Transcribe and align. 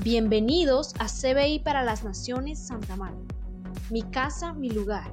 Bienvenidos 0.00 0.94
a 0.98 1.06
CBI 1.06 1.60
para 1.60 1.82
las 1.82 2.04
Naciones 2.04 2.64
Santa 2.66 2.94
Marta. 2.96 3.34
Mi 3.90 4.02
casa, 4.02 4.52
mi 4.52 4.70
lugar, 4.70 5.10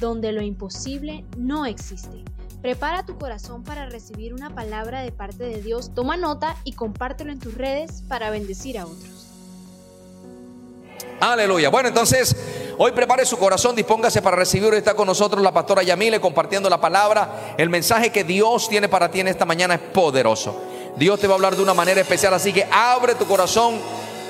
donde 0.00 0.32
lo 0.32 0.42
imposible 0.42 1.24
no 1.36 1.66
existe. 1.66 2.24
Prepara 2.60 3.06
tu 3.06 3.16
corazón 3.16 3.62
para 3.62 3.86
recibir 3.86 4.34
una 4.34 4.54
palabra 4.54 5.02
de 5.02 5.12
parte 5.12 5.44
de 5.44 5.62
Dios. 5.62 5.92
Toma 5.94 6.16
nota 6.16 6.56
y 6.64 6.72
compártelo 6.72 7.30
en 7.30 7.38
tus 7.38 7.54
redes 7.54 8.02
para 8.08 8.30
bendecir 8.30 8.78
a 8.78 8.86
otros. 8.86 9.28
Aleluya. 11.20 11.70
Bueno, 11.70 11.88
entonces, 11.88 12.34
hoy 12.76 12.92
prepare 12.92 13.24
su 13.24 13.38
corazón, 13.38 13.76
dispóngase 13.76 14.20
para 14.20 14.36
recibir. 14.36 14.74
Está 14.74 14.94
con 14.94 15.06
nosotros 15.06 15.42
la 15.42 15.52
pastora 15.52 15.82
Yamile 15.82 16.20
compartiendo 16.20 16.68
la 16.68 16.80
palabra. 16.80 17.54
El 17.56 17.70
mensaje 17.70 18.10
que 18.10 18.24
Dios 18.24 18.68
tiene 18.68 18.88
para 18.88 19.10
ti 19.10 19.20
en 19.20 19.28
esta 19.28 19.44
mañana 19.44 19.74
es 19.74 19.80
poderoso. 19.80 20.60
Dios 20.96 21.20
te 21.20 21.26
va 21.26 21.34
a 21.34 21.36
hablar 21.36 21.56
de 21.56 21.62
una 21.62 21.74
manera 21.74 22.00
especial, 22.00 22.34
así 22.34 22.52
que 22.52 22.66
abre 22.70 23.14
tu 23.14 23.26
corazón 23.26 23.80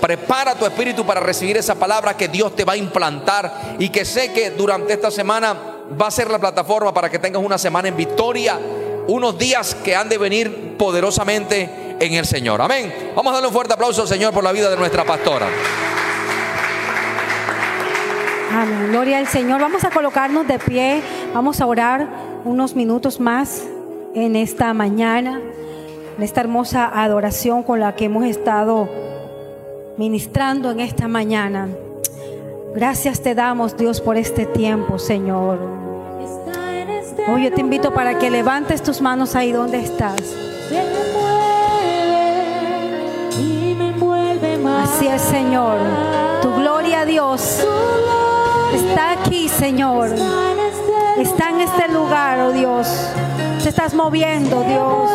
Prepara 0.05 0.55
tu 0.55 0.67
espíritu 0.67 1.07
para 1.07 1.19
recibir 1.19 1.57
esa 1.57 1.77
palabra 1.77 2.15
que 2.15 2.29
Dios 2.29 2.55
te 2.55 2.67
va 2.67 2.75
a 2.75 2.77
implantar 2.77 3.77
y 3.79 3.89
que 3.89 4.05
sé 4.05 4.35
que 4.35 4.51
durante 4.51 4.93
esta 4.93 5.11
semana 5.11 5.57
va 5.99 6.09
a 6.09 6.11
ser 6.11 6.31
la 6.31 6.39
plataforma 6.39 6.93
para 6.93 7.09
que 7.09 7.19
tengas 7.19 7.43
una 7.43 7.57
semana 7.57 7.89
en 7.89 7.97
victoria, 7.97 8.61
unos 9.07 9.39
días 9.39 9.75
que 9.77 9.97
han 9.97 10.11
de 10.11 10.19
venir 10.19 10.77
poderosamente 10.77 11.97
en 11.99 12.13
el 12.13 12.27
Señor. 12.27 12.61
Amén. 12.61 13.13
Vamos 13.17 13.31
a 13.31 13.37
darle 13.37 13.49
un 13.49 13.55
fuerte 13.55 13.73
aplauso 13.73 14.03
al 14.03 14.09
Señor 14.09 14.35
por 14.35 14.45
la 14.45 14.53
vida 14.53 14.69
de 14.69 14.77
nuestra 14.77 15.05
pastora. 15.05 15.47
Amén. 18.53 18.89
Gloria 18.91 19.17
al 19.17 19.27
Señor. 19.27 19.59
Vamos 19.63 19.85
a 19.85 19.91
colocarnos 19.91 20.47
de 20.47 20.59
pie. 20.59 21.03
Vamos 21.33 21.63
a 21.63 21.67
orar 21.67 22.07
unos 22.45 22.77
minutos 22.77 23.21
más 23.21 23.63
en 24.15 24.37
esta 24.37 24.75
mañana, 24.75 25.41
en 26.19 26.23
esta 26.23 26.43
hermosa 26.43 26.91
adoración 26.93 27.63
con 27.63 27.81
la 27.81 27.97
que 27.97 28.05
hemos 28.05 28.27
estado 28.27 29.04
ministrando 29.97 30.71
en 30.71 30.81
esta 30.81 31.09
mañana. 31.09 31.69
Gracias 32.75 33.21
te 33.21 33.35
damos, 33.35 33.77
Dios, 33.77 34.01
por 34.01 34.17
este 34.17 34.47
tiempo, 34.47 34.99
Señor. 34.99 35.59
Hoy 37.33 37.45
yo 37.45 37.53
te 37.53 37.61
invito 37.61 37.95
para 37.95 38.19
que 38.19 38.31
levantes 38.31 38.83
tus 38.83 39.01
manos 39.01 39.35
ahí 39.35 39.53
donde 39.53 39.81
estás. 39.81 40.21
Así 44.83 45.07
es, 45.07 45.23
Señor. 45.23 45.79
Tu 46.43 46.53
gloria 46.53 47.05
Dios 47.05 47.65
está 48.75 49.13
aquí, 49.13 49.49
Señor. 49.49 50.11
Está 51.19 51.51
en 51.51 51.61
este 51.61 51.89
lugar, 51.89 52.41
oh 52.41 52.53
Dios. 52.53 52.89
Te 53.63 53.69
estás 53.69 53.95
moviendo, 53.95 54.63
Dios. 54.63 55.11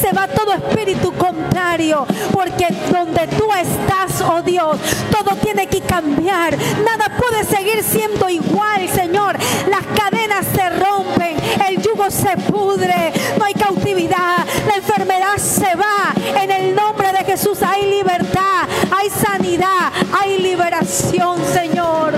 Se 0.00 0.12
va 0.12 0.26
todo 0.28 0.52
espíritu 0.54 1.12
contrario, 1.12 2.06
porque 2.32 2.66
donde 2.90 3.26
tú 3.28 3.48
estás, 3.52 4.20
oh 4.20 4.42
Dios, 4.42 4.78
todo 5.10 5.36
tiene 5.36 5.66
que 5.66 5.80
cambiar, 5.80 6.56
nada 6.84 7.16
puede 7.16 7.44
seguir 7.44 7.82
siendo 7.82 8.28
igual, 8.28 8.88
Señor. 8.88 9.36
Las 9.68 9.84
cadenas 9.98 10.46
se 10.54 10.70
rompen, 10.70 11.36
el 11.68 11.80
yugo 11.80 12.10
se 12.10 12.36
pudre, 12.36 13.12
no 13.38 13.44
hay 13.44 13.54
cautividad, 13.54 14.44
la 14.66 14.76
enfermedad 14.76 15.36
se 15.36 15.74
va. 15.76 16.12
En 16.42 16.50
el 16.50 16.74
nombre 16.74 17.12
de 17.12 17.24
Jesús 17.24 17.62
hay 17.62 17.90
libertad, 17.90 18.68
hay 18.90 19.10
sanidad, 19.10 19.92
hay 20.16 20.38
liberación, 20.38 21.38
Señor. 21.52 22.12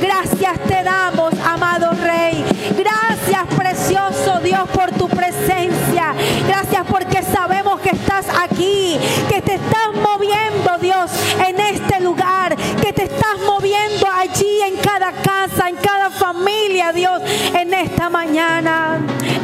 Gracias 0.00 0.58
te 0.66 0.82
damos, 0.82 1.34
amado 1.44 1.92
Rey. 1.92 2.44
Gracias, 2.76 3.46
precioso 3.56 4.40
Dios, 4.42 4.68
por 4.70 4.90
tu 4.92 5.08
presencia. 5.08 6.14
Gracias 6.46 6.84
sabemos 6.86 7.01
que 7.82 7.90
estás 7.90 8.26
aquí, 8.28 8.98
que 9.28 9.42
te 9.42 9.54
estás 9.54 9.88
moviendo, 9.94 10.78
Dios, 10.80 11.10
en 11.46 11.60
este 11.60 12.00
lugar, 12.00 12.56
que 12.56 12.92
te 12.92 13.04
estás 13.04 13.38
moviendo 13.44 14.06
allí 14.14 14.60
en 14.62 14.76
cada 14.76 15.12
casa, 15.12 15.68
en 15.68 15.76
cada 15.76 16.10
familia, 16.10 16.92
Dios, 16.92 17.20
en 17.54 17.74
esta 17.74 18.08
mañana. 18.08 18.98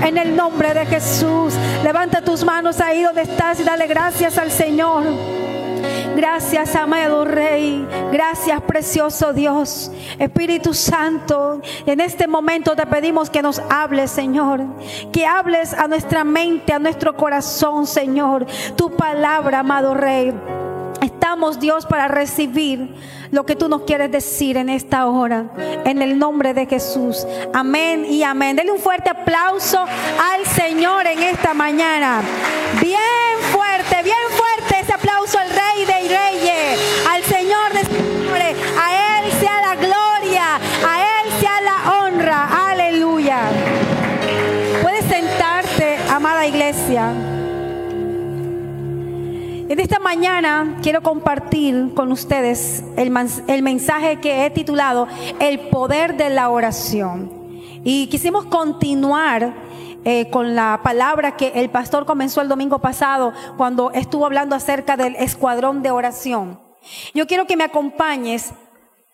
En 0.04 0.16
el 0.16 0.34
nombre 0.34 0.72
de 0.75 0.87
Jesús, 0.87 1.54
levanta 1.82 2.22
tus 2.22 2.44
manos 2.44 2.81
ahí 2.81 3.03
donde 3.03 3.22
estás 3.22 3.60
y 3.60 3.65
dale 3.65 3.87
gracias 3.87 4.38
al 4.38 4.50
Señor. 4.50 5.05
Gracias, 6.19 6.75
amado 6.75 7.25
Rey. 7.25 7.87
Gracias, 8.11 8.61
precioso 8.62 9.32
Dios. 9.32 9.90
Espíritu 10.19 10.75
Santo, 10.75 11.61
en 11.87 12.00
este 12.00 12.26
momento 12.26 12.75
te 12.75 12.87
pedimos 12.87 13.31
que 13.31 13.40
nos 13.40 13.61
hables, 13.70 14.11
Señor. 14.11 14.61
Que 15.12 15.26
hables 15.26 15.73
a 15.75 15.87
nuestra 15.87 16.25
mente, 16.25 16.73
a 16.73 16.81
nuestro 16.81 17.17
corazón, 17.17 17.87
Señor. 17.87 18.27
Tu 18.76 18.90
palabra, 18.96 19.60
amado 19.60 19.94
Rey. 19.94 20.32
Estamos, 21.02 21.60
Dios, 21.60 21.86
para 21.86 22.08
recibir 22.08 22.94
lo 23.30 23.46
que 23.46 23.54
tú 23.54 23.69
nos 23.69 23.82
quieres 23.82 24.10
decir 24.10 24.56
en 24.56 24.69
esta 24.69 25.06
hora. 25.06 25.46
En 25.84 26.02
el 26.02 26.19
nombre 26.19 26.54
de 26.54 26.66
Jesús. 26.66 27.26
Amén 27.54 28.04
y 28.04 28.22
amén. 28.22 28.56
Dele 28.56 28.72
un 28.72 28.78
fuerte 28.78 29.10
aplauso 29.10 29.78
al 29.80 30.46
Señor 30.46 31.06
en 31.06 31.22
esta 31.22 31.54
mañana. 31.54 32.20
Bien 32.80 32.98
fuerte, 33.52 34.02
bien 34.02 34.16
fuerte 34.30 34.80
ese 34.80 34.92
aplauso 34.92 35.38
al 35.38 35.48
Rey 35.48 35.84
de 35.84 36.08
Reyes, 36.08 36.57
En 49.69 49.81
esta 49.81 49.99
mañana 49.99 50.79
quiero 50.82 51.03
compartir 51.03 51.93
con 51.94 52.11
ustedes 52.11 52.82
el, 52.97 53.11
mensaje 53.11 54.19
que 54.19 54.47
he 54.47 54.50
titulado 54.50 55.06
El 55.41 55.69
poder 55.69 56.17
de 56.17 56.31
la 56.31 56.49
oración. 56.49 57.31
Y 57.85 58.06
quisimos 58.06 58.47
continuar 58.47 59.53
eh, 60.06 60.31
con 60.31 60.55
la 60.55 60.81
palabra 60.82 61.37
que 61.37 61.53
el 61.55 61.69
pastor 61.69 62.06
comenzó 62.06 62.41
el 62.41 62.49
domingo 62.49 62.79
pasado 62.79 63.35
cuando 63.59 63.91
estuvo 63.91 64.25
hablando 64.25 64.56
acerca 64.56 64.97
del 64.97 65.17
escuadrón 65.17 65.82
de 65.82 65.91
oración. 65.91 66.59
Yo 67.12 67.26
quiero 67.26 67.47
que 67.47 67.59
me 67.59 67.64
acompañes 67.64 68.53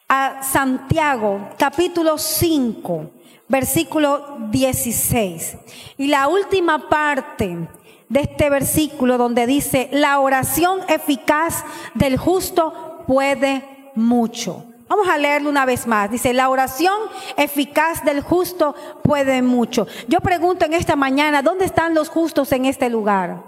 a 0.09 0.41
Santiago 0.45 1.49
capítulo 1.59 2.17
5, 2.17 3.11
versículo 3.49 4.37
16. 4.53 5.57
Y 5.99 6.07
la 6.07 6.29
última 6.29 6.89
parte 6.89 7.67
de 8.09 8.21
este 8.21 8.51
versículo 8.51 9.19
donde 9.19 9.47
dice, 9.47 9.89
la 9.93 10.19
oración 10.21 10.81
eficaz 10.89 11.65
del 11.95 12.17
justo 12.17 13.05
puede 13.07 13.65
mucho. 13.95 14.67
Vamos 14.89 15.09
a 15.09 15.19
leerlo 15.19 15.49
una 15.49 15.65
vez 15.65 15.87
más. 15.87 16.11
Dice, 16.11 16.33
la 16.33 16.49
oración 16.49 16.95
eficaz 17.37 18.05
del 18.05 18.21
justo 18.21 18.75
puede 19.03 19.43
mucho. 19.43 19.87
Yo 20.09 20.21
pregunto 20.21 20.67
en 20.67 20.75
esta 20.75 20.95
mañana, 20.95 21.43
¿dónde 21.43 21.65
están 21.65 21.95
los 21.95 22.09
justos 22.09 22.53
en 22.53 22.67
este 22.67 22.91
lugar? 22.91 23.43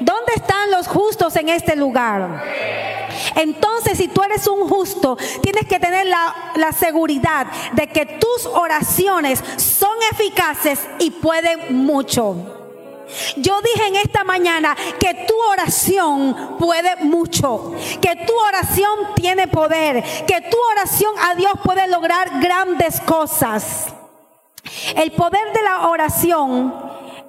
¿Dónde 0.00 0.32
están 0.34 0.70
los 0.70 0.86
justos 0.86 1.36
en 1.36 1.48
este 1.48 1.76
lugar? 1.76 2.42
Entonces, 3.34 3.98
si 3.98 4.08
tú 4.08 4.22
eres 4.22 4.46
un 4.46 4.68
justo, 4.68 5.16
tienes 5.42 5.66
que 5.66 5.80
tener 5.80 6.06
la, 6.06 6.52
la, 6.54 6.72
seguridad 6.72 7.46
de 7.72 7.88
que 7.88 8.06
tus 8.06 8.46
oraciones 8.46 9.42
son 9.56 9.96
eficaces 10.12 10.80
y 10.98 11.10
pueden 11.10 11.84
mucho. 11.84 12.55
Yo 13.36 13.60
dije 13.60 13.86
en 13.88 13.96
esta 13.96 14.24
mañana 14.24 14.76
que 14.98 15.26
tu 15.26 15.34
oración 15.50 16.56
puede 16.58 16.96
mucho, 17.04 17.74
que 18.00 18.16
tu 18.26 18.32
oración 18.34 19.14
tiene 19.14 19.48
poder, 19.48 20.02
que 20.26 20.40
tu 20.42 20.56
oración 20.72 21.14
a 21.22 21.34
Dios 21.34 21.52
puede 21.62 21.86
lograr 21.88 22.40
grandes 22.40 23.00
cosas. 23.00 23.86
El 24.96 25.12
poder 25.12 25.52
de 25.52 25.62
la 25.62 25.88
oración 25.88 26.74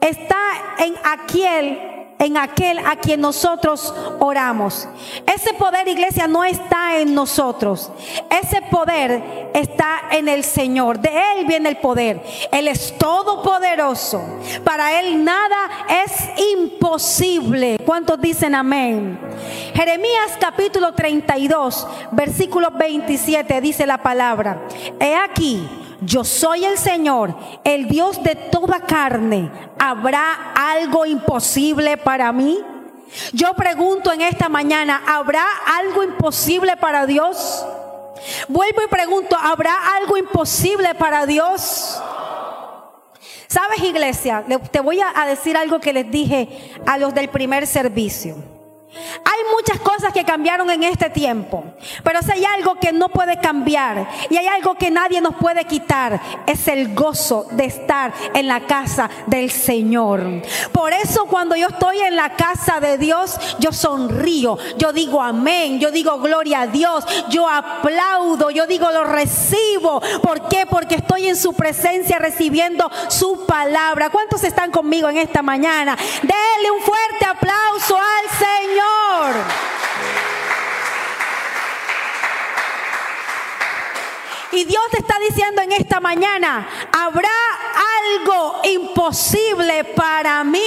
está 0.01 0.37
en 0.79 0.95
aquel 1.03 1.96
en 2.19 2.37
aquel 2.37 2.79
a 2.79 2.95
quien 2.95 3.21
nosotros 3.21 3.93
oramos. 4.19 4.87
Ese 5.25 5.53
poder, 5.53 5.87
iglesia, 5.87 6.27
no 6.27 6.43
está 6.43 6.99
en 6.99 7.13
nosotros. 7.13 7.91
Ese 8.29 8.61
poder 8.63 9.49
está 9.53 10.01
en 10.11 10.27
el 10.27 10.43
Señor. 10.43 10.99
De 10.99 11.09
Él 11.09 11.45
viene 11.45 11.69
el 11.69 11.77
poder. 11.77 12.21
Él 12.51 12.67
es 12.67 12.97
todopoderoso. 12.97 14.21
Para 14.63 14.99
Él 14.99 15.23
nada 15.23 15.57
es 16.03 16.11
imposible. 16.53 17.79
¿Cuántos 17.85 18.19
dicen 18.19 18.55
amén? 18.55 19.19
Jeremías 19.73 20.37
capítulo 20.39 20.93
32, 20.93 21.87
versículo 22.11 22.71
27 22.71 23.61
dice 23.61 23.85
la 23.85 24.01
palabra. 24.01 24.63
He 24.99 25.15
aquí 25.15 25.86
yo 26.01 26.23
soy 26.23 26.65
el 26.65 26.77
Señor, 26.77 27.35
el 27.63 27.87
Dios 27.87 28.21
de 28.23 28.35
toda 28.35 28.81
carne. 28.81 29.51
¿Habrá 29.79 30.53
algo 30.55 31.05
imposible 31.05 31.97
para 31.97 32.31
mí? 32.31 32.59
Yo 33.33 33.53
pregunto 33.53 34.11
en 34.11 34.21
esta 34.21 34.49
mañana, 34.49 35.01
¿habrá 35.07 35.45
algo 35.79 36.03
imposible 36.03 36.77
para 36.77 37.05
Dios? 37.05 37.65
Vuelvo 38.47 38.81
y 38.83 38.87
pregunto, 38.87 39.37
¿habrá 39.39 39.95
algo 39.95 40.17
imposible 40.17 40.93
para 40.95 41.25
Dios? 41.25 42.01
¿Sabes, 43.47 43.79
iglesia? 43.81 44.43
Te 44.71 44.81
voy 44.81 44.99
a 44.99 45.25
decir 45.25 45.55
algo 45.55 45.79
que 45.79 45.93
les 45.93 46.11
dije 46.11 46.73
a 46.85 46.97
los 46.97 47.13
del 47.13 47.29
primer 47.29 47.65
servicio. 47.65 48.56
Hay 49.23 49.39
muchas 49.55 49.79
cosas 49.79 50.13
que 50.13 50.23
cambiaron 50.23 50.69
en 50.69 50.83
este 50.83 51.09
tiempo, 51.09 51.63
pero 52.03 52.21
si 52.21 52.31
hay 52.31 52.45
algo 52.45 52.75
que 52.75 52.91
no 52.91 53.09
puede 53.09 53.39
cambiar 53.39 54.07
y 54.29 54.37
hay 54.37 54.47
algo 54.47 54.75
que 54.75 54.91
nadie 54.91 55.21
nos 55.21 55.35
puede 55.35 55.65
quitar, 55.65 56.19
es 56.45 56.67
el 56.67 56.93
gozo 56.93 57.47
de 57.51 57.65
estar 57.65 58.13
en 58.33 58.47
la 58.47 58.61
casa 58.61 59.09
del 59.25 59.51
Señor. 59.51 60.41
Por 60.71 60.93
eso 60.93 61.25
cuando 61.25 61.55
yo 61.55 61.67
estoy 61.67 61.99
en 61.99 62.15
la 62.15 62.35
casa 62.35 62.79
de 62.79 62.97
Dios, 62.97 63.37
yo 63.59 63.71
sonrío, 63.71 64.57
yo 64.77 64.93
digo 64.93 65.21
amén, 65.21 65.79
yo 65.79 65.91
digo 65.91 66.19
gloria 66.19 66.61
a 66.61 66.67
Dios, 66.67 67.05
yo 67.29 67.49
aplaudo, 67.49 68.49
yo 68.49 68.67
digo 68.67 68.91
lo 68.91 69.03
recibo. 69.03 70.01
¿Por 70.21 70.47
qué? 70.47 70.65
Porque 70.65 70.95
estoy 70.95 71.27
en 71.27 71.35
su 71.35 71.53
presencia 71.53 72.19
recibiendo 72.19 72.89
su 73.09 73.45
palabra. 73.45 74.09
¿Cuántos 74.09 74.43
están 74.43 74.71
conmigo 74.71 75.09
en 75.09 75.17
esta 75.17 75.41
mañana? 75.41 75.97
Denle 76.21 76.71
un 76.71 76.81
fuerte 76.81 77.25
aplauso 77.25 77.97
al 77.97 78.37
Señor. 78.37 78.86
Y 84.57 84.65
Dios 84.65 84.83
te 84.89 84.97
está 84.97 85.19
diciendo 85.19 85.61
en 85.61 85.71
esta 85.73 85.99
mañana, 85.99 86.67
¿habrá 86.91 87.29
algo 88.15 88.61
imposible 88.63 89.83
para 89.83 90.43
mí? 90.43 90.63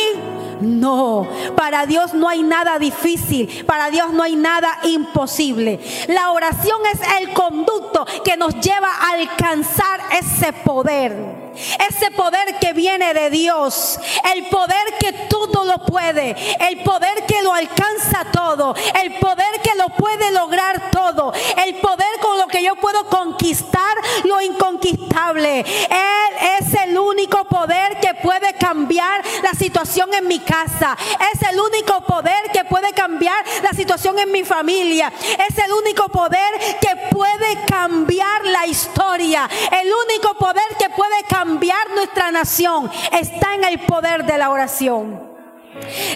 No, 0.60 1.26
para 1.56 1.86
Dios 1.86 2.14
no 2.14 2.28
hay 2.28 2.42
nada 2.42 2.78
difícil, 2.78 3.64
para 3.66 3.90
Dios 3.90 4.12
no 4.12 4.22
hay 4.22 4.36
nada 4.36 4.78
imposible. 4.84 5.80
La 6.06 6.30
oración 6.30 6.80
es 6.92 7.00
el 7.20 7.32
conducto 7.32 8.06
que 8.24 8.36
nos 8.36 8.54
lleva 8.60 8.90
a 8.90 9.12
alcanzar 9.14 10.00
ese 10.12 10.52
poder. 10.52 11.39
Ese 11.54 12.10
poder 12.12 12.58
que 12.60 12.72
viene 12.72 13.12
de 13.14 13.30
Dios, 13.30 13.98
el 14.34 14.46
poder 14.46 14.94
que 14.98 15.12
todo 15.28 15.64
lo 15.64 15.84
puede, 15.84 16.36
el 16.68 16.82
poder 16.82 17.26
que 17.26 17.42
lo 17.42 17.52
alcanza 17.52 18.24
todo, 18.32 18.74
el 19.02 19.14
poder 19.14 19.60
que 19.62 19.74
lo 19.76 19.88
puede 19.90 20.30
lograr 20.32 20.90
todo, 20.90 21.32
el 21.64 21.74
poder 21.76 22.08
con 22.20 22.38
lo 22.38 22.46
que 22.46 22.62
yo 22.62 22.76
puedo 22.76 23.08
conquistar 23.08 23.96
lo 24.24 24.40
inconquistable. 24.40 25.60
Él 25.60 26.60
es 26.60 26.74
el 26.74 26.98
único 26.98 27.44
poder 27.44 27.98
que 28.00 28.14
puede 28.14 28.54
cambiar 28.54 29.22
la 29.42 29.52
situación 29.52 30.12
en 30.14 30.26
mi 30.28 30.38
casa. 30.40 30.96
Es 31.32 31.42
el 31.48 31.58
único 31.60 32.00
poder 32.02 32.50
que 32.52 32.64
puede 32.64 32.92
cambiar 32.92 33.44
la 33.62 33.72
situación 33.72 34.18
en 34.18 34.30
mi 34.32 34.44
familia. 34.44 35.12
Es 35.48 35.58
el 35.58 35.72
único 35.72 36.08
poder 36.08 36.78
que 36.80 36.96
puede 37.10 37.64
cambiar 37.66 38.44
la 38.44 38.66
historia. 38.66 39.48
El 39.72 39.88
único 40.06 40.34
poder 40.34 40.64
que 40.78 40.90
puede 40.90 41.22
cambiar 41.24 41.39
cambiar 41.40 41.88
nuestra 41.94 42.30
nación 42.30 42.90
está 43.12 43.54
en 43.54 43.64
el 43.64 43.78
poder 43.86 44.26
de 44.26 44.36
la 44.36 44.50
oración. 44.50 45.22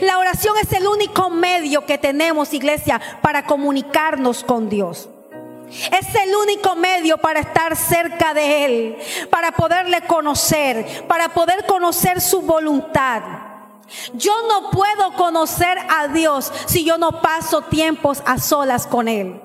La 0.02 0.18
oración 0.18 0.54
es 0.60 0.70
el 0.72 0.86
único 0.86 1.30
medio 1.30 1.86
que 1.86 1.96
tenemos, 1.96 2.52
iglesia, 2.52 3.00
para 3.22 3.46
comunicarnos 3.46 4.44
con 4.44 4.68
Dios. 4.68 5.08
Es 5.70 6.14
el 6.14 6.36
único 6.36 6.76
medio 6.76 7.16
para 7.16 7.40
estar 7.40 7.74
cerca 7.74 8.34
de 8.34 8.64
Él, 8.66 8.98
para 9.30 9.52
poderle 9.52 10.02
conocer, 10.02 11.06
para 11.08 11.30
poder 11.30 11.64
conocer 11.64 12.20
su 12.20 12.42
voluntad. 12.42 13.22
Yo 14.12 14.34
no 14.46 14.70
puedo 14.70 15.14
conocer 15.14 15.78
a 15.88 16.08
Dios 16.08 16.52
si 16.66 16.84
yo 16.84 16.98
no 16.98 17.22
paso 17.22 17.62
tiempos 17.62 18.22
a 18.26 18.38
solas 18.38 18.86
con 18.86 19.08
Él. 19.08 19.40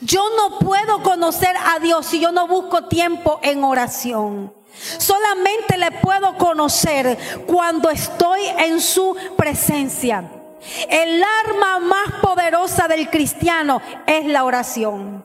Yo 0.00 0.24
no 0.36 0.58
puedo 0.58 1.04
conocer 1.04 1.54
a 1.56 1.78
Dios 1.78 2.06
si 2.06 2.18
yo 2.18 2.32
no 2.32 2.48
busco 2.48 2.86
tiempo 2.86 3.38
en 3.44 3.62
oración. 3.62 4.52
Solamente 4.98 5.76
le 5.76 5.92
puedo 5.92 6.36
conocer 6.36 7.18
cuando 7.46 7.90
estoy 7.90 8.40
en 8.58 8.80
su 8.80 9.16
presencia. 9.36 10.30
El 10.88 11.22
arma 11.22 11.78
más 11.78 12.20
poderosa 12.22 12.88
del 12.88 13.08
cristiano 13.08 13.80
es 14.06 14.26
la 14.26 14.44
oración. 14.44 15.24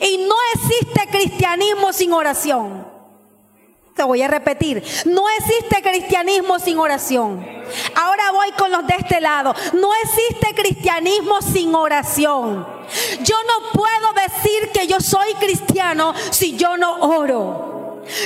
Y 0.00 0.26
no 0.26 0.34
existe 0.54 1.08
cristianismo 1.10 1.92
sin 1.92 2.12
oración. 2.12 2.86
Te 3.94 4.04
voy 4.04 4.22
a 4.22 4.28
repetir, 4.28 4.82
no 5.06 5.24
existe 5.38 5.82
cristianismo 5.82 6.60
sin 6.60 6.78
oración. 6.78 7.44
Ahora 7.96 8.30
voy 8.30 8.52
con 8.52 8.70
los 8.70 8.86
de 8.86 8.94
este 8.96 9.20
lado. 9.20 9.54
No 9.72 9.90
existe 10.04 10.54
cristianismo 10.54 11.42
sin 11.42 11.74
oración. 11.74 12.66
Yo 13.22 13.36
no 13.46 13.72
puedo 13.72 14.12
decir 14.12 14.70
que 14.72 14.86
yo 14.86 15.00
soy 15.00 15.34
cristiano 15.34 16.14
si 16.30 16.56
yo 16.56 16.76
no 16.76 16.96
oro. 17.00 17.77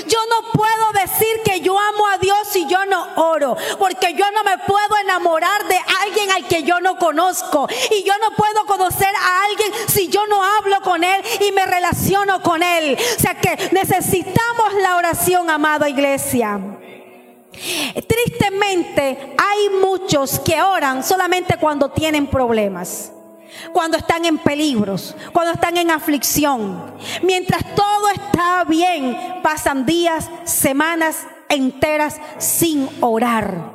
Yo 0.06 0.18
no 0.28 0.52
puedo 0.52 0.92
decir 0.92 1.42
que 1.44 1.60
yo 1.60 1.78
amo 1.78 2.06
a 2.08 2.18
Dios 2.18 2.38
si 2.50 2.66
yo 2.66 2.84
no 2.86 3.06
oro, 3.16 3.56
porque 3.78 4.14
yo 4.14 4.24
no 4.32 4.44
me 4.44 4.58
puedo 4.58 4.96
enamorar 5.02 5.66
de 5.66 5.78
alguien 6.02 6.30
al 6.30 6.46
que 6.46 6.62
yo 6.62 6.80
no 6.80 6.96
conozco. 6.96 7.68
Y 7.90 8.02
yo 8.04 8.12
no 8.18 8.34
puedo 8.36 8.66
conocer 8.66 9.14
a 9.14 9.44
alguien 9.44 9.72
si 9.88 10.08
yo 10.08 10.26
no 10.26 10.42
hablo 10.42 10.80
con 10.82 11.04
él 11.04 11.22
y 11.40 11.52
me 11.52 11.66
relaciono 11.66 12.42
con 12.42 12.62
él. 12.62 12.96
O 12.98 13.20
sea 13.20 13.34
que 13.34 13.70
necesitamos 13.72 14.74
la 14.80 14.96
oración, 14.96 15.50
amada 15.50 15.88
iglesia. 15.88 16.60
Tristemente 18.08 19.34
hay 19.36 19.68
muchos 19.80 20.40
que 20.40 20.60
oran 20.62 21.04
solamente 21.04 21.58
cuando 21.58 21.90
tienen 21.90 22.26
problemas 22.26 23.12
cuando 23.72 23.96
están 23.96 24.24
en 24.24 24.38
peligros, 24.38 25.14
cuando 25.32 25.52
están 25.52 25.76
en 25.76 25.90
aflicción. 25.90 26.94
Mientras 27.22 27.74
todo 27.74 28.08
está 28.10 28.64
bien, 28.64 29.16
pasan 29.42 29.86
días, 29.86 30.30
semanas 30.44 31.26
enteras 31.48 32.20
sin 32.38 32.88
orar. 33.00 33.72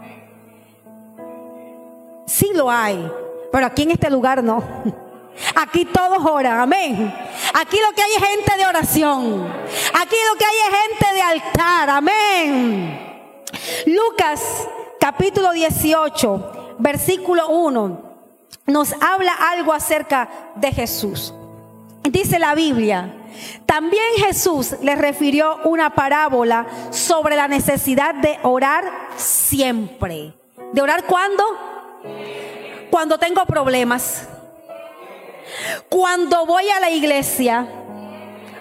Sí 2.25 2.51
lo 2.53 2.69
hay, 2.69 3.09
Pero 3.51 3.65
aquí 3.65 3.83
en 3.83 3.91
este 3.91 4.09
lugar 4.09 4.43
no. 4.43 4.61
Aquí 5.55 5.85
todos 5.85 6.17
oran, 6.25 6.59
amén. 6.59 7.13
Aquí 7.53 7.77
lo 7.77 7.95
que 7.95 8.01
hay 8.01 8.11
es 8.17 8.27
gente 8.27 8.57
de 8.57 8.65
oración. 8.65 9.47
Aquí 9.93 10.15
lo 10.31 10.37
que 10.37 10.45
hay 10.45 10.55
es 10.65 10.79
gente 10.79 11.13
de 11.13 11.21
altar, 11.21 11.89
amén. 11.89 13.23
Lucas 13.85 14.67
capítulo 14.99 15.51
18, 15.51 16.75
versículo 16.79 17.49
1, 17.49 18.06
nos 18.67 18.93
habla 19.01 19.33
algo 19.33 19.73
acerca 19.73 20.29
de 20.55 20.71
Jesús. 20.71 21.33
Dice 22.03 22.37
la 22.39 22.53
Biblia, 22.53 23.13
también 23.65 24.03
Jesús 24.17 24.75
le 24.81 24.95
refirió 24.95 25.57
una 25.63 25.95
parábola 25.95 26.67
sobre 26.91 27.35
la 27.35 27.47
necesidad 27.47 28.13
de 28.15 28.37
orar 28.43 28.83
siempre. 29.15 30.33
¿De 30.73 30.81
orar 30.81 31.05
cuándo? 31.05 31.43
Cuando 32.91 33.17
tengo 33.17 33.45
problemas. 33.45 34.27
Cuando 35.89 36.45
voy 36.45 36.69
a 36.69 36.79
la 36.79 36.89
iglesia, 36.89 37.67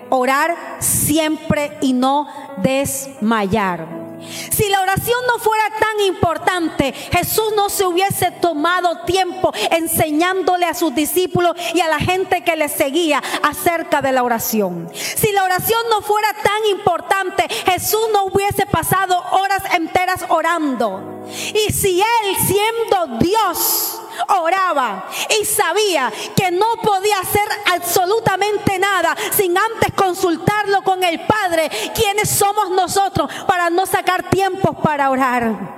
orar 0.08 0.56
siempre 0.78 1.76
y 1.80 1.92
no 1.92 2.28
desmayar. 2.58 4.05
Si 4.20 4.68
la 4.68 4.80
oración 4.80 5.18
no 5.26 5.38
fuera 5.38 5.64
tan 5.78 6.00
importante, 6.06 6.92
Jesús 6.92 7.52
no 7.54 7.68
se 7.68 7.84
hubiese 7.84 8.30
tomado 8.30 9.04
tiempo 9.04 9.52
enseñándole 9.70 10.66
a 10.66 10.74
sus 10.74 10.94
discípulos 10.94 11.56
y 11.74 11.80
a 11.80 11.88
la 11.88 11.98
gente 11.98 12.42
que 12.42 12.56
le 12.56 12.68
seguía 12.68 13.22
acerca 13.42 14.02
de 14.02 14.12
la 14.12 14.22
oración. 14.22 14.90
Si 14.94 15.32
la 15.32 15.44
oración 15.44 15.80
no 15.90 16.02
fuera 16.02 16.28
tan 16.42 16.66
importante, 16.66 17.46
Jesús 17.66 18.08
no 18.12 18.24
hubiese 18.24 18.66
pasado 18.66 19.22
horas 19.32 19.62
enteras 19.74 20.24
orando. 20.28 21.24
Y 21.54 21.72
si 21.72 22.00
Él 22.00 22.36
siendo 22.46 23.18
Dios, 23.18 24.00
oraba 24.28 25.08
y 25.40 25.44
sabía 25.44 26.12
que 26.34 26.50
no 26.50 26.76
podía 26.82 27.18
hacer 27.20 27.48
absolutamente 27.72 28.78
nada 28.78 29.16
sin 29.32 29.56
antes 29.56 29.92
consultarlo 29.94 30.82
con 30.82 31.02
el 31.04 31.20
Padre, 31.20 31.70
quienes 31.94 32.28
somos 32.30 32.70
nosotros 32.70 33.30
para 33.46 33.70
no 33.70 33.86
sacar 33.86 34.28
tiempos 34.30 34.76
para 34.82 35.10
orar. 35.10 35.76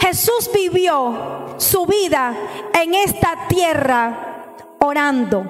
Jesús 0.00 0.50
vivió 0.52 1.54
su 1.58 1.86
vida 1.86 2.34
en 2.72 2.94
esta 2.94 3.46
tierra 3.48 4.44
orando 4.78 5.44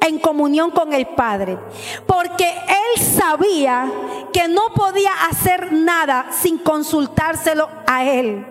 en 0.00 0.18
comunión 0.18 0.70
con 0.70 0.92
el 0.92 1.06
Padre, 1.08 1.58
porque 2.06 2.48
él 2.48 3.02
sabía 3.02 3.90
que 4.32 4.48
no 4.48 4.72
podía 4.74 5.12
hacer 5.28 5.72
nada 5.72 6.30
sin 6.32 6.58
consultárselo 6.58 7.68
a 7.86 8.04
él. 8.04 8.46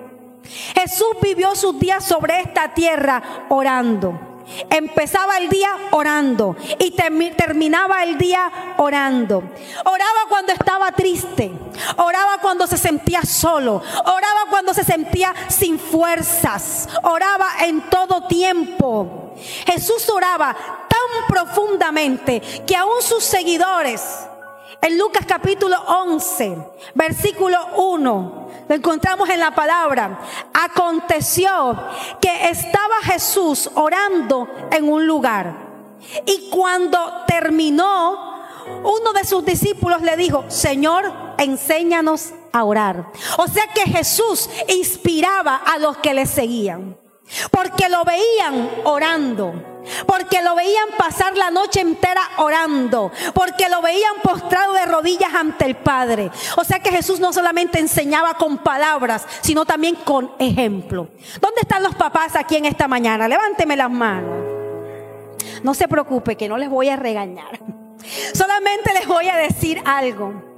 Jesús 0.74 1.10
vivió 1.22 1.56
sus 1.56 1.80
días 1.80 2.04
sobre 2.04 2.42
esta 2.42 2.74
tierra 2.74 3.46
orando. 3.50 4.30
Empezaba 4.70 5.38
el 5.38 5.48
día 5.50 5.70
orando 5.92 6.56
y 6.80 6.92
terminaba 6.92 8.04
el 8.04 8.18
día 8.18 8.52
orando. 8.78 9.44
Oraba 9.86 10.20
cuando 10.28 10.52
estaba 10.54 10.92
triste, 10.92 11.52
oraba 11.98 12.40
cuando 12.42 12.66
se 12.66 12.78
sentía 12.78 13.22
solo, 13.22 13.76
oraba 14.06 14.46
cuando 14.50 14.74
se 14.74 14.84
sentía 14.84 15.34
sin 15.50 15.78
fuerzas, 15.78 16.90
oraba 17.04 17.48
en 17.62 17.82
todo 17.90 18.28
tiempo. 18.28 19.34
Jesús 19.66 20.10
oraba 20.10 20.56
tan 20.56 21.28
profundamente 21.28 22.42
que 22.66 22.76
aún 22.76 23.02
sus 23.02 23.24
seguidores, 23.24 24.02
en 24.82 24.98
Lucas 24.98 25.26
capítulo 25.28 25.78
11, 25.88 26.58
versículo 26.96 27.58
1, 27.76 28.50
lo 28.68 28.76
encontramos 28.76 29.30
en 29.30 29.40
la 29.40 29.54
palabra. 29.54 30.20
Aconteció 30.54 31.78
que 32.22 32.50
estaba 32.50 32.96
Jesús 33.04 33.70
orando 33.76 34.48
en 34.72 34.90
un 34.90 35.06
lugar. 35.06 35.70
Y 36.26 36.50
cuando 36.50 37.26
terminó, 37.28 38.46
uno 38.84 39.14
de 39.14 39.26
sus 39.26 39.44
discípulos 39.44 40.02
le 40.02 40.16
dijo, 40.16 40.46
Señor, 40.48 41.12
enséñanos 41.38 42.34
a 42.52 42.64
orar. 42.64 43.12
O 43.38 43.48
sea 43.48 43.68
que 43.74 43.82
Jesús 43.82 44.50
inspiraba 44.68 45.58
a 45.58 45.78
los 45.78 45.98
que 45.98 46.14
le 46.14 46.26
seguían. 46.26 46.98
Porque 47.52 47.90
lo 47.90 48.04
veían 48.06 48.70
orando. 48.86 49.54
Porque 50.06 50.42
lo 50.42 50.56
veían 50.56 50.90
pasar 50.98 51.36
la 51.38 51.52
noche 51.52 51.82
entera 51.82 52.22
orando. 52.38 53.12
Porque 53.34 53.70
lo 53.70 53.82
veían 53.82 54.16
postrado 54.22 54.74
de 54.74 54.86
rodillas 54.86 55.34
ante 55.34 55.66
el 55.66 55.76
Padre. 55.76 56.32
O 56.58 56.64
sea 56.64 56.80
que 56.80 56.92
Jesús 56.92 57.20
no 57.20 57.34
solamente 57.34 57.80
enseñaba 57.80 58.36
con 58.36 58.58
palabras, 58.60 59.26
sino 59.42 59.66
también 59.66 59.96
con 59.96 60.32
ejemplo. 60.40 61.10
¿Dónde 61.40 61.62
están 61.62 61.84
los 61.84 61.96
papás 61.96 62.36
aquí 62.36 62.56
en 62.56 62.66
esta 62.66 62.88
mañana? 62.88 63.28
Levánteme 63.28 63.76
las 63.76 63.92
manos. 63.92 64.38
No 65.64 65.74
se 65.74 65.88
preocupe 65.88 66.36
que 66.36 66.48
no 66.48 66.58
les 66.58 66.70
voy 66.70 66.90
a 66.90 66.96
regañar. 66.96 67.60
Solamente 68.34 68.94
les 68.94 69.08
voy 69.08 69.28
a 69.28 69.36
decir 69.38 69.82
algo. 69.86 70.50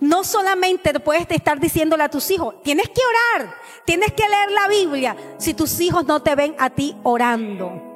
No 0.00 0.24
solamente 0.24 0.98
puedes 0.98 1.26
estar 1.30 1.60
diciéndole 1.60 2.02
a 2.02 2.08
tus 2.08 2.30
hijos, 2.32 2.60
tienes 2.62 2.88
que 2.88 3.00
orar, 3.38 3.54
tienes 3.84 4.12
que 4.12 4.28
leer 4.28 4.50
la 4.50 4.66
Biblia 4.66 5.16
si 5.38 5.54
tus 5.54 5.78
hijos 5.80 6.06
no 6.06 6.20
te 6.22 6.34
ven 6.34 6.56
a 6.58 6.70
ti 6.70 6.96
orando. 7.04 7.91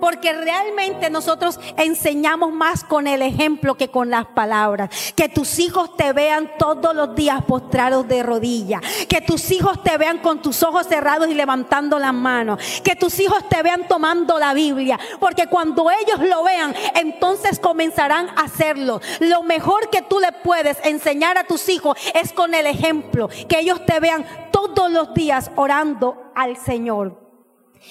Porque 0.00 0.32
realmente 0.32 1.10
nosotros 1.10 1.58
enseñamos 1.76 2.52
más 2.52 2.84
con 2.84 3.06
el 3.06 3.22
ejemplo 3.22 3.74
que 3.74 3.88
con 3.88 4.10
las 4.10 4.26
palabras. 4.26 4.90
Que 5.14 5.28
tus 5.28 5.58
hijos 5.58 5.96
te 5.96 6.12
vean 6.12 6.50
todos 6.58 6.94
los 6.94 7.14
días 7.14 7.42
postrados 7.44 8.06
de 8.08 8.22
rodillas. 8.22 8.80
Que 9.08 9.20
tus 9.20 9.50
hijos 9.50 9.82
te 9.82 9.96
vean 9.98 10.18
con 10.18 10.42
tus 10.42 10.62
ojos 10.62 10.86
cerrados 10.86 11.28
y 11.28 11.34
levantando 11.34 11.98
las 11.98 12.14
manos. 12.14 12.60
Que 12.82 12.96
tus 12.96 13.18
hijos 13.20 13.48
te 13.48 13.62
vean 13.62 13.86
tomando 13.88 14.38
la 14.38 14.54
Biblia. 14.54 14.98
Porque 15.20 15.46
cuando 15.46 15.90
ellos 15.90 16.20
lo 16.28 16.42
vean, 16.42 16.74
entonces 16.94 17.58
comenzarán 17.58 18.28
a 18.30 18.42
hacerlo. 18.42 19.00
Lo 19.20 19.42
mejor 19.42 19.90
que 19.90 20.02
tú 20.02 20.20
le 20.20 20.32
puedes 20.32 20.78
enseñar 20.84 21.38
a 21.38 21.44
tus 21.44 21.68
hijos 21.68 21.96
es 22.14 22.32
con 22.32 22.54
el 22.54 22.66
ejemplo. 22.66 23.28
Que 23.48 23.60
ellos 23.60 23.84
te 23.86 24.00
vean 24.00 24.26
todos 24.50 24.90
los 24.90 25.14
días 25.14 25.50
orando 25.56 26.32
al 26.34 26.56
Señor. 26.56 27.21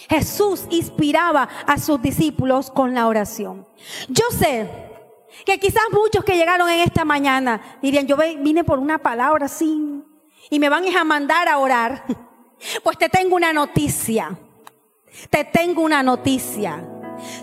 Jesús 0.10 0.66
inspiraba 0.70 1.48
a 1.66 1.78
sus 1.78 2.02
discípulos 2.02 2.72
con 2.72 2.94
la 2.94 3.08
oración. 3.08 3.68
Yo 4.08 4.26
sé 4.38 4.70
que 5.46 5.60
quizás 5.60 5.84
muchos 5.92 6.24
que 6.24 6.36
llegaron 6.36 6.70
en 6.70 6.80
esta 6.80 7.06
mañana 7.06 7.62
dirían, 7.82 8.08
yo 8.08 8.18
vine 8.18 8.64
por 8.64 8.80
una 8.80 8.98
palabra 8.98 9.46
así 9.46 10.04
y 10.50 10.60
me 10.60 10.70
van 10.70 10.86
a 10.96 11.04
mandar 11.04 11.48
a 11.48 11.58
orar. 11.58 12.06
Pues 12.84 12.96
te 12.96 13.10
tengo 13.10 13.36
una 13.36 13.52
noticia. 13.52 14.38
Te 15.32 15.44
tengo 15.44 15.82
una 15.82 16.04
noticia. 16.04 16.88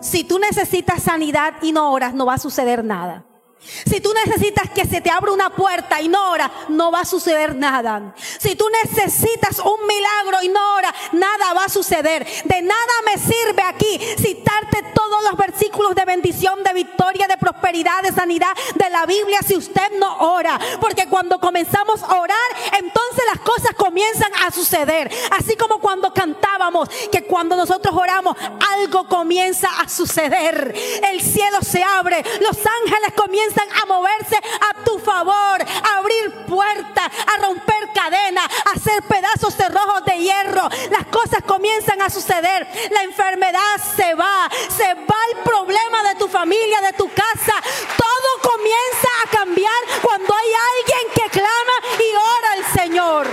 Si 0.01 0.23
tú 0.23 0.39
necesitas 0.39 1.03
sanidad 1.03 1.55
y 1.61 1.73
no 1.73 1.91
oras, 1.91 2.15
no 2.15 2.25
va 2.25 2.35
a 2.35 2.39
suceder 2.39 2.85
nada. 2.85 3.27
Si 3.61 4.01
tú 4.01 4.13
necesitas 4.25 4.71
que 4.71 4.87
se 4.87 5.01
te 5.01 5.11
abra 5.11 5.33
una 5.33 5.51
puerta 5.51 6.01
y 6.01 6.09
no 6.09 6.31
ora, 6.31 6.51
no 6.69 6.91
va 6.91 7.01
a 7.01 7.05
suceder 7.05 7.55
nada. 7.55 8.15
Si 8.39 8.55
tú 8.55 8.65
necesitas 8.85 9.59
un 9.59 9.87
milagro 9.87 10.43
y 10.43 10.49
no 10.49 10.75
ora, 10.75 10.95
nada 11.13 11.55
va 11.55 11.65
a 11.65 11.69
suceder. 11.69 12.27
De 12.45 12.63
nada 12.63 12.93
me 13.05 13.19
sirve 13.19 13.63
aquí 13.63 13.99
citarte 14.19 14.85
todos 14.95 15.23
los 15.25 15.37
versículos 15.37 15.95
de 15.95 16.05
bendición, 16.05 16.63
de 16.63 16.73
victoria, 16.73 17.27
de 17.27 17.37
prosperidad, 17.37 18.03
de 18.03 18.13
sanidad 18.13 18.55
de 18.75 18.91
la 18.91 19.07
Biblia 19.07 19.41
si 19.47 19.57
usted 19.57 19.99
no 19.99 20.19
ora. 20.19 20.59
Porque 20.81 21.07
cuando 21.07 21.39
comenzamos 21.39 22.03
a 22.03 22.17
orar, 22.17 22.37
entonces 22.79 23.25
las 23.33 23.41
cosas 23.41 23.75
comienzan 23.77 24.33
a 24.47 24.51
suceder. 24.51 25.11
Así 25.33 25.57
como 25.57 25.81
cuando 25.81 26.13
cantábamos, 26.15 26.89
que 27.11 27.25
cuando 27.25 27.57
nosotros 27.57 27.95
oramos, 27.97 28.37
algo 28.75 29.09
comienza 29.09 29.69
a 29.81 29.89
suceder. 29.89 30.75
El 31.11 31.21
cielo 31.21 31.59
se 31.63 31.83
abre, 31.83 32.25
los 32.41 32.57
ángeles 32.57 33.13
comienzan 33.17 33.48
a 33.57 33.87
moverse 33.87 34.37
a 34.37 34.85
tu 34.85 34.99
favor, 34.99 35.63
a 35.63 35.99
abrir 35.99 36.47
puertas, 36.47 37.11
a 37.27 37.43
romper 37.43 37.93
cadenas, 37.95 38.47
a 38.67 38.77
hacer 38.77 39.03
pedazos 39.05 39.55
cerrojos 39.55 40.05
de 40.05 40.19
hierro. 40.19 40.69
Las 40.91 41.07
cosas 41.07 41.43
comienzan 41.47 42.03
a 42.03 42.11
suceder. 42.11 42.69
La 42.91 43.03
enfermedad 43.03 43.77
se 43.97 44.15
va, 44.15 44.49
se 44.77 44.95
va 44.95 45.17
el 45.33 45.43
problema 45.43 46.03
de 46.05 46.15
tu 46.17 46.29
familia, 46.29 46.81
de 46.81 46.93
tu 46.93 47.09
casa. 47.09 47.55
Todo 47.97 48.53
comienza 48.53 49.09
a 49.25 49.31
cambiar 49.31 49.83
cuando 50.03 50.35
hay 50.35 50.53
alguien 50.77 51.15
que 51.15 51.31
clama 51.31 51.73
y 51.99 52.15
ora 52.15 52.53
al 52.53 52.65
Señor. 52.81 53.27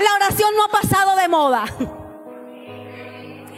La 0.00 0.14
oración 0.14 0.54
no 0.56 0.64
ha 0.64 0.68
pasado 0.68 1.16
de 1.16 1.28
moda. 1.28 1.64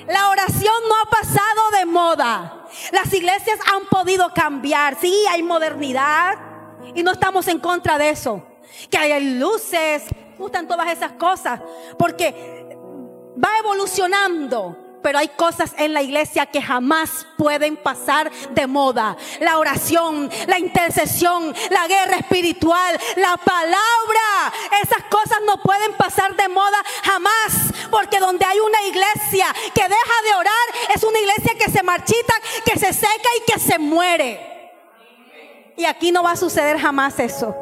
La 0.07 0.31
oración 0.31 0.75
no 0.89 0.97
ha 0.97 1.05
pasado 1.11 1.71
de 1.79 1.85
moda. 1.87 2.60
Las 2.93 3.13
iglesias 3.13 3.59
han 3.73 3.87
podido 3.87 4.33
cambiar. 4.35 4.97
Sí, 5.01 5.15
hay 5.31 5.43
modernidad 5.43 6.39
y 6.95 7.03
no 7.03 7.13
estamos 7.13 7.49
en 7.49 7.59
contra 7.59 7.99
de 7.99 8.11
eso. 8.11 8.43
Que 8.91 8.99
hay 8.99 9.39
luces, 9.39 10.05
gustan 10.39 10.69
todas 10.69 10.89
esas 10.91 11.13
cosas. 11.13 11.61
Porque 11.99 12.77
va 13.43 13.59
evolucionando. 13.59 14.90
Pero 15.03 15.19
hay 15.19 15.29
cosas 15.29 15.73
en 15.79 15.95
la 15.95 16.03
iglesia 16.03 16.47
que 16.47 16.61
jamás 16.61 17.27
pueden 17.39 17.77
pasar 17.77 18.31
de 18.51 18.67
moda. 18.67 19.17
La 19.41 19.59
oración, 19.59 20.31
la 20.47 20.59
intercesión, 20.59 21.55
la 21.71 21.87
guerra 21.87 22.17
espiritual, 22.17 22.99
la 23.17 23.37
palabra. 23.39 24.53
Esas 24.83 25.05
cosas 25.05 25.39
no 25.47 25.63
pueden 25.63 25.95
pasar 25.95 26.37
de 26.37 26.49
moda 26.49 26.79
jamás. 27.03 27.73
Porque 27.91 28.19
donde 28.19 28.45
hay 28.45 28.61
una 28.61 28.83
iglesia 28.83 29.47
que 29.75 29.83
deja 29.83 30.23
de 30.25 30.35
orar, 30.35 30.95
es 30.95 31.03
una 31.03 31.19
iglesia 31.19 31.55
que 31.59 31.71
se 31.71 31.83
marchita, 31.83 32.35
que 32.65 32.79
se 32.79 32.93
seca 32.93 33.29
y 33.39 33.53
que 33.53 33.59
se 33.59 33.79
muere. 33.79 34.51
Y 35.77 35.85
aquí 35.87 36.13
no 36.13 36.23
va 36.23 36.33
a 36.33 36.37
suceder 36.37 36.79
jamás 36.79 37.19
eso. 37.19 37.55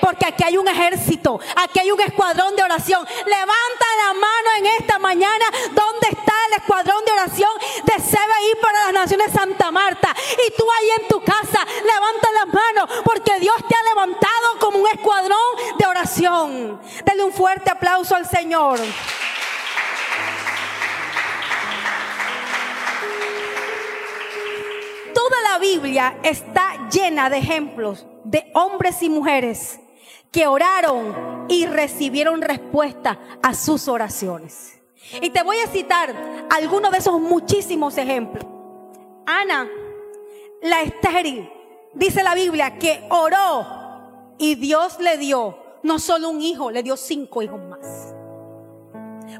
Porque 0.00 0.26
aquí 0.26 0.44
hay 0.44 0.56
un 0.56 0.68
ejército, 0.68 1.40
aquí 1.56 1.80
hay 1.80 1.90
un 1.90 2.00
escuadrón 2.00 2.54
de 2.54 2.62
oración. 2.62 3.04
Levanta 3.26 3.86
la 4.06 4.14
mano 4.14 4.48
en 4.58 4.66
esta 4.66 4.98
mañana. 4.98 5.44
¿Dónde 5.72 6.08
está 6.10 6.29
el 6.50 6.58
escuadrón 6.58 7.04
de 7.04 7.12
oración 7.12 7.50
de 7.84 7.92
CBI 7.94 8.60
para 8.60 8.84
las 8.84 8.92
Naciones 8.92 9.32
Santa 9.32 9.70
Marta? 9.70 10.14
Y 10.46 10.56
tú 10.56 10.64
ahí 10.78 10.90
en 11.00 11.08
tu 11.08 11.20
casa, 11.22 11.64
levanta 11.64 12.28
la 12.32 12.46
mano 12.46 13.02
porque 13.04 13.38
Dios 13.40 13.56
te 13.68 13.74
ha 13.74 13.82
levantado 13.94 14.58
como 14.58 14.78
un 14.78 14.88
escuadrón 14.88 15.38
de 15.78 15.86
oración. 15.86 16.80
Denle 17.04 17.24
un 17.24 17.32
fuerte 17.32 17.70
aplauso 17.70 18.14
al 18.14 18.26
Señor. 18.26 18.78
Toda 25.14 25.40
la 25.42 25.58
Biblia 25.58 26.18
está 26.22 26.88
llena 26.90 27.30
de 27.30 27.38
ejemplos 27.38 28.06
de 28.24 28.50
hombres 28.54 29.02
y 29.02 29.08
mujeres 29.08 29.80
que 30.30 30.46
oraron 30.46 31.46
y 31.48 31.66
recibieron 31.66 32.40
respuesta 32.40 33.18
a 33.42 33.54
sus 33.54 33.88
oraciones. 33.88 34.79
Y 35.20 35.30
te 35.30 35.42
voy 35.42 35.58
a 35.58 35.66
citar 35.66 36.14
algunos 36.50 36.92
de 36.92 36.98
esos 36.98 37.20
muchísimos 37.20 37.96
ejemplos. 37.98 38.44
Ana, 39.26 39.68
la 40.62 40.82
estéril, 40.82 41.50
dice 41.94 42.22
la 42.22 42.34
Biblia 42.34 42.78
que 42.78 43.06
oró 43.10 43.66
y 44.38 44.54
Dios 44.54 44.98
le 45.00 45.18
dio 45.18 45.56
no 45.82 45.98
solo 45.98 46.28
un 46.30 46.40
hijo, 46.40 46.70
le 46.70 46.82
dio 46.82 46.96
cinco 46.96 47.42
hijos 47.42 47.60
más. 47.60 48.14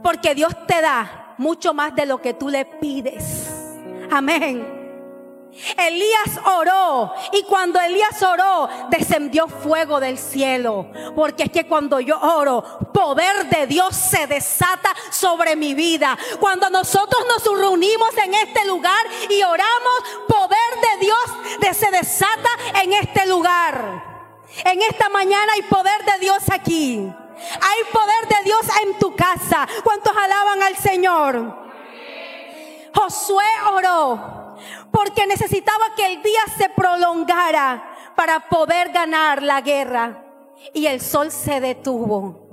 Porque 0.02 0.34
Dios 0.34 0.54
te 0.66 0.80
da 0.80 1.34
mucho 1.38 1.74
más 1.74 1.94
de 1.94 2.06
lo 2.06 2.20
que 2.20 2.34
tú 2.34 2.48
le 2.48 2.64
pides. 2.64 3.50
Amén. 4.10 4.79
Elías 5.76 6.38
oró 6.44 7.12
y 7.32 7.42
cuando 7.42 7.80
Elías 7.80 8.22
oró 8.22 8.68
descendió 8.88 9.48
fuego 9.48 10.00
del 10.00 10.18
cielo. 10.18 10.86
Porque 11.14 11.44
es 11.44 11.50
que 11.50 11.66
cuando 11.66 12.00
yo 12.00 12.18
oro, 12.18 12.62
poder 12.92 13.48
de 13.48 13.66
Dios 13.66 13.94
se 13.94 14.26
desata 14.26 14.94
sobre 15.10 15.56
mi 15.56 15.74
vida. 15.74 16.16
Cuando 16.38 16.70
nosotros 16.70 17.22
nos 17.28 17.58
reunimos 17.58 18.16
en 18.18 18.34
este 18.34 18.64
lugar 18.66 19.04
y 19.28 19.42
oramos, 19.42 20.02
poder 20.28 20.98
de 20.98 21.06
Dios 21.06 21.76
se 21.76 21.90
desata 21.90 22.50
en 22.82 22.92
este 22.92 23.26
lugar. 23.26 24.10
En 24.64 24.82
esta 24.82 25.08
mañana 25.08 25.52
hay 25.52 25.62
poder 25.62 26.04
de 26.04 26.18
Dios 26.20 26.42
aquí. 26.50 27.12
Hay 27.60 27.84
poder 27.92 28.28
de 28.28 28.44
Dios 28.44 28.60
en 28.82 28.98
tu 28.98 29.14
casa. 29.16 29.66
¿Cuántos 29.82 30.14
alaban 30.16 30.62
al 30.62 30.76
Señor? 30.76 31.60
Josué 32.92 33.44
oró 33.72 34.49
porque 34.90 35.26
necesitaba 35.26 35.94
que 35.96 36.06
el 36.06 36.22
día 36.22 36.40
se 36.56 36.68
prolongara 36.70 38.12
para 38.16 38.48
poder 38.48 38.90
ganar 38.90 39.42
la 39.42 39.60
guerra. 39.60 40.24
Y 40.74 40.86
el 40.86 41.00
sol 41.00 41.30
se 41.30 41.60
detuvo. 41.60 42.50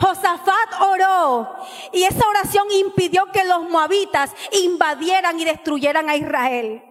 Josafat 0.00 0.80
oró 0.80 1.48
y 1.92 2.04
esa 2.04 2.26
oración 2.26 2.66
impidió 2.72 3.26
que 3.32 3.44
los 3.44 3.68
moabitas 3.68 4.32
invadieran 4.52 5.38
y 5.38 5.44
destruyeran 5.44 6.08
a 6.08 6.16
Israel. 6.16 6.82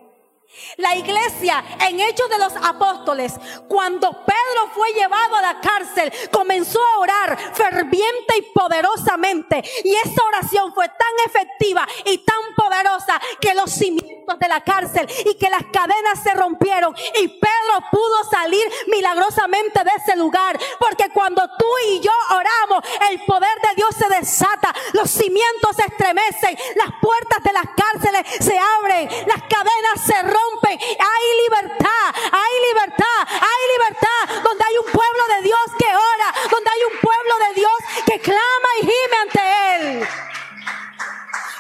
La 0.78 0.96
iglesia 0.96 1.64
en 1.88 2.00
Hechos 2.00 2.30
de 2.30 2.38
los 2.38 2.54
Apóstoles, 2.56 3.34
cuando 3.68 4.12
Pedro 4.12 4.70
fue 4.74 4.92
llevado 4.94 5.36
a 5.36 5.42
la 5.42 5.60
cárcel, 5.60 6.12
comenzó 6.32 6.80
a 6.84 7.00
orar 7.00 7.38
ferviente 7.54 8.38
y 8.38 8.42
poderosamente. 8.54 9.64
Y 9.84 9.96
esa 9.96 10.24
oración 10.24 10.74
fue 10.74 10.88
tan 10.88 11.08
efectiva 11.26 11.88
y 12.06 12.20
tan 12.20 12.56
poderosa 12.56 13.20
que 13.40 13.54
los 13.54 13.72
cimientos 13.72 14.40
de 14.40 14.48
la 14.48 14.62
cárcel 14.62 15.08
y 15.26 15.36
que 15.36 15.50
las 15.50 15.64
cadenas 15.72 16.24
se 16.24 16.34
rompieron. 16.34 16.96
Y 17.20 17.28
Pedro 17.28 17.86
pudo 17.92 18.24
salir 18.30 18.66
milagrosamente 18.88 19.84
de 19.84 19.92
ese 19.98 20.16
lugar. 20.16 20.60
Porque 20.80 21.10
cuando 21.14 21.42
tú 21.58 21.68
y 21.90 22.00
yo 22.00 22.12
oramos, 22.32 22.84
el 23.12 23.24
poder 23.26 23.62
de 23.62 23.76
Dios 23.76 23.96
se 23.98 24.08
desata, 24.10 24.74
los 24.94 25.10
cimientos 25.10 25.76
se 25.76 25.86
estremecen, 25.86 26.58
las 26.76 26.94
puertas 27.02 27.44
de 27.44 27.54
las 27.54 27.66
cárceles 27.76 28.26
se 28.40 28.58
abren, 28.58 29.10
las 29.28 29.42
cadenas 29.44 30.02
se 30.06 30.22
rompen 30.22 30.35
hay 30.76 31.26
libertad, 31.44 32.08
hay 32.32 32.54
libertad, 32.68 33.20
hay 33.28 33.62
libertad. 33.76 34.44
Donde 34.44 34.64
hay 34.64 34.78
un 34.78 34.92
pueblo 34.92 35.24
de 35.36 35.42
Dios 35.44 35.66
que 35.78 35.88
ora, 35.88 36.34
donde 36.50 36.70
hay 36.70 36.84
un 36.84 37.00
pueblo 37.00 37.48
de 37.48 37.54
Dios 37.56 37.74
que 38.06 38.20
clama 38.20 38.70
y 38.80 38.82
gime 38.82 39.18
ante 39.22 39.40
Él. 39.76 40.08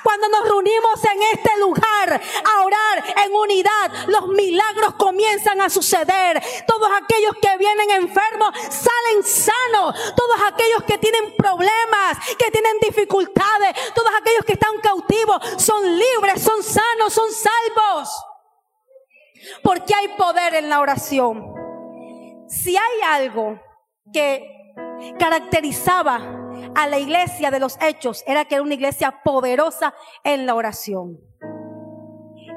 Cuando 0.03 0.29
nos 0.29 0.47
reunimos 0.47 1.03
en 1.03 1.23
este 1.23 1.57
lugar 1.57 2.21
a 2.45 2.63
orar 2.63 3.03
en 3.25 3.33
unidad, 3.33 3.91
los 4.07 4.27
milagros 4.27 4.93
comienzan 4.95 5.59
a 5.61 5.69
suceder. 5.69 6.41
Todos 6.67 6.89
aquellos 7.01 7.33
que 7.41 7.57
vienen 7.57 7.89
enfermos 7.89 8.53
salen 8.69 9.23
sanos. 9.23 9.95
Todos 10.15 10.37
aquellos 10.47 10.83
que 10.83 10.99
tienen 10.99 11.35
problemas, 11.35 12.17
que 12.37 12.51
tienen 12.51 12.77
dificultades, 12.81 13.93
todos 13.95 14.11
aquellos 14.21 14.45
que 14.45 14.53
están 14.53 14.79
cautivos 14.79 15.41
son 15.57 15.97
libres, 15.97 16.43
son 16.43 16.61
sanos, 16.61 17.11
son 17.11 17.31
salvos. 17.31 18.34
Porque 19.63 19.93
hay 19.93 20.09
poder 20.17 20.55
en 20.55 20.69
la 20.69 20.79
oración. 20.79 21.53
Si 22.47 22.75
hay 22.75 23.01
algo 23.05 23.59
que 24.13 24.73
caracterizaba 25.17 26.19
a 26.75 26.87
la 26.87 26.99
iglesia 26.99 27.51
de 27.51 27.59
los 27.59 27.77
hechos, 27.81 28.23
era 28.27 28.45
que 28.45 28.55
era 28.55 28.63
una 28.63 28.73
iglesia 28.73 29.21
poderosa 29.23 29.93
en 30.23 30.45
la 30.45 30.55
oración. 30.55 31.19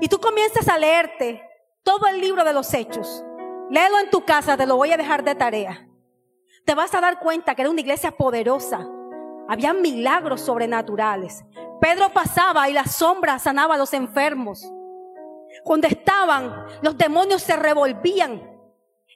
Y 0.01 0.09
tú 0.09 0.21
comienzas 0.21 0.69
a 0.69 0.79
leerte 0.79 1.43
todo 1.83 2.07
el 2.07 2.21
libro 2.21 2.45
de 2.45 2.53
los 2.53 2.73
hechos. 2.75 3.25
Léelo 3.71 3.99
en 3.99 4.11
tu 4.11 4.25
casa, 4.25 4.57
te 4.57 4.67
lo 4.67 4.77
voy 4.77 4.93
a 4.93 4.97
dejar 4.97 5.25
de 5.25 5.35
tarea. 5.35 5.89
Te 6.65 6.75
vas 6.75 6.95
a 6.95 7.01
dar 7.01 7.19
cuenta 7.19 7.55
que 7.55 7.63
era 7.63 7.71
una 7.71 7.81
iglesia 7.81 8.13
poderosa. 8.13 8.87
Había 9.49 9.73
milagros 9.73 10.43
sobrenaturales. 10.43 11.45
Pedro 11.81 12.11
pasaba 12.13 12.69
y 12.69 12.73
la 12.73 12.85
sombra 12.85 13.39
sanaba 13.39 13.75
a 13.75 13.79
los 13.79 13.95
enfermos. 13.95 14.71
Cuando 15.69 15.87
estaban, 15.87 16.65
los 16.81 16.97
demonios 16.97 17.43
se 17.43 17.55
revolvían 17.55 18.41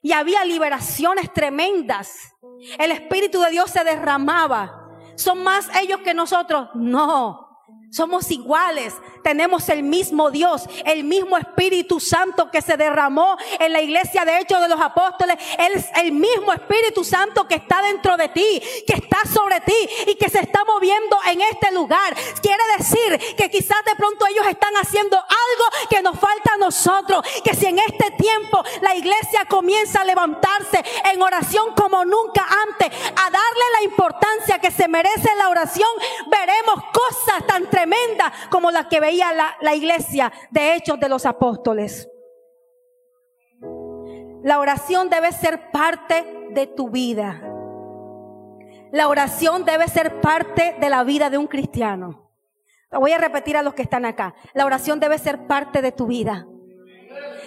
y 0.03 0.13
había 0.13 0.45
liberaciones 0.45 1.33
tremendas. 1.33 2.35
El 2.79 2.91
Espíritu 2.91 3.41
de 3.41 3.53
Dios 3.53 3.71
se 3.71 3.83
derramaba. 3.83 4.91
¿Son 5.15 5.43
más 5.43 5.75
ellos 5.81 6.01
que 6.01 6.13
nosotros? 6.13 6.69
No. 6.75 7.52
Somos 7.93 8.31
iguales, 8.31 8.95
tenemos 9.23 9.69
el 9.69 9.83
mismo 9.83 10.31
Dios, 10.31 10.63
el 10.87 11.05
mismo 11.05 11.37
Espíritu 11.37 12.01
Santo 12.01 12.51
que 12.51 12.63
se 12.63 12.79
derramó 12.79 13.37
en 13.61 13.71
la 13.71 13.83
iglesia 13.83 14.25
de 14.25 14.39
Hechos 14.39 14.63
de 14.63 14.69
los 14.69 14.81
Apóstoles. 14.81 15.37
Es 15.59 15.85
el 15.97 16.13
mismo 16.13 16.55
Espíritu 16.55 17.05
Santo 17.05 17.47
que 17.47 17.57
está 17.57 17.83
dentro 17.83 18.17
de 18.17 18.31
ti, 18.31 18.63
que 18.87 18.95
está 18.95 19.19
sobre 19.31 19.61
ti 19.61 19.77
y 20.07 20.15
que 20.15 20.31
se 20.31 20.41
está 20.41 20.65
moviendo 20.65 21.19
en 21.31 21.43
este 21.43 21.71
lugar. 21.73 22.17
Quiere 22.41 22.63
decir 22.79 23.37
que 23.37 23.51
quizás 23.51 23.85
de 23.85 23.95
pronto 23.95 24.27
ellos 24.27 24.47
están 24.47 24.73
haciendo 24.77 25.19
algo 25.19 25.89
que 25.91 26.01
nos 26.01 26.19
falta 26.19 26.55
a 26.55 26.57
nosotros. 26.57 27.23
Que 27.45 27.55
si 27.55 27.67
en 27.67 27.79
este 27.79 28.11
tiempo 28.13 28.65
la 28.81 28.95
iglesia 28.95 29.45
comienza 29.51 30.01
a 30.01 30.05
levantarse 30.05 30.83
en 31.13 31.21
oración 31.21 31.75
como 31.75 32.07
nunca 32.07 32.47
antes, 32.71 32.89
a 32.89 33.31
darle 33.31 33.65
la 33.77 33.85
importancia 33.85 34.59
que 34.61 34.71
se 34.71 34.89
merece 34.89 35.29
la 35.37 35.51
oración, 35.51 35.91
veremos 36.31 36.85
cosas 36.91 37.47
tan 37.47 37.65
tremendas 37.65 37.82
tremenda 37.83 38.33
como 38.51 38.71
la 38.71 38.89
que 38.89 39.01
veía 39.01 39.33
la, 39.33 39.57
la 39.61 39.75
iglesia 39.75 40.33
de 40.51 40.75
Hechos 40.75 41.01
de 41.01 41.09
los 41.09 41.27
Apóstoles. 41.27 42.09
La 44.43 44.59
oración 44.59 45.09
debe 45.09 45.33
ser 45.33 45.71
parte 45.71 46.49
de 46.51 46.67
tu 46.67 46.91
vida. 46.91 47.43
La 48.93 49.09
oración 49.09 49.65
debe 49.65 49.89
ser 49.89 50.21
parte 50.21 50.77
de 50.79 50.91
la 50.91 51.03
vida 51.05 51.31
de 51.31 51.39
un 51.39 51.47
cristiano. 51.47 52.31
Voy 52.91 53.13
a 53.13 53.19
repetir 53.19 53.57
a 53.57 53.63
los 53.63 53.75
que 53.75 53.83
están 53.83 54.05
acá. 54.05 54.35
La 54.53 54.67
oración 54.67 55.01
debe 55.01 55.19
ser 55.19 55.47
parte 55.47 55.81
de 55.81 55.93
tu 55.93 56.07
vida. 56.07 56.47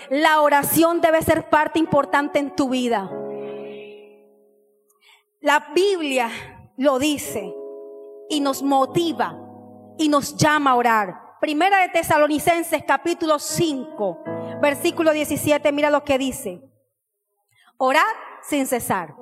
La 0.10 0.42
oración 0.42 1.02
debe 1.02 1.22
ser 1.22 1.50
parte 1.50 1.80
importante 1.80 2.40
en 2.40 2.56
tu 2.56 2.70
vida. 2.70 3.10
La 5.40 5.68
Biblia 5.74 6.30
lo 6.78 6.98
dice 6.98 7.54
y 8.30 8.40
nos 8.40 8.64
motiva 8.64 9.45
y 9.98 10.10
nos 10.10 10.36
llama 10.36 10.72
a 10.72 10.76
orar. 10.76 11.38
Primera 11.40 11.80
de 11.80 11.90
Tesalonicenses 11.90 12.84
capítulo 12.88 13.40
5, 13.40 14.24
versículo 14.62 15.12
17, 15.12 15.72
mira 15.72 15.90
lo 15.90 16.04
que 16.04 16.18
dice. 16.18 16.62
Orad 17.78 18.02
sin 18.42 18.66
cesar. 18.66 19.16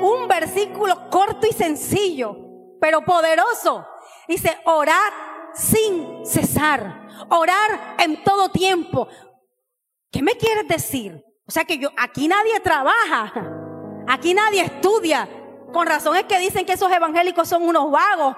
Un 0.00 0.28
versículo 0.28 1.08
corto 1.08 1.46
y 1.46 1.52
sencillo, 1.52 2.36
pero 2.80 3.02
poderoso. 3.02 3.86
Dice, 4.28 4.58
orad 4.64 5.12
sin 5.54 6.26
cesar, 6.26 7.08
orar 7.30 7.96
en 7.98 8.22
todo 8.22 8.50
tiempo. 8.50 9.08
¿Qué 10.10 10.22
me 10.22 10.36
quieres 10.36 10.68
decir? 10.68 11.24
O 11.46 11.50
sea 11.50 11.64
que 11.64 11.78
yo, 11.78 11.90
aquí 11.96 12.28
nadie 12.28 12.58
trabaja, 12.60 13.32
aquí 14.08 14.34
nadie 14.34 14.62
estudia. 14.62 15.28
Con 15.72 15.86
razón 15.86 16.16
es 16.16 16.24
que 16.24 16.38
dicen 16.38 16.66
que 16.66 16.72
esos 16.72 16.90
evangélicos 16.90 17.48
son 17.48 17.62
unos 17.62 17.90
vagos. 17.90 18.36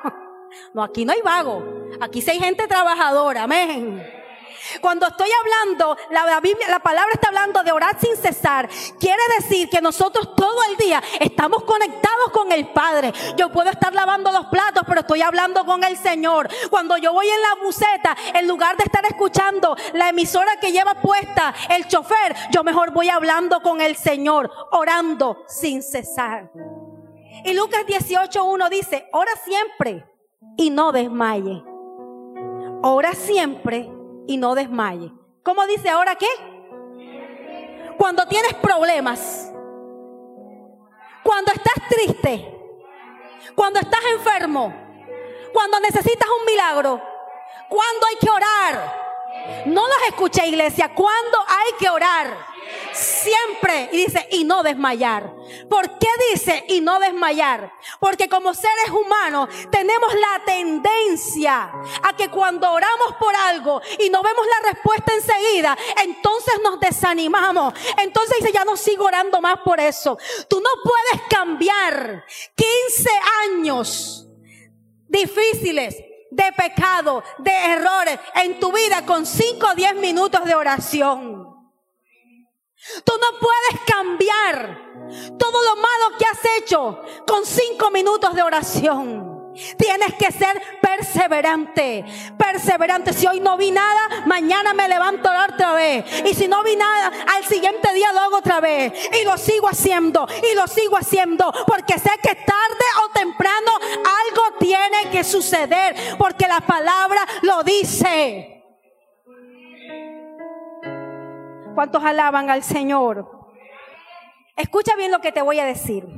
No, 0.74 0.82
aquí 0.82 1.04
no 1.04 1.12
hay 1.12 1.22
vagos, 1.22 1.62
aquí 2.00 2.20
sí 2.20 2.30
hay 2.30 2.40
gente 2.40 2.66
trabajadora, 2.66 3.44
amén. 3.44 4.18
Cuando 4.80 5.06
estoy 5.06 5.28
hablando, 5.40 5.96
la, 6.10 6.40
Biblia, 6.40 6.68
la 6.68 6.78
palabra 6.78 7.12
está 7.12 7.28
hablando 7.28 7.62
de 7.62 7.72
orar 7.72 7.98
sin 7.98 8.16
cesar. 8.16 8.68
Quiere 8.98 9.22
decir 9.38 9.68
que 9.68 9.80
nosotros 9.80 10.34
todo 10.34 10.62
el 10.70 10.76
día 10.76 11.02
estamos 11.20 11.64
conectados 11.64 12.30
con 12.32 12.52
el 12.52 12.68
Padre. 12.68 13.12
Yo 13.36 13.50
puedo 13.50 13.70
estar 13.70 13.94
lavando 13.94 14.30
los 14.30 14.46
platos, 14.46 14.84
pero 14.86 15.00
estoy 15.00 15.22
hablando 15.22 15.64
con 15.64 15.84
el 15.84 15.96
Señor. 15.96 16.48
Cuando 16.70 16.96
yo 16.96 17.12
voy 17.12 17.28
en 17.28 17.42
la 17.42 17.64
buceta, 17.64 18.16
en 18.34 18.46
lugar 18.46 18.76
de 18.76 18.84
estar 18.84 19.04
escuchando 19.06 19.76
la 19.94 20.10
emisora 20.10 20.58
que 20.60 20.72
lleva 20.72 20.94
puesta 20.94 21.54
el 21.70 21.86
chofer, 21.88 22.34
yo 22.50 22.62
mejor 22.62 22.92
voy 22.92 23.08
hablando 23.08 23.60
con 23.62 23.80
el 23.80 23.96
Señor, 23.96 24.50
orando 24.72 25.44
sin 25.48 25.82
cesar. 25.82 26.50
Y 27.44 27.54
Lucas 27.54 27.84
18.1 27.86 28.68
dice, 28.68 29.08
ora 29.12 29.32
siempre 29.44 30.17
y 30.56 30.70
no 30.70 30.92
desmaye. 30.92 31.62
Ora 32.82 33.14
siempre 33.14 33.90
y 34.26 34.36
no 34.36 34.54
desmaye. 34.54 35.12
¿Cómo 35.42 35.66
dice 35.66 35.88
ahora 35.88 36.16
qué? 36.16 36.28
Cuando 37.96 38.26
tienes 38.26 38.54
problemas, 38.54 39.52
cuando 41.24 41.52
estás 41.52 41.88
triste, 41.88 42.54
cuando 43.54 43.80
estás 43.80 44.00
enfermo, 44.16 44.72
cuando 45.52 45.80
necesitas 45.80 46.28
un 46.40 46.46
milagro, 46.46 47.02
cuando 47.68 48.06
hay 48.06 48.16
que 48.20 48.30
orar. 48.30 49.08
No 49.66 49.86
los 49.86 50.08
escuché, 50.08 50.46
iglesia. 50.46 50.94
Cuando 50.94 51.38
hay 51.46 51.72
que 51.78 51.88
orar? 51.88 52.47
Siempre. 52.92 53.90
Y 53.92 53.96
dice, 54.04 54.26
y 54.30 54.44
no 54.44 54.62
desmayar. 54.62 55.34
¿Por 55.68 55.98
qué 55.98 56.08
dice 56.32 56.64
y 56.68 56.80
no 56.80 56.98
desmayar? 56.98 57.72
Porque 58.00 58.28
como 58.28 58.54
seres 58.54 58.90
humanos 58.90 59.48
tenemos 59.70 60.12
la 60.14 60.44
tendencia 60.44 61.72
a 62.02 62.16
que 62.16 62.30
cuando 62.30 62.70
oramos 62.70 63.14
por 63.18 63.34
algo 63.34 63.80
y 63.98 64.10
no 64.10 64.22
vemos 64.22 64.46
la 64.46 64.72
respuesta 64.72 65.12
enseguida, 65.14 65.76
entonces 66.04 66.54
nos 66.62 66.80
desanimamos. 66.80 67.74
Entonces 67.98 68.38
dice, 68.40 68.52
ya 68.52 68.64
no 68.64 68.76
sigo 68.76 69.04
orando 69.04 69.40
más 69.40 69.58
por 69.64 69.80
eso. 69.80 70.18
Tú 70.48 70.60
no 70.60 70.70
puedes 70.82 71.28
cambiar 71.28 72.24
15 72.54 73.10
años 73.50 74.28
difíciles 75.08 75.96
de 76.30 76.52
pecado, 76.52 77.22
de 77.38 77.50
errores 77.50 78.18
en 78.34 78.60
tu 78.60 78.72
vida 78.72 79.04
con 79.06 79.26
5 79.26 79.66
o 79.72 79.74
10 79.74 79.96
minutos 79.96 80.44
de 80.44 80.54
oración. 80.54 81.37
Tú 83.04 83.12
no 83.20 83.38
puedes 83.38 83.84
cambiar 83.86 84.88
todo 85.38 85.64
lo 85.64 85.76
malo 85.76 86.18
que 86.18 86.24
has 86.24 86.40
hecho 86.58 87.00
con 87.26 87.44
5 87.44 87.90
minutos 87.90 88.34
de 88.34 88.42
oración. 88.42 89.38
Tienes 89.76 90.14
que 90.14 90.30
ser 90.30 90.60
perseverante, 90.80 92.04
perseverante. 92.36 93.12
Si 93.12 93.26
hoy 93.26 93.40
no 93.40 93.56
vi 93.56 93.70
nada, 93.70 94.22
mañana 94.26 94.72
me 94.72 94.88
levanto 94.88 95.28
otra 95.28 95.72
vez. 95.72 96.04
Y 96.24 96.34
si 96.34 96.46
no 96.46 96.62
vi 96.62 96.76
nada, 96.76 97.12
al 97.34 97.44
siguiente 97.44 97.92
día 97.92 98.12
lo 98.12 98.20
hago 98.20 98.36
otra 98.36 98.60
vez. 98.60 98.92
Y 99.20 99.24
lo 99.24 99.36
sigo 99.36 99.68
haciendo, 99.68 100.28
y 100.50 100.54
lo 100.54 100.66
sigo 100.68 100.96
haciendo. 100.96 101.52
Porque 101.66 101.98
sé 101.98 102.10
que 102.22 102.34
tarde 102.36 102.84
o 103.04 103.08
temprano 103.10 103.72
algo 103.76 104.58
tiene 104.60 105.10
que 105.10 105.24
suceder. 105.24 105.96
Porque 106.18 106.46
la 106.46 106.60
palabra 106.60 107.26
lo 107.42 107.62
dice. 107.62 108.57
¿Cuántos 111.78 112.02
alaban 112.02 112.50
al 112.50 112.64
Señor? 112.64 113.30
Escucha 114.56 114.96
bien 114.96 115.12
lo 115.12 115.20
que 115.20 115.30
te 115.30 115.42
voy 115.42 115.60
a 115.60 115.64
decir. 115.64 116.08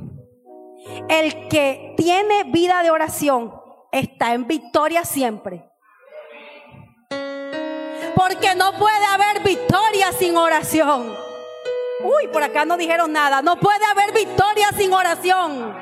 El 1.07 1.49
que 1.49 1.93
tiene 1.97 2.45
vida 2.45 2.81
de 2.81 2.89
oración 2.89 3.53
está 3.91 4.33
en 4.33 4.47
victoria 4.47 5.05
siempre. 5.05 5.69
Porque 8.15 8.55
no 8.55 8.73
puede 8.79 9.05
haber 9.05 9.43
victoria 9.43 10.11
sin 10.13 10.35
oración. 10.35 11.15
Uy, 12.05 12.27
por 12.33 12.41
acá 12.41 12.65
no 12.65 12.75
dijeron 12.75 13.13
nada. 13.13 13.43
No 13.43 13.59
puede 13.59 13.85
haber 13.85 14.13
victoria 14.13 14.67
sin 14.75 14.91
oración. 14.91 15.75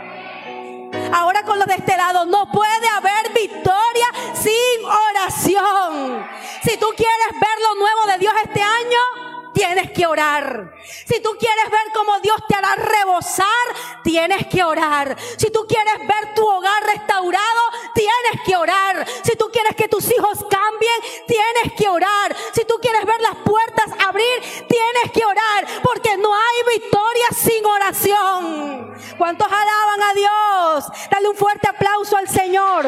Ahora 1.14 1.44
con 1.44 1.58
los 1.58 1.68
de 1.70 1.76
este 1.76 1.96
lado, 1.96 2.26
no 2.26 2.52
puede 2.52 2.88
haber 2.98 3.32
victoria 3.34 4.08
sin 4.34 4.84
oración. 4.84 6.28
Si 6.64 6.76
tú 6.76 6.88
quieres 6.98 7.32
ver 7.32 7.62
lo 7.64 7.76
nuevo 7.76 8.08
de 8.08 8.18
Dios 8.18 8.34
este 8.44 8.62
año, 8.62 9.29
tienes 9.60 9.92
que 9.92 10.08
orar. 10.08 10.74
Si 11.06 11.20
tú 11.22 11.36
quieres 11.38 11.70
ver 11.70 11.92
cómo 11.94 12.18
Dios 12.22 12.38
te 12.48 12.56
hará 12.56 12.76
rebosar, 12.76 13.46
tienes 14.04 14.48
que 14.48 14.64
orar. 14.64 15.18
Si 15.38 15.52
tú 15.52 15.66
quieres 15.68 16.00
ver 16.08 16.34
tu 16.34 16.48
hogar 16.48 16.82
restaurado, 16.84 17.62
tienes 17.94 18.46
que 18.46 18.56
orar. 18.56 19.06
Si 19.22 19.36
tú 19.36 19.50
quieres 19.52 19.76
que 19.76 19.90
tus 19.90 20.10
hijos 20.10 20.46
cambien, 20.50 21.26
tienes 21.28 21.74
que 21.78 21.90
orar. 21.90 22.34
Si 22.54 22.64
tú 22.64 22.76
quieres 22.82 23.06
ver 23.06 23.20
las 23.20 23.36
puertas 23.44 23.88
abrir, 24.08 24.40
tienes 24.42 25.12
que 25.14 25.26
orar. 25.26 25.68
Porque 25.84 26.16
no 26.16 26.34
hay 26.34 26.80
victoria 26.80 27.28
sin 27.32 27.66
oración. 27.66 28.98
¿Cuántos 29.18 29.48
alaban 29.48 30.04
a 30.04 30.14
Dios? 30.14 30.86
Dale 31.12 31.28
un 31.28 31.36
fuerte 31.36 31.68
aplauso 31.68 32.16
al 32.16 32.30
Señor. 32.30 32.86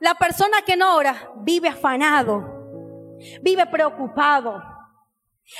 La 0.00 0.14
persona 0.14 0.62
que 0.62 0.76
no 0.76 0.96
ora 0.96 1.30
vive 1.36 1.68
afanado, 1.68 3.16
vive 3.42 3.66
preocupado, 3.66 4.62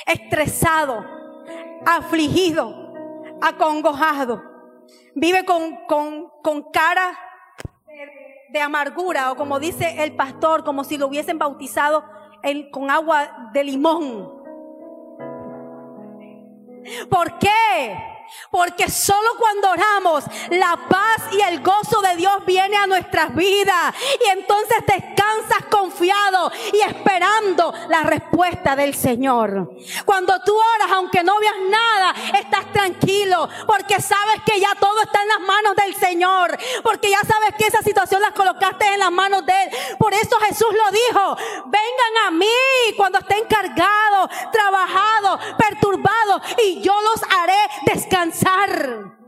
estresado, 0.07 1.05
afligido, 1.85 2.91
acongojado. 3.39 4.43
Vive 5.13 5.45
con, 5.45 5.85
con, 6.41 6.71
cara 6.73 7.17
de, 8.49 8.61
amargura 8.61 9.31
o 9.31 9.35
como 9.35 9.59
dice 9.59 10.03
el 10.03 10.15
pastor, 10.15 10.63
como 10.63 10.83
si 10.83 10.97
lo 10.97 11.07
hubiesen 11.07 11.37
bautizado 11.37 12.03
con 12.71 12.89
agua 12.89 13.51
de 13.53 13.63
limón. 13.63 14.41
¿Por 17.11 17.37
qué? 17.37 18.10
Porque 18.49 18.89
solo 18.89 19.29
cuando 19.37 19.71
oramos, 19.71 20.23
la 20.49 20.77
paz 20.89 21.21
y 21.31 21.41
el 21.41 21.61
gozo 21.61 22.01
de 22.01 22.15
Dios 22.15 22.45
viene 22.45 22.77
a 22.77 22.87
nuestras 22.87 23.33
vidas. 23.35 23.95
Y 24.25 24.29
entonces 24.29 24.77
descansas 24.85 25.65
confiado 25.69 26.51
y 26.73 26.81
esperando 26.81 27.73
la 27.89 28.03
respuesta 28.03 28.75
del 28.75 28.95
Señor. 28.95 29.71
Cuando 30.05 30.39
tú 30.43 30.53
oras, 30.75 30.91
aunque 30.93 31.23
no 31.23 31.39
veas 31.39 31.55
nada, 31.69 32.15
estás 32.39 32.71
tranquilo. 32.71 33.49
Porque 33.65 34.01
sabes 34.01 34.41
que 34.45 34.59
ya 34.59 34.73
todo 34.79 35.01
está 35.01 35.21
en 35.21 35.27
las 35.29 35.39
manos 35.41 35.75
del 35.75 35.95
Señor. 35.95 36.57
Porque 36.83 37.09
ya 37.09 37.21
sabes 37.21 37.40
que 37.53 37.67
esa 37.67 37.81
situación 37.81 38.21
la 38.21 38.31
colocaste 38.31 38.93
en 38.93 38.99
las 38.99 39.11
manos 39.11 39.45
de 39.45 39.53
Él. 39.63 39.69
Por 39.97 40.13
eso 40.13 40.37
Jesús 40.47 40.69
lo 40.71 40.91
dijo. 40.91 41.37
Vengan 41.65 42.27
a 42.27 42.31
mí 42.31 42.95
cuando 42.97 43.19
estén 43.19 43.45
cargados, 43.45 44.29
trabajados, 44.51 45.39
perturbados. 45.57 46.41
Y 46.63 46.81
yo 46.81 46.93
los 47.01 47.21
haré 47.23 47.93
descansar 47.93 49.21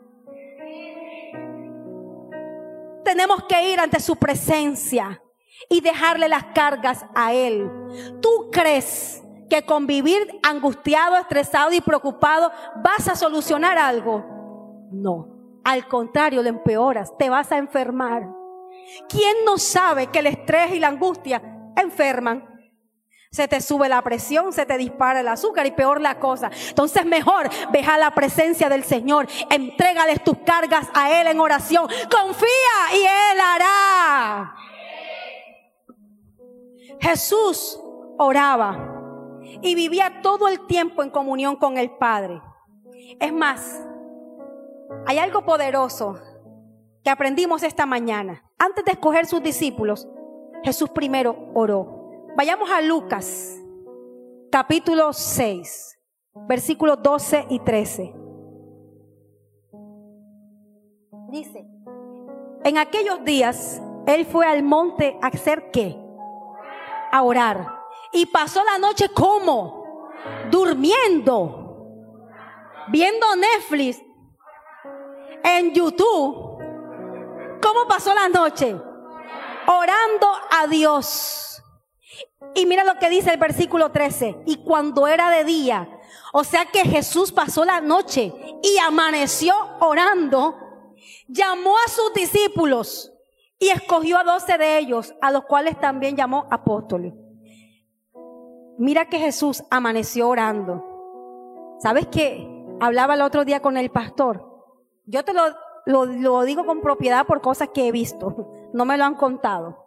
tenemos 3.03 3.43
que 3.43 3.71
ir 3.71 3.79
ante 3.79 3.99
su 3.99 4.15
presencia 4.15 5.21
y 5.69 5.81
dejarle 5.81 6.29
las 6.29 6.45
cargas 6.55 7.05
a 7.13 7.33
Él. 7.33 7.69
¿Tú 8.21 8.49
crees 8.51 9.21
que 9.49 9.63
con 9.65 9.85
vivir 9.85 10.39
angustiado, 10.41 11.17
estresado 11.17 11.71
y 11.73 11.81
preocupado 11.81 12.51
vas 12.77 13.07
a 13.07 13.15
solucionar 13.15 13.77
algo? 13.77 14.25
No. 14.91 15.32
Al 15.63 15.87
contrario, 15.87 16.43
lo 16.43 16.49
empeoras, 16.49 17.17
te 17.17 17.29
vas 17.29 17.51
a 17.51 17.57
enfermar. 17.57 18.27
¿Quién 19.07 19.45
no 19.45 19.57
sabe 19.57 20.07
que 20.07 20.19
el 20.19 20.27
estrés 20.27 20.71
y 20.73 20.79
la 20.79 20.89
angustia 20.89 21.41
enferman? 21.75 22.49
Se 23.31 23.47
te 23.47 23.61
sube 23.61 23.89
la 23.89 24.01
presión, 24.03 24.53
se 24.53 24.65
te 24.65 24.77
dispara 24.77 25.21
el 25.21 25.27
azúcar 25.27 25.65
y 25.65 25.71
peor 25.71 25.99
la 25.99 26.19
cosa. 26.19 26.51
Entonces 26.69 27.03
mejor 27.03 27.49
veja 27.71 27.97
la 27.97 28.11
presencia 28.11 28.69
del 28.69 28.83
Señor. 28.83 29.27
Entrégales 29.49 30.23
tus 30.23 30.37
cargas 30.45 30.87
a 30.93 31.19
Él 31.19 31.25
en 31.27 31.39
oración. 31.39 31.87
Confía 32.11 32.93
y 32.93 32.99
Él 32.99 33.41
hará. 33.41 34.55
Jesús 36.99 37.79
oraba 38.19 38.77
y 39.63 39.73
vivía 39.73 40.21
todo 40.21 40.47
el 40.47 40.67
tiempo 40.67 41.01
en 41.01 41.09
comunión 41.09 41.55
con 41.55 41.79
el 41.79 41.89
Padre. 41.89 42.39
Es 43.19 43.33
más, 43.33 43.81
hay 45.05 45.17
algo 45.19 45.45
poderoso 45.45 46.19
que 47.03 47.09
aprendimos 47.09 47.63
esta 47.63 47.85
mañana. 47.85 48.43
Antes 48.57 48.85
de 48.85 48.91
escoger 48.91 49.25
sus 49.25 49.43
discípulos, 49.43 50.07
Jesús 50.63 50.89
primero 50.89 51.49
oró. 51.53 52.29
Vayamos 52.37 52.71
a 52.71 52.81
Lucas, 52.81 53.59
capítulo 54.51 55.13
6, 55.13 55.99
versículos 56.47 57.01
12 57.03 57.47
y 57.49 57.59
13. 57.59 58.15
Dice, 61.29 61.67
en 62.63 62.77
aquellos 62.77 63.23
días 63.25 63.81
él 64.05 64.25
fue 64.25 64.45
al 64.45 64.63
monte 64.63 65.17
a 65.21 65.27
hacer 65.27 65.71
qué? 65.71 65.97
A 67.11 67.21
orar. 67.23 67.81
Y 68.11 68.25
pasó 68.27 68.63
la 68.63 68.77
noche 68.77 69.09
como? 69.09 70.11
Durmiendo. 70.49 71.59
Viendo 72.89 73.25
Netflix. 73.35 74.01
En 75.43 75.73
YouTube. 75.73 76.53
¿Cómo 77.61 77.87
pasó 77.87 78.13
la 78.13 78.29
noche? 78.29 78.75
Orando 79.67 80.27
a 80.51 80.67
Dios. 80.67 81.61
Y 82.55 82.65
mira 82.65 82.83
lo 82.83 82.99
que 82.99 83.09
dice 83.09 83.31
el 83.31 83.39
versículo 83.39 83.91
13. 83.91 84.43
Y 84.45 84.63
cuando 84.63 85.07
era 85.07 85.29
de 85.29 85.43
día, 85.43 85.89
o 86.33 86.43
sea 86.43 86.65
que 86.65 86.79
Jesús 86.79 87.31
pasó 87.31 87.65
la 87.65 87.81
noche 87.81 88.33
y 88.61 88.77
amaneció 88.77 89.53
orando, 89.79 90.55
llamó 91.27 91.75
a 91.85 91.89
sus 91.89 92.13
discípulos 92.13 93.13
y 93.59 93.69
escogió 93.69 94.17
a 94.17 94.23
doce 94.23 94.57
de 94.57 94.77
ellos, 94.77 95.13
a 95.21 95.31
los 95.31 95.45
cuales 95.45 95.79
también 95.79 96.15
llamó 96.15 96.47
apóstoles. 96.51 97.13
Mira 98.77 99.07
que 99.07 99.19
Jesús 99.19 99.63
amaneció 99.69 100.27
orando. 100.27 100.83
¿Sabes 101.79 102.07
qué? 102.07 102.47
Hablaba 102.79 103.13
el 103.13 103.21
otro 103.21 103.45
día 103.45 103.61
con 103.61 103.77
el 103.77 103.89
pastor. 103.89 104.52
Yo 105.05 105.23
te 105.25 105.33
lo, 105.33 105.43
lo, 105.85 106.43
digo 106.43 106.65
con 106.65 106.81
propiedad 106.81 107.25
por 107.25 107.41
cosas 107.41 107.69
que 107.73 107.87
he 107.87 107.91
visto. 107.91 108.49
No 108.73 108.85
me 108.85 108.97
lo 108.97 109.03
han 109.03 109.13
contado. 109.13 109.85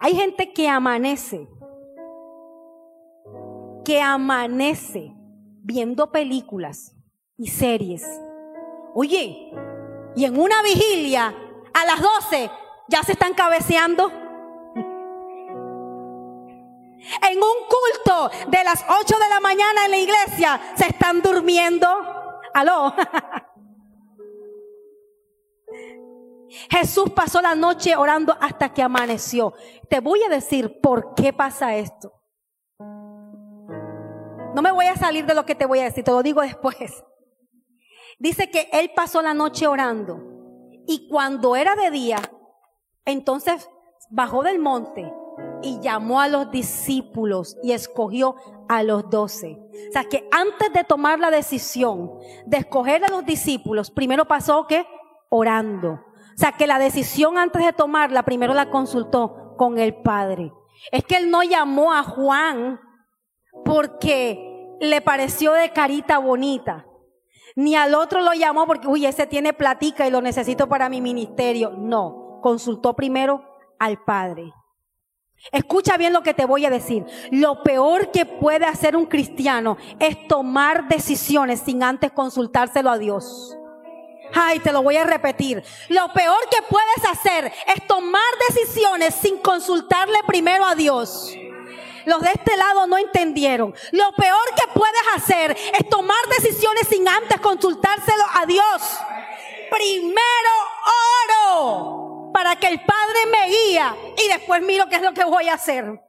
Hay 0.00 0.16
gente 0.16 0.52
que 0.52 0.68
amanece, 0.68 1.48
que 3.84 4.02
amanece 4.02 5.14
viendo 5.62 6.10
películas 6.10 6.96
y 7.36 7.46
series. 7.46 8.04
Oye, 8.96 9.52
y 10.16 10.24
en 10.24 10.40
una 10.40 10.60
vigilia 10.62 11.32
a 11.72 11.86
las 11.86 12.02
12 12.02 12.50
ya 12.88 13.04
se 13.04 13.12
están 13.12 13.34
cabeceando. 13.34 14.10
En 17.30 17.38
un 17.38 17.58
culto 17.68 18.30
de 18.48 18.64
las 18.64 18.84
8 18.88 19.18
de 19.20 19.28
la 19.28 19.38
mañana 19.38 19.84
en 19.84 19.90
la 19.92 19.98
iglesia 19.98 20.60
se 20.74 20.88
están 20.88 21.22
durmiendo. 21.22 21.86
Aló. 22.54 22.92
Jesús 26.70 27.10
pasó 27.10 27.40
la 27.40 27.54
noche 27.54 27.96
orando 27.96 28.36
hasta 28.40 28.72
que 28.72 28.82
amaneció. 28.82 29.54
Te 29.88 30.00
voy 30.00 30.22
a 30.22 30.28
decir 30.28 30.80
por 30.80 31.14
qué 31.14 31.32
pasa 31.32 31.76
esto. 31.76 32.12
No 32.78 34.62
me 34.62 34.72
voy 34.72 34.86
a 34.86 34.96
salir 34.96 35.26
de 35.26 35.34
lo 35.34 35.44
que 35.44 35.54
te 35.54 35.66
voy 35.66 35.80
a 35.80 35.84
decir, 35.84 36.02
te 36.04 36.10
lo 36.10 36.22
digo 36.22 36.40
después. 36.40 37.04
Dice 38.18 38.50
que 38.50 38.70
él 38.72 38.90
pasó 38.96 39.20
la 39.20 39.34
noche 39.34 39.66
orando 39.66 40.22
y 40.86 41.08
cuando 41.08 41.56
era 41.56 41.74
de 41.76 41.90
día, 41.90 42.18
entonces 43.04 43.68
bajó 44.08 44.42
del 44.42 44.58
monte 44.58 45.12
y 45.62 45.80
llamó 45.80 46.20
a 46.20 46.28
los 46.28 46.50
discípulos 46.50 47.58
y 47.62 47.72
escogió 47.72 48.36
a 48.68 48.82
los 48.82 49.10
doce. 49.10 49.58
O 49.90 49.92
sea 49.92 50.04
que 50.04 50.26
antes 50.30 50.72
de 50.72 50.84
tomar 50.84 51.18
la 51.18 51.30
decisión 51.30 52.18
de 52.46 52.58
escoger 52.58 53.04
a 53.04 53.08
los 53.08 53.26
discípulos, 53.26 53.90
primero 53.90 54.24
pasó 54.24 54.66
que 54.66 54.86
orando. 55.28 56.05
O 56.36 56.38
sea 56.38 56.52
que 56.52 56.66
la 56.66 56.78
decisión 56.78 57.38
antes 57.38 57.64
de 57.64 57.72
tomarla, 57.72 58.22
primero 58.24 58.52
la 58.52 58.68
consultó 58.68 59.54
con 59.56 59.78
el 59.78 59.94
Padre. 59.94 60.52
Es 60.92 61.02
que 61.02 61.16
él 61.16 61.30
no 61.30 61.42
llamó 61.42 61.94
a 61.94 62.02
Juan 62.02 62.78
porque 63.64 64.76
le 64.78 65.00
pareció 65.00 65.52
de 65.52 65.70
carita 65.70 66.18
bonita. 66.18 66.84
Ni 67.54 67.74
al 67.74 67.94
otro 67.94 68.20
lo 68.20 68.34
llamó 68.34 68.66
porque, 68.66 68.86
uy, 68.86 69.06
ese 69.06 69.26
tiene 69.26 69.54
platica 69.54 70.06
y 70.06 70.10
lo 70.10 70.20
necesito 70.20 70.68
para 70.68 70.90
mi 70.90 71.00
ministerio. 71.00 71.70
No, 71.70 72.38
consultó 72.42 72.94
primero 72.94 73.42
al 73.78 74.04
Padre. 74.04 74.52
Escucha 75.52 75.96
bien 75.96 76.12
lo 76.12 76.22
que 76.22 76.34
te 76.34 76.44
voy 76.44 76.66
a 76.66 76.70
decir. 76.70 77.06
Lo 77.30 77.62
peor 77.62 78.10
que 78.10 78.26
puede 78.26 78.66
hacer 78.66 78.94
un 78.94 79.06
cristiano 79.06 79.78
es 80.00 80.28
tomar 80.28 80.86
decisiones 80.88 81.60
sin 81.60 81.82
antes 81.82 82.12
consultárselo 82.12 82.90
a 82.90 82.98
Dios. 82.98 83.56
Ay, 84.34 84.58
te 84.60 84.72
lo 84.72 84.82
voy 84.82 84.96
a 84.96 85.04
repetir. 85.04 85.62
Lo 85.88 86.12
peor 86.12 86.38
que 86.50 86.62
puedes 86.68 87.04
hacer 87.10 87.52
es 87.66 87.86
tomar 87.86 88.22
decisiones 88.48 89.14
sin 89.14 89.38
consultarle 89.38 90.18
primero 90.26 90.64
a 90.64 90.74
Dios. 90.74 91.34
Los 92.06 92.22
de 92.22 92.30
este 92.32 92.56
lado 92.56 92.86
no 92.86 92.98
entendieron. 92.98 93.74
Lo 93.90 94.12
peor 94.12 94.54
que 94.54 94.72
puedes 94.72 95.02
hacer 95.14 95.56
es 95.78 95.88
tomar 95.88 96.18
decisiones 96.38 96.86
sin 96.88 97.06
antes 97.08 97.40
consultárselo 97.40 98.24
a 98.34 98.46
Dios. 98.46 98.82
Primero 99.70 100.50
oro 101.24 102.30
para 102.32 102.56
que 102.56 102.68
el 102.68 102.80
Padre 102.84 103.26
me 103.30 103.48
guía 103.48 103.96
y 104.16 104.28
después 104.28 104.62
miro 104.62 104.88
qué 104.88 104.96
es 104.96 105.02
lo 105.02 105.12
que 105.12 105.24
voy 105.24 105.48
a 105.48 105.54
hacer. 105.54 106.00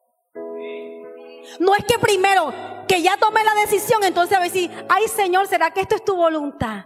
No 1.59 1.75
es 1.75 1.85
que 1.85 1.97
primero 1.97 2.53
que 2.87 3.01
ya 3.01 3.17
tomé 3.17 3.43
la 3.43 3.55
decisión, 3.55 4.03
entonces 4.03 4.37
a 4.37 4.41
decir, 4.41 4.69
ay 4.89 5.07
Señor, 5.07 5.47
¿será 5.47 5.71
que 5.71 5.81
esto 5.81 5.95
es 5.95 6.05
tu 6.05 6.15
voluntad? 6.15 6.85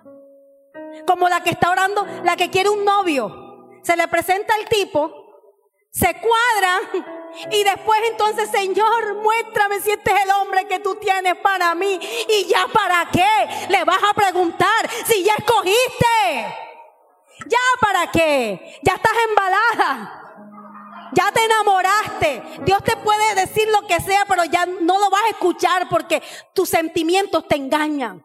Como 1.05 1.29
la 1.29 1.41
que 1.41 1.51
está 1.51 1.71
orando, 1.71 2.05
la 2.23 2.35
que 2.35 2.49
quiere 2.49 2.69
un 2.69 2.83
novio. 2.85 3.79
Se 3.83 3.95
le 3.95 4.07
presenta 4.07 4.55
el 4.55 4.67
tipo, 4.67 5.21
se 5.91 6.15
cuadra 6.19 6.79
y 7.51 7.63
después 7.63 7.99
entonces, 8.09 8.49
Señor, 8.49 9.15
muéstrame 9.15 9.79
si 9.81 9.91
este 9.91 10.11
es 10.13 10.23
el 10.23 10.31
hombre 10.31 10.67
que 10.67 10.79
tú 10.79 10.95
tienes 10.95 11.35
para 11.37 11.73
mí. 11.75 11.99
Y 12.29 12.45
ya 12.45 12.67
para 12.67 13.09
qué 13.11 13.67
le 13.69 13.83
vas 13.83 14.01
a 14.09 14.13
preguntar 14.13 14.89
si 15.05 15.23
ya 15.23 15.35
escogiste. 15.35 16.55
Ya 17.47 17.57
para 17.79 18.11
qué. 18.11 18.79
Ya 18.83 18.93
estás 18.93 19.13
embalada. 19.29 20.17
Ya 21.13 21.31
te 21.31 21.43
enamoraste. 21.43 22.43
Dios 22.63 22.83
te 22.83 22.95
puede 22.97 23.35
decir 23.35 23.67
lo 23.69 23.85
que 23.87 23.99
sea, 23.99 24.25
pero 24.27 24.45
ya 24.45 24.65
no 24.65 24.97
lo 24.99 25.09
vas 25.09 25.23
a 25.23 25.29
escuchar 25.29 25.89
porque 25.89 26.21
tus 26.53 26.69
sentimientos 26.69 27.47
te 27.47 27.55
engañan. 27.55 28.23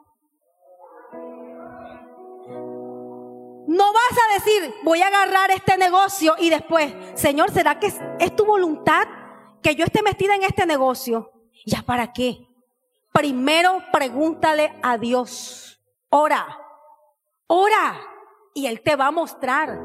No 3.67 3.93
vas 3.93 4.19
a 4.19 4.35
decir, 4.35 4.75
voy 4.85 5.03
a 5.03 5.09
agarrar 5.09 5.51
este 5.51 5.77
negocio 5.77 6.37
y 6.39 6.51
después, 6.51 6.95
Señor, 7.15 7.51
¿será 7.51 7.81
que 7.81 7.89
es, 7.89 8.37
tu 8.37 8.45
voluntad 8.45 9.07
que 9.61 9.75
yo 9.75 9.85
esté 9.85 10.03
metida 10.03 10.37
en 10.37 10.45
este 10.45 10.67
negocio? 10.67 11.33
¿Ya 11.65 11.83
para 11.83 12.13
qué? 12.13 12.47
Primero 13.13 13.83
pregúntale 13.93 14.73
a 14.83 14.99
Dios. 14.99 15.81
Ora, 16.11 16.47
ora. 17.49 18.01
Y 18.55 18.67
Él 18.67 18.81
te 18.83 18.95
va 18.95 19.09
a 19.09 19.11
mostrar. 19.11 19.81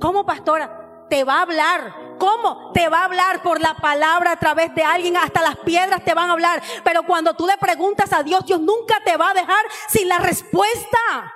¿Cómo, 0.00 0.26
pastora? 0.26 1.06
Te 1.08 1.22
va 1.22 1.38
a 1.38 1.42
hablar. 1.42 1.94
¿Cómo? 2.18 2.72
Te 2.72 2.88
va 2.88 3.00
a 3.00 3.04
hablar 3.04 3.42
por 3.42 3.60
la 3.60 3.74
palabra 3.76 4.32
a 4.32 4.38
través 4.38 4.74
de 4.74 4.82
alguien, 4.82 5.16
hasta 5.16 5.40
las 5.40 5.56
piedras 5.58 6.04
te 6.04 6.14
van 6.14 6.30
a 6.30 6.32
hablar. 6.32 6.62
Pero 6.82 7.04
cuando 7.04 7.34
tú 7.34 7.46
le 7.46 7.56
preguntas 7.58 8.12
a 8.12 8.22
Dios, 8.22 8.44
Dios 8.44 8.60
nunca 8.60 9.00
te 9.04 9.16
va 9.16 9.30
a 9.30 9.34
dejar 9.34 9.64
sin 9.88 10.08
la 10.08 10.18
respuesta. 10.18 11.33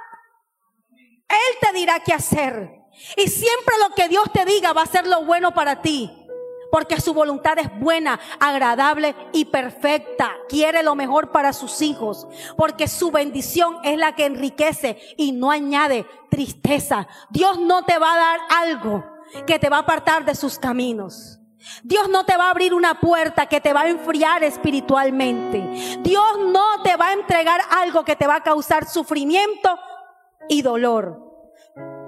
Él 1.29 1.59
te 1.61 1.73
dirá 1.77 2.01
qué 2.01 2.13
hacer. 2.13 2.79
Y 3.17 3.29
siempre 3.29 3.75
lo 3.87 3.95
que 3.95 4.09
Dios 4.09 4.31
te 4.33 4.45
diga 4.45 4.73
va 4.73 4.83
a 4.83 4.87
ser 4.87 5.07
lo 5.07 5.25
bueno 5.25 5.53
para 5.55 5.83
ti. 5.83 6.11
Porque 6.71 7.01
su 7.01 7.15
voluntad 7.15 7.59
es 7.59 7.71
buena, 7.81 8.21
agradable 8.41 9.15
y 9.33 9.47
perfecta. 9.47 10.33
Quiere 10.49 10.83
lo 10.83 10.95
mejor 10.95 11.31
para 11.31 11.53
sus 11.53 11.81
hijos. 11.81 12.27
Porque 12.57 12.89
su 12.89 13.11
bendición 13.11 13.79
es 13.85 13.97
la 13.97 14.15
que 14.15 14.27
enriquece 14.27 14.99
y 15.17 15.33
no 15.33 15.51
añade 15.51 16.07
tristeza. 16.31 17.09
Dios 17.31 17.59
no 17.59 17.85
te 17.85 17.99
va 17.99 18.13
a 18.13 18.19
dar 18.19 18.41
algo 18.51 19.05
que 19.47 19.59
te 19.59 19.71
va 19.71 19.79
a 19.79 19.81
apartar 19.81 20.25
de 20.25 20.35
sus 20.35 20.59
caminos. 20.59 21.39
Dios 21.83 22.09
no 22.09 22.25
te 22.25 22.37
va 22.37 22.47
a 22.47 22.51
abrir 22.51 22.73
una 22.75 23.01
puerta 23.01 23.47
que 23.47 23.61
te 23.61 23.73
va 23.73 23.83
a 23.83 23.89
enfriar 23.89 24.45
espiritualmente. 24.45 25.99
Dios 26.01 26.39
no 26.39 26.83
te 26.83 26.97
va 26.97 27.09
a 27.09 27.13
entregar 27.13 27.61
algo 27.71 28.05
que 28.05 28.17
te 28.17 28.27
va 28.27 28.37
a 28.37 28.43
causar 28.43 28.89
sufrimiento 28.89 29.79
y 30.49 30.63
dolor. 30.63 31.25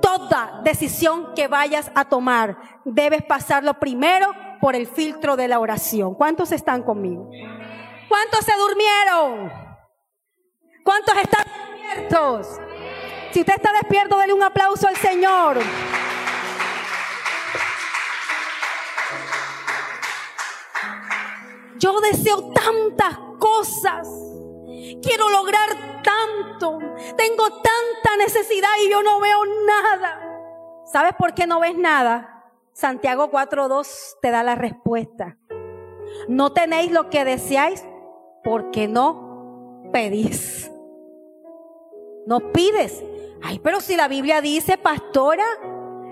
Toda 0.01 0.61
decisión 0.65 1.35
que 1.35 1.49
vayas 1.49 1.91
a 1.95 2.07
tomar, 2.07 2.59
debes 2.85 3.23
pasarlo 3.23 3.79
primero 3.79 4.33
por 4.61 4.75
el 4.75 4.87
filtro 4.87 5.37
de 5.37 5.49
la 5.49 5.59
oración. 5.59 6.15
¿Cuántos 6.15 6.53
están 6.53 6.83
conmigo? 6.83 7.31
¿Cuántos 8.09 8.45
se 8.45 8.53
durmieron? 8.57 9.53
¿Cuántos 10.85 11.17
están 11.17 11.45
despiertos? 11.45 12.61
Si 13.31 13.41
usted 13.41 13.55
está 13.55 13.73
despierto, 13.73 14.19
dele 14.19 14.33
un 14.33 14.43
aplauso 14.43 14.89
al 14.89 14.97
Señor. 14.97 15.59
Yo 21.79 22.01
deseo 22.01 22.53
tantas 22.53 23.17
cosas. 23.39 24.09
Quiero 25.03 25.31
lograr 25.31 25.90
tanto, 26.03 26.79
tengo 27.17 27.51
tanta 27.51 28.17
necesidad 28.19 28.69
y 28.85 28.91
yo 28.91 29.03
no 29.03 29.21
veo 29.21 29.45
nada. 29.67 30.21
¿Sabes 30.87 31.13
por 31.15 31.35
qué 31.35 31.47
no 31.47 31.61
ves 31.61 31.77
nada? 31.77 32.45
Santiago 32.73 33.31
4.2 33.31 34.19
te 34.21 34.31
da 34.31 34.43
la 34.43 34.55
respuesta. 34.55 35.37
No 36.29 36.53
tenéis 36.53 36.91
lo 36.91 37.11
que 37.11 37.25
deseáis 37.25 37.85
porque 38.43 38.89
no 38.89 39.91
pedís. 39.93 40.71
No 42.27 42.53
pides. 42.53 43.05
Ay, 43.43 43.59
pero 43.59 43.81
si 43.81 43.97
la 43.97 44.09
Biblia 44.09 44.41
dice, 44.41 44.79
pastora, 44.79 45.45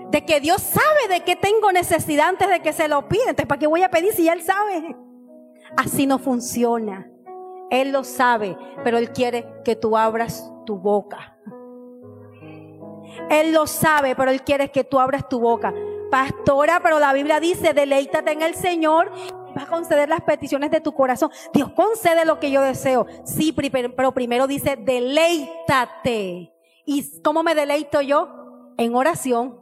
de 0.09 0.25
que 0.25 0.39
Dios 0.39 0.61
sabe 0.61 1.13
de 1.13 1.23
qué 1.23 1.35
tengo 1.35 1.71
necesidad 1.71 2.29
antes 2.29 2.49
de 2.49 2.61
que 2.61 2.73
se 2.73 2.87
lo 2.87 3.07
pida. 3.07 3.23
Entonces, 3.29 3.45
¿para 3.45 3.59
qué 3.59 3.67
voy 3.67 3.83
a 3.83 3.91
pedir 3.91 4.13
si 4.13 4.25
ya 4.25 4.33
Él 4.33 4.41
sabe? 4.41 4.95
Así 5.77 6.07
no 6.07 6.17
funciona. 6.17 7.08
Él 7.69 7.91
lo 7.91 8.03
sabe, 8.03 8.57
pero 8.83 8.97
Él 8.97 9.11
quiere 9.11 9.45
que 9.63 9.75
tú 9.75 9.97
abras 9.97 10.51
tu 10.65 10.77
boca. 10.77 11.37
Él 13.29 13.51
lo 13.51 13.67
sabe, 13.67 14.15
pero 14.15 14.31
Él 14.31 14.43
quiere 14.43 14.71
que 14.71 14.83
tú 14.83 14.99
abras 14.99 15.27
tu 15.29 15.39
boca. 15.39 15.73
Pastora, 16.09 16.79
pero 16.81 16.99
la 16.99 17.13
Biblia 17.13 17.39
dice, 17.39 17.73
deleítate 17.73 18.31
en 18.31 18.41
el 18.41 18.55
Señor 18.55 19.11
va 19.57 19.63
a 19.63 19.67
conceder 19.67 20.09
las 20.09 20.21
peticiones 20.21 20.71
de 20.71 20.81
tu 20.81 20.93
corazón. 20.93 21.31
Dios 21.53 21.71
concede 21.73 22.25
lo 22.25 22.39
que 22.39 22.51
yo 22.51 22.61
deseo. 22.61 23.05
Sí, 23.23 23.53
pero 23.53 24.13
primero 24.13 24.47
dice, 24.47 24.75
deleítate. 24.77 26.53
¿Y 26.85 27.21
cómo 27.21 27.43
me 27.43 27.55
deleito 27.55 28.01
yo? 28.01 28.29
En 28.77 28.95
oración. 28.95 29.59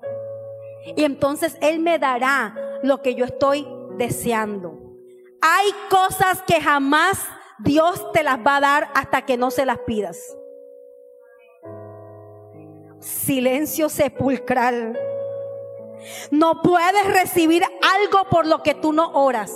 Y 0.95 1.03
entonces 1.03 1.57
Él 1.61 1.79
me 1.79 1.99
dará 1.99 2.55
lo 2.83 3.01
que 3.01 3.15
yo 3.15 3.25
estoy 3.25 3.67
deseando. 3.97 4.79
Hay 5.41 5.69
cosas 5.89 6.41
que 6.43 6.61
jamás 6.61 7.25
Dios 7.59 8.11
te 8.11 8.23
las 8.23 8.37
va 8.39 8.57
a 8.57 8.61
dar 8.61 8.89
hasta 8.93 9.23
que 9.23 9.37
no 9.37 9.51
se 9.51 9.65
las 9.65 9.79
pidas. 9.79 10.37
Silencio 12.99 13.89
sepulcral. 13.89 14.97
No 16.31 16.61
puedes 16.61 17.05
recibir 17.07 17.63
algo 17.63 18.29
por 18.29 18.45
lo 18.45 18.63
que 18.63 18.75
tú 18.75 18.93
no 18.93 19.11
oras. 19.13 19.51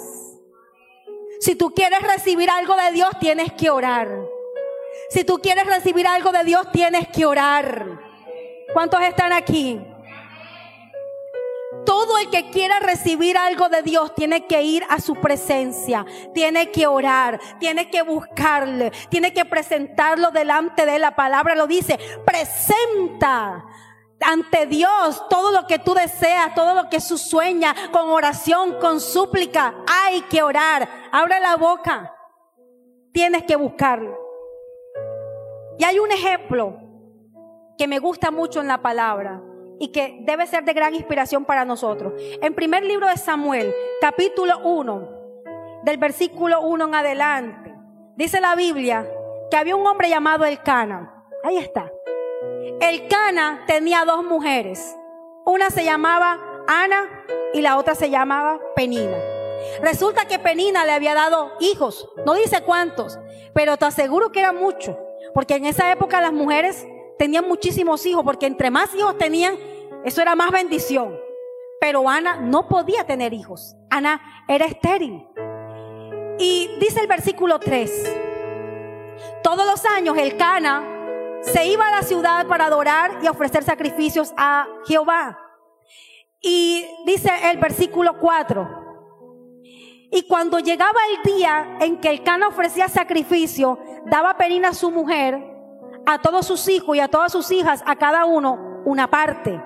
Si 1.39 1.55
tú 1.55 1.71
quieres 1.71 2.01
recibir 2.01 2.49
algo 2.49 2.75
de 2.75 2.91
Dios, 2.91 3.09
tienes 3.19 3.53
que 3.53 3.69
orar. 3.69 4.09
Si 5.09 5.23
tú 5.23 5.39
quieres 5.39 5.65
recibir 5.65 6.07
algo 6.07 6.31
de 6.31 6.43
Dios, 6.43 6.71
tienes 6.71 7.07
que 7.09 7.25
orar. 7.25 7.99
¿Cuántos 8.73 9.01
están 9.01 9.33
aquí? 9.33 9.81
Todo 11.85 12.17
el 12.17 12.29
que 12.29 12.49
quiera 12.49 12.79
recibir 12.79 13.37
algo 13.37 13.69
de 13.69 13.81
Dios 13.81 14.13
tiene 14.15 14.45
que 14.45 14.61
ir 14.61 14.83
a 14.89 14.99
su 14.99 15.15
presencia, 15.15 16.05
tiene 16.33 16.71
que 16.71 16.87
orar, 16.87 17.39
tiene 17.59 17.89
que 17.89 18.03
buscarle, 18.03 18.91
tiene 19.09 19.33
que 19.33 19.45
presentarlo 19.45 20.31
delante 20.31 20.85
de 20.85 20.99
La 20.99 21.15
palabra 21.15 21.55
lo 21.55 21.67
dice, 21.67 21.97
presenta 22.25 23.65
ante 24.23 24.67
Dios 24.67 25.27
todo 25.29 25.51
lo 25.51 25.65
que 25.65 25.79
tú 25.79 25.93
deseas, 25.93 26.53
todo 26.53 26.75
lo 26.75 26.89
que 26.89 26.99
tú 26.99 27.17
sueña, 27.17 27.75
con 27.91 28.09
oración, 28.09 28.79
con 28.79 29.01
súplica. 29.01 29.73
Hay 29.87 30.21
que 30.23 30.43
orar. 30.43 30.87
Abre 31.11 31.39
la 31.39 31.55
boca. 31.55 32.15
Tienes 33.11 33.43
que 33.43 33.55
buscarlo. 33.55 34.15
Y 35.79 35.83
hay 35.83 35.97
un 35.97 36.11
ejemplo 36.11 36.77
que 37.77 37.87
me 37.87 37.97
gusta 37.97 38.29
mucho 38.29 38.61
en 38.61 38.67
la 38.67 38.81
palabra 38.81 39.41
y 39.81 39.87
que 39.87 40.19
debe 40.21 40.45
ser 40.45 40.63
de 40.63 40.73
gran 40.73 40.93
inspiración 40.93 41.43
para 41.43 41.65
nosotros. 41.65 42.13
En 42.39 42.53
primer 42.53 42.83
libro 42.83 43.07
de 43.07 43.17
Samuel, 43.17 43.73
capítulo 43.99 44.59
1, 44.59 45.09
del 45.83 45.97
versículo 45.97 46.61
1 46.61 46.85
en 46.85 46.93
adelante, 46.93 47.73
dice 48.15 48.39
la 48.39 48.53
Biblia 48.53 49.09
que 49.49 49.57
había 49.57 49.75
un 49.75 49.87
hombre 49.87 50.07
llamado 50.07 50.45
Elcana. 50.45 51.25
Ahí 51.43 51.57
está. 51.57 51.91
Elcana 52.79 53.63
tenía 53.65 54.05
dos 54.05 54.23
mujeres. 54.23 54.95
Una 55.47 55.71
se 55.71 55.83
llamaba 55.83 56.39
Ana 56.67 57.25
y 57.51 57.61
la 57.61 57.77
otra 57.77 57.95
se 57.95 58.11
llamaba 58.11 58.59
Penina. 58.75 59.17
Resulta 59.81 60.27
que 60.27 60.37
Penina 60.37 60.85
le 60.85 60.91
había 60.91 61.15
dado 61.15 61.53
hijos, 61.59 62.07
no 62.23 62.35
dice 62.35 62.61
cuántos, 62.61 63.17
pero 63.55 63.77
te 63.77 63.85
aseguro 63.85 64.31
que 64.31 64.41
era 64.41 64.53
mucho, 64.53 64.95
porque 65.33 65.55
en 65.55 65.65
esa 65.65 65.91
época 65.91 66.21
las 66.21 66.33
mujeres 66.33 66.85
tenían 67.21 67.47
muchísimos 67.47 68.03
hijos, 68.07 68.23
porque 68.23 68.47
entre 68.47 68.71
más 68.71 68.95
hijos 68.95 69.15
tenían, 69.17 69.55
eso 70.05 70.21
era 70.21 70.35
más 70.35 70.51
bendición. 70.51 71.17
Pero 71.79 72.07
Ana 72.07 72.37
no 72.37 72.67
podía 72.67 73.05
tener 73.05 73.33
hijos. 73.33 73.75
Ana 73.89 74.21
era 74.47 74.65
estéril. 74.65 75.27
Y 76.37 76.69
dice 76.79 77.01
el 77.01 77.07
versículo 77.07 77.59
3, 77.59 78.17
todos 79.43 79.65
los 79.65 79.85
años 79.85 80.17
el 80.17 80.37
Cana 80.37 80.83
se 81.41 81.65
iba 81.65 81.87
a 81.87 81.91
la 81.91 82.03
ciudad 82.03 82.47
para 82.47 82.65
adorar 82.65 83.19
y 83.21 83.27
ofrecer 83.27 83.63
sacrificios 83.63 84.33
a 84.37 84.67
Jehová. 84.85 85.39
Y 86.39 86.85
dice 87.05 87.31
el 87.51 87.57
versículo 87.57 88.17
4, 88.17 88.81
y 90.13 90.23
cuando 90.27 90.59
llegaba 90.59 90.99
el 91.15 91.31
día 91.31 91.77
en 91.79 91.99
que 91.99 92.09
el 92.09 92.23
Cana 92.23 92.49
ofrecía 92.49 92.89
sacrificio, 92.89 93.79
daba 94.05 94.35
Penina 94.35 94.69
a 94.69 94.73
su 94.73 94.91
mujer 94.91 95.51
a 96.05 96.19
todos 96.19 96.45
sus 96.45 96.67
hijos 96.67 96.95
y 96.95 96.99
a 96.99 97.07
todas 97.07 97.31
sus 97.31 97.51
hijas, 97.51 97.83
a 97.85 97.95
cada 97.95 98.25
uno, 98.25 98.81
una 98.85 99.09
parte. 99.09 99.61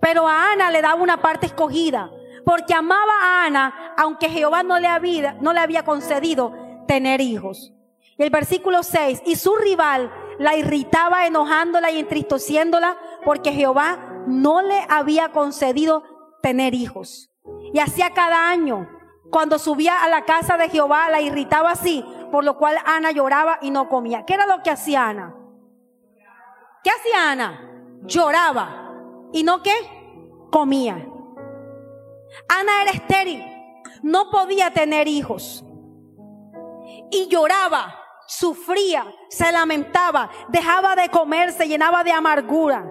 Pero 0.00 0.26
a 0.26 0.52
Ana 0.52 0.70
le 0.70 0.82
daba 0.82 1.02
una 1.02 1.18
parte 1.18 1.46
escogida, 1.46 2.10
porque 2.44 2.74
amaba 2.74 3.12
a 3.22 3.46
Ana, 3.46 3.94
aunque 3.96 4.28
Jehová 4.28 4.62
no 4.62 4.78
le 4.78 4.86
había, 4.86 5.34
no 5.40 5.52
le 5.52 5.60
había 5.60 5.84
concedido 5.84 6.52
tener 6.86 7.20
hijos. 7.20 7.72
Y 8.18 8.22
el 8.22 8.30
versículo 8.30 8.82
6, 8.82 9.22
y 9.26 9.36
su 9.36 9.54
rival 9.56 10.12
la 10.38 10.56
irritaba 10.56 11.26
enojándola 11.26 11.90
y 11.90 11.98
entristeciéndola, 11.98 12.96
porque 13.24 13.52
Jehová 13.52 14.24
no 14.26 14.62
le 14.62 14.86
había 14.88 15.30
concedido 15.30 16.04
tener 16.42 16.74
hijos. 16.74 17.30
Y 17.72 17.80
hacía 17.80 18.10
cada 18.10 18.48
año, 18.48 18.88
cuando 19.30 19.58
subía 19.58 20.02
a 20.02 20.08
la 20.08 20.24
casa 20.24 20.56
de 20.56 20.68
Jehová, 20.68 21.10
la 21.10 21.20
irritaba 21.20 21.72
así, 21.72 22.04
por 22.30 22.44
lo 22.44 22.56
cual 22.58 22.76
Ana 22.84 23.10
lloraba 23.10 23.58
y 23.60 23.70
no 23.70 23.88
comía. 23.88 24.24
¿Qué 24.24 24.34
era 24.34 24.46
lo 24.46 24.62
que 24.62 24.70
hacía 24.70 25.08
Ana? 25.08 25.34
¿Qué 26.82 26.90
hacía 26.90 27.32
Ana? 27.32 27.60
Lloraba. 28.02 28.85
¿Y 29.36 29.42
no 29.42 29.62
qué? 29.62 29.74
Comía. 30.50 31.06
Ana 32.48 32.82
era 32.82 32.90
estéril. 32.90 33.44
No 34.02 34.30
podía 34.30 34.70
tener 34.70 35.08
hijos. 35.08 35.62
Y 37.10 37.28
lloraba, 37.28 38.00
sufría, 38.26 39.04
se 39.28 39.52
lamentaba, 39.52 40.30
dejaba 40.48 40.96
de 40.96 41.10
comer, 41.10 41.52
se 41.52 41.68
llenaba 41.68 42.02
de 42.02 42.12
amargura. 42.12 42.90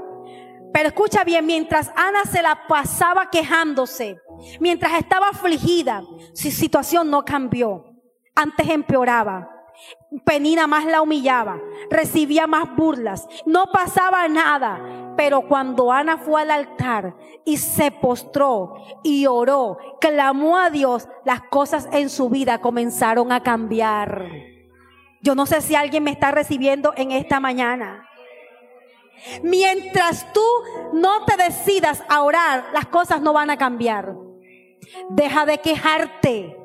Pero 0.72 0.90
escucha 0.90 1.24
bien, 1.24 1.48
mientras 1.48 1.92
Ana 1.96 2.26
se 2.26 2.44
la 2.44 2.68
pasaba 2.68 3.32
quejándose, 3.32 4.20
mientras 4.60 5.00
estaba 5.00 5.30
afligida, 5.30 6.04
su 6.36 6.52
situación 6.52 7.10
no 7.10 7.26
cambió. 7.26 7.86
Antes 8.36 8.70
empeoraba. 8.70 9.50
Penina 10.24 10.68
más 10.68 10.86
la 10.86 11.02
humillaba, 11.02 11.60
recibía 11.90 12.46
más 12.46 12.74
burlas, 12.76 13.28
no 13.48 13.66
pasaba 13.72 14.28
nada. 14.28 15.05
Pero 15.16 15.42
cuando 15.48 15.92
Ana 15.92 16.18
fue 16.18 16.42
al 16.42 16.52
altar 16.52 17.16
y 17.46 17.58
se 17.58 17.92
postró 17.92 18.76
y 19.04 19.26
oró, 19.28 19.78
clamó 20.02 20.58
a 20.58 20.70
Dios, 20.70 21.08
las 21.24 21.42
cosas 21.44 21.88
en 21.92 22.10
su 22.10 22.30
vida 22.30 22.60
comenzaron 22.60 23.32
a 23.32 23.42
cambiar. 23.42 24.30
Yo 25.22 25.36
no 25.36 25.46
sé 25.46 25.62
si 25.62 25.76
alguien 25.76 26.04
me 26.04 26.12
está 26.12 26.32
recibiendo 26.32 26.94
en 26.98 27.12
esta 27.12 27.40
mañana. 27.40 28.08
Mientras 29.42 30.32
tú 30.34 30.46
no 30.94 31.26
te 31.26 31.42
decidas 31.42 32.04
a 32.10 32.22
orar, 32.22 32.66
las 32.74 32.86
cosas 32.88 33.22
no 33.22 33.34
van 33.34 33.50
a 33.50 33.58
cambiar. 33.58 34.16
Deja 35.10 35.46
de 35.46 35.58
quejarte. 35.60 36.58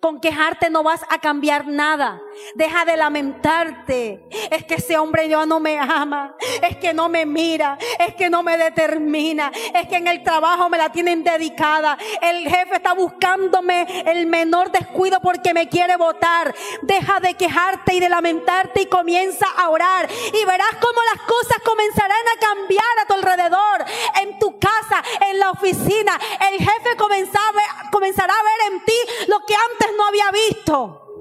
Con 0.00 0.20
quejarte 0.20 0.68
no 0.68 0.82
vas 0.82 1.02
a 1.10 1.18
cambiar 1.18 1.68
nada. 1.68 2.20
Deja 2.54 2.84
de 2.84 2.96
lamentarte. 2.96 4.26
Es 4.50 4.64
que 4.64 4.74
ese 4.74 4.98
hombre 4.98 5.28
ya 5.28 5.46
no 5.46 5.60
me 5.60 5.78
ama. 5.78 6.36
Es 6.62 6.76
que 6.76 6.92
no 6.92 7.08
me 7.08 7.26
mira. 7.26 7.78
Es 7.98 8.14
que 8.14 8.30
no 8.30 8.42
me 8.42 8.56
determina. 8.56 9.50
Es 9.74 9.88
que 9.88 9.96
en 9.96 10.06
el 10.06 10.22
trabajo 10.22 10.68
me 10.68 10.78
la 10.78 10.90
tienen 10.90 11.24
dedicada. 11.24 11.98
El 12.20 12.48
jefe 12.48 12.76
está 12.76 12.92
buscándome 12.94 13.86
el 14.06 14.26
menor 14.26 14.70
descuido 14.70 15.20
porque 15.20 15.54
me 15.54 15.68
quiere 15.68 15.96
votar. 15.96 16.54
Deja 16.82 17.20
de 17.20 17.34
quejarte 17.34 17.94
y 17.94 18.00
de 18.00 18.08
lamentarte 18.08 18.82
y 18.82 18.86
comienza 18.86 19.46
a 19.56 19.68
orar. 19.70 20.08
Y 20.10 20.44
verás 20.44 20.74
cómo 20.80 21.00
las 21.14 21.22
cosas 21.22 21.58
comenzarán 21.64 22.28
a 22.36 22.40
cambiar 22.40 22.98
a 23.02 23.06
tu 23.06 23.14
alrededor. 23.14 23.84
En 24.20 24.38
tu 24.38 24.58
casa, 24.58 25.02
en 25.30 25.38
la 25.38 25.50
oficina. 25.50 26.18
El 26.50 26.58
jefe 26.58 26.96
comenzará 26.96 28.34
a 28.34 28.42
ver 28.42 28.72
en 28.72 28.84
ti 28.84 28.96
lo 29.28 29.40
que 29.46 29.54
antes 29.54 29.96
no 29.96 30.06
había 30.06 30.30
visto. 30.30 31.11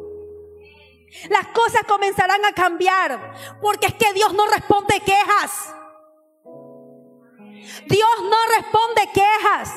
Las 1.29 1.47
cosas 1.47 1.83
comenzarán 1.87 2.43
a 2.45 2.53
cambiar 2.53 3.33
porque 3.61 3.87
es 3.87 3.93
que 3.95 4.13
Dios 4.13 4.33
no 4.33 4.47
responde 4.47 5.01
quejas. 5.01 5.75
Dios 7.87 8.09
no 8.23 8.37
responde 8.57 9.09
quejas. 9.13 9.73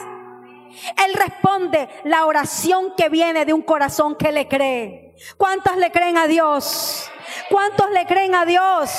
Él 1.04 1.14
responde 1.14 1.88
la 2.04 2.26
oración 2.26 2.94
que 2.96 3.08
viene 3.08 3.44
de 3.44 3.52
un 3.52 3.62
corazón 3.62 4.16
que 4.16 4.32
le 4.32 4.48
cree. 4.48 5.14
¿Cuántos 5.36 5.76
le 5.76 5.90
creen 5.90 6.18
a 6.18 6.26
Dios? 6.26 7.10
¿Cuántos 7.48 7.90
le 7.90 8.06
creen 8.06 8.34
a 8.34 8.44
Dios? 8.44 8.90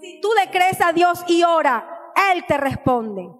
Si 0.00 0.20
tú 0.20 0.30
le 0.38 0.50
crees 0.50 0.80
a 0.80 0.92
Dios 0.92 1.24
y 1.26 1.42
ora, 1.44 2.12
Él 2.32 2.44
te 2.46 2.56
responde. 2.56 3.30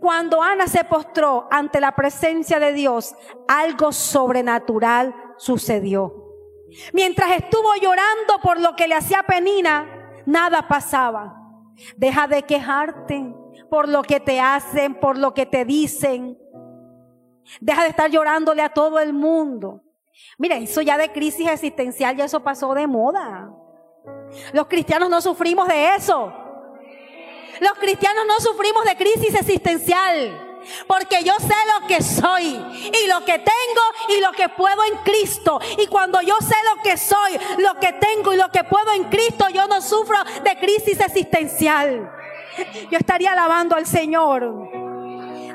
Cuando 0.00 0.42
Ana 0.42 0.68
se 0.68 0.84
postró 0.84 1.48
ante 1.50 1.80
la 1.80 1.92
presencia 1.92 2.60
de 2.60 2.72
Dios, 2.72 3.14
algo 3.48 3.92
sobrenatural 3.92 5.14
sucedió. 5.38 6.27
Mientras 6.92 7.30
estuvo 7.32 7.74
llorando 7.80 8.38
por 8.42 8.60
lo 8.60 8.76
que 8.76 8.88
le 8.88 8.94
hacía 8.94 9.22
Penina, 9.22 10.12
nada 10.26 10.68
pasaba. 10.68 11.34
Deja 11.96 12.26
de 12.26 12.42
quejarte 12.42 13.34
por 13.70 13.88
lo 13.88 14.02
que 14.02 14.20
te 14.20 14.40
hacen, 14.40 14.94
por 14.94 15.18
lo 15.18 15.34
que 15.34 15.46
te 15.46 15.64
dicen. 15.64 16.38
Deja 17.60 17.82
de 17.82 17.88
estar 17.88 18.10
llorándole 18.10 18.62
a 18.62 18.68
todo 18.70 18.98
el 18.98 19.12
mundo. 19.12 19.82
Mira, 20.36 20.56
eso 20.56 20.82
ya 20.82 20.98
de 20.98 21.12
crisis 21.12 21.48
existencial, 21.48 22.16
ya 22.16 22.24
eso 22.24 22.40
pasó 22.40 22.74
de 22.74 22.86
moda. 22.86 23.50
Los 24.52 24.66
cristianos 24.66 25.08
no 25.08 25.20
sufrimos 25.20 25.68
de 25.68 25.94
eso. 25.94 26.32
Los 27.60 27.72
cristianos 27.78 28.24
no 28.26 28.38
sufrimos 28.40 28.84
de 28.84 28.96
crisis 28.96 29.34
existencial. 29.34 30.47
Porque 30.86 31.22
yo 31.24 31.34
sé 31.38 31.54
lo 31.80 31.86
que 31.86 32.02
soy 32.02 32.44
y 32.44 33.06
lo 33.08 33.24
que 33.24 33.38
tengo 33.38 33.82
y 34.08 34.20
lo 34.20 34.32
que 34.32 34.48
puedo 34.48 34.84
en 34.84 34.96
Cristo. 34.98 35.60
Y 35.78 35.86
cuando 35.86 36.20
yo 36.20 36.36
sé 36.40 36.56
lo 36.74 36.82
que 36.82 36.96
soy, 36.96 37.38
lo 37.58 37.74
que 37.80 37.92
tengo 37.94 38.32
y 38.32 38.36
lo 38.36 38.50
que 38.50 38.64
puedo 38.64 38.92
en 38.92 39.04
Cristo, 39.04 39.48
yo 39.48 39.66
no 39.66 39.80
sufro 39.80 40.18
de 40.44 40.56
crisis 40.58 41.00
existencial. 41.00 42.10
Yo 42.90 42.98
estaría 42.98 43.32
alabando 43.32 43.76
al 43.76 43.86
Señor. 43.86 44.70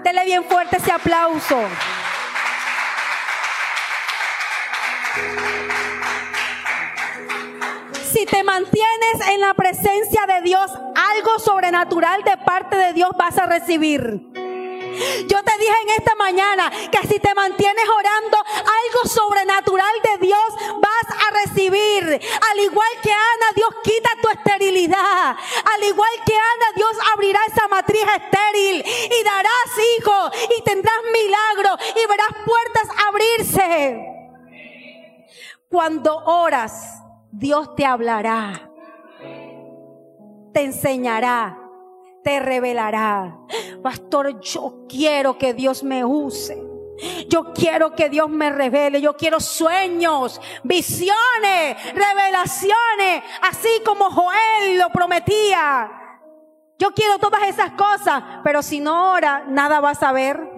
Dele 0.03 0.25
bien 0.25 0.43
fuerte 0.43 0.77
ese 0.77 0.91
aplauso. 0.91 1.57
Si 8.11 8.25
te 8.25 8.43
mantienes 8.43 9.27
en 9.31 9.41
la 9.41 9.53
presencia 9.53 10.25
de 10.27 10.41
Dios, 10.41 10.71
algo 10.71 11.39
sobrenatural 11.39 12.23
de 12.23 12.37
parte 12.37 12.75
de 12.75 12.93
Dios 12.93 13.11
vas 13.17 13.37
a 13.37 13.45
recibir. 13.45 14.32
Yo 15.27 15.43
te 15.43 15.57
dije 15.57 15.75
en 15.83 15.89
esta 15.89 16.15
mañana 16.15 16.71
que 16.91 17.07
si 17.07 17.19
te 17.19 17.33
mantienes 17.33 17.85
orando, 17.89 18.37
algo 18.37 19.09
sobrenatural 19.09 19.93
de 20.03 20.25
Dios 20.25 20.47
vas 20.79 21.17
a 21.27 21.45
recibir. 21.45 22.03
Al 22.03 22.59
igual 22.59 22.89
que 23.01 23.11
Ana, 23.11 23.47
Dios 23.55 23.69
quita 23.83 24.09
tu 24.21 24.29
esterilidad. 24.29 25.35
Al 25.73 25.83
igual 25.83 26.11
que 26.25 26.35
Ana, 26.35 26.65
Dios 26.75 26.97
abrirá 27.13 27.39
esa 27.47 27.67
matriz 27.67 28.03
estéril 28.03 28.83
y 28.85 29.23
darás 29.23 29.69
hijo 29.97 30.31
y 30.57 30.61
tendrás 30.63 30.95
milagro 31.11 31.77
y 31.95 32.07
verás 32.07 32.33
puertas 32.45 32.87
abrirse. 33.07 34.13
Cuando 35.69 36.15
oras, 36.25 37.01
Dios 37.31 37.75
te 37.75 37.83
hablará, 37.83 38.69
te 40.53 40.61
enseñará, 40.61 41.62
te 42.23 42.39
revelará. 42.39 43.37
Pastor, 43.81 44.39
yo 44.39 44.85
quiero 44.87 45.37
que 45.37 45.53
Dios 45.53 45.83
me 45.83 46.03
use. 46.05 46.61
Yo 47.27 47.53
quiero 47.53 47.95
que 47.95 48.09
Dios 48.09 48.29
me 48.29 48.49
revele. 48.49 49.01
Yo 49.01 49.15
quiero 49.15 49.39
sueños, 49.39 50.39
visiones, 50.63 51.77
revelaciones, 51.93 53.23
así 53.41 53.69
como 53.85 54.09
Joel 54.09 54.77
lo 54.77 54.89
prometía. 54.89 55.91
Yo 56.79 56.91
quiero 56.93 57.17
todas 57.19 57.43
esas 57.43 57.71
cosas, 57.71 58.23
pero 58.43 58.61
si 58.61 58.79
no 58.79 59.11
ora, 59.11 59.45
nada 59.47 59.79
vas 59.79 60.03
a 60.03 60.11
ver, 60.11 60.51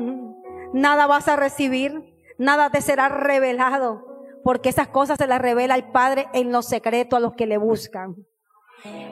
nada 0.73 1.07
vas 1.07 1.27
a 1.27 1.35
recibir, 1.35 2.15
nada 2.37 2.69
te 2.69 2.81
será 2.81 3.09
revelado, 3.09 4.05
porque 4.43 4.69
esas 4.69 4.87
cosas 4.87 5.17
se 5.17 5.27
las 5.27 5.41
revela 5.41 5.75
el 5.75 5.91
Padre 5.91 6.27
en 6.33 6.51
lo 6.51 6.61
secreto 6.61 7.15
a 7.15 7.19
los 7.19 7.33
que 7.33 7.45
le 7.45 7.57
buscan. 7.57 8.15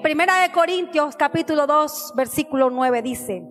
Primera 0.01 0.41
de 0.41 0.51
Corintios 0.51 1.15
capítulo 1.15 1.65
2 1.65 2.13
versículo 2.15 2.69
9 2.69 3.01
dice, 3.01 3.43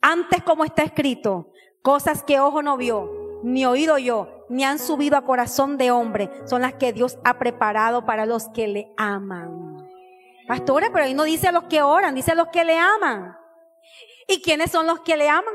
antes 0.00 0.42
como 0.42 0.64
está 0.64 0.82
escrito, 0.82 1.52
cosas 1.82 2.22
que 2.22 2.40
ojo 2.40 2.62
no 2.62 2.76
vio, 2.76 3.40
ni 3.42 3.64
oído 3.64 3.98
yo, 3.98 4.46
ni 4.48 4.64
han 4.64 4.78
subido 4.78 5.16
a 5.16 5.24
corazón 5.24 5.78
de 5.78 5.90
hombre, 5.90 6.30
son 6.44 6.62
las 6.62 6.74
que 6.74 6.92
Dios 6.92 7.18
ha 7.24 7.38
preparado 7.38 8.04
para 8.04 8.26
los 8.26 8.48
que 8.48 8.68
le 8.68 8.92
aman. 8.96 9.88
Pastores, 10.46 10.90
pero 10.92 11.04
ahí 11.04 11.14
no 11.14 11.24
dice 11.24 11.48
a 11.48 11.52
los 11.52 11.64
que 11.64 11.82
oran, 11.82 12.14
dice 12.14 12.32
a 12.32 12.34
los 12.34 12.48
que 12.48 12.64
le 12.64 12.78
aman. 12.78 13.36
¿Y 14.28 14.42
quiénes 14.42 14.70
son 14.70 14.86
los 14.86 15.00
que 15.00 15.16
le 15.16 15.28
aman? 15.28 15.54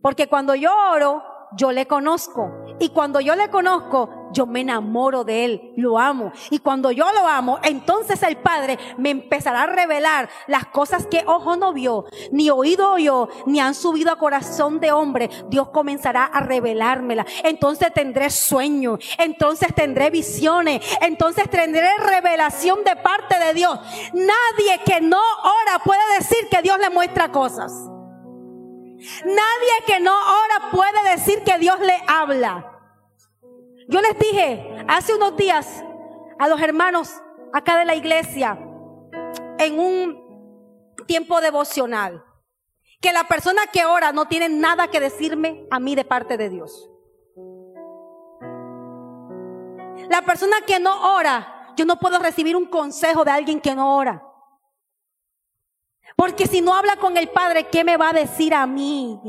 Porque 0.00 0.28
cuando 0.28 0.54
yo 0.54 0.70
oro, 0.92 1.22
yo 1.56 1.72
le 1.72 1.86
conozco. 1.86 2.64
Y 2.78 2.90
cuando 2.90 3.20
yo 3.20 3.34
le 3.34 3.50
conozco, 3.50 4.08
yo 4.32 4.46
me 4.46 4.60
enamoro 4.60 5.24
de 5.24 5.44
él, 5.44 5.72
lo 5.76 5.98
amo. 5.98 6.32
Y 6.50 6.58
cuando 6.58 6.90
yo 6.90 7.04
lo 7.12 7.26
amo, 7.26 7.58
entonces 7.62 8.22
el 8.22 8.36
Padre 8.36 8.78
me 8.98 9.10
empezará 9.10 9.62
a 9.62 9.66
revelar 9.66 10.28
las 10.46 10.66
cosas 10.66 11.06
que 11.06 11.24
ojo 11.26 11.56
no 11.56 11.72
vio, 11.72 12.06
ni 12.30 12.50
oído 12.50 12.92
oyó, 12.92 13.28
ni 13.46 13.60
han 13.60 13.74
subido 13.74 14.12
a 14.12 14.18
corazón 14.18 14.80
de 14.80 14.92
hombre. 14.92 15.30
Dios 15.48 15.68
comenzará 15.70 16.24
a 16.24 16.40
revelármela. 16.40 17.26
Entonces 17.44 17.92
tendré 17.92 18.30
sueños, 18.30 18.98
entonces 19.18 19.74
tendré 19.74 20.10
visiones, 20.10 20.80
entonces 21.00 21.48
tendré 21.50 21.88
revelación 21.98 22.84
de 22.84 22.96
parte 22.96 23.38
de 23.38 23.54
Dios. 23.54 23.78
Nadie 24.12 24.80
que 24.84 25.00
no 25.00 25.20
ora 25.42 25.82
puede 25.84 26.02
decir 26.18 26.48
que 26.50 26.62
Dios 26.62 26.78
le 26.78 26.90
muestra 26.90 27.32
cosas. 27.32 27.72
Nadie 29.24 29.84
que 29.86 30.00
no 30.00 30.12
ora 30.12 30.70
puede 30.72 31.10
decir 31.10 31.42
que 31.44 31.58
Dios 31.58 31.78
le 31.80 31.94
habla. 32.06 32.75
Yo 33.88 34.00
les 34.00 34.18
dije 34.18 34.84
hace 34.88 35.14
unos 35.14 35.36
días 35.36 35.84
a 36.38 36.48
los 36.48 36.60
hermanos 36.60 37.22
acá 37.52 37.78
de 37.78 37.84
la 37.84 37.94
iglesia 37.94 38.58
en 39.58 39.78
un 39.78 40.26
tiempo 41.06 41.40
devocional 41.40 42.24
que 43.00 43.12
la 43.12 43.24
persona 43.24 43.62
que 43.72 43.84
ora 43.84 44.12
no 44.12 44.26
tiene 44.26 44.48
nada 44.48 44.88
que 44.88 44.98
decirme 44.98 45.66
a 45.70 45.78
mí 45.78 45.94
de 45.94 46.04
parte 46.04 46.36
de 46.36 46.48
Dios. 46.48 46.90
La 50.08 50.22
persona 50.22 50.56
que 50.66 50.80
no 50.80 51.14
ora, 51.14 51.72
yo 51.76 51.84
no 51.84 51.98
puedo 51.98 52.18
recibir 52.18 52.56
un 52.56 52.66
consejo 52.66 53.24
de 53.24 53.30
alguien 53.30 53.60
que 53.60 53.74
no 53.74 53.96
ora. 53.96 54.22
Porque 56.16 56.46
si 56.46 56.60
no 56.60 56.74
habla 56.74 56.96
con 56.96 57.16
el 57.16 57.28
Padre, 57.28 57.68
¿qué 57.68 57.84
me 57.84 57.96
va 57.96 58.10
a 58.10 58.14
decir 58.14 58.54
a 58.54 58.66
mí? 58.66 59.20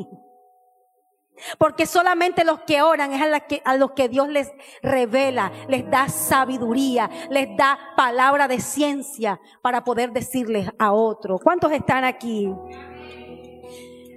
Porque 1.57 1.85
solamente 1.85 2.43
los 2.43 2.61
que 2.61 2.81
oran 2.81 3.13
es 3.13 3.21
a, 3.63 3.77
los 3.77 3.91
que 3.91 4.09
Dios 4.09 4.27
les 4.29 4.51
revela, 4.81 5.51
les 5.67 5.89
da 5.89 6.09
sabiduría, 6.09 7.09
les 7.29 7.55
da 7.55 7.77
palabra 7.95 8.47
de 8.47 8.59
ciencia 8.59 9.39
para 9.61 9.83
poder 9.83 10.11
decirles 10.11 10.69
a 10.79 10.91
otro. 10.91 11.37
¿Cuántos 11.39 11.71
están 11.71 12.03
aquí? 12.03 12.51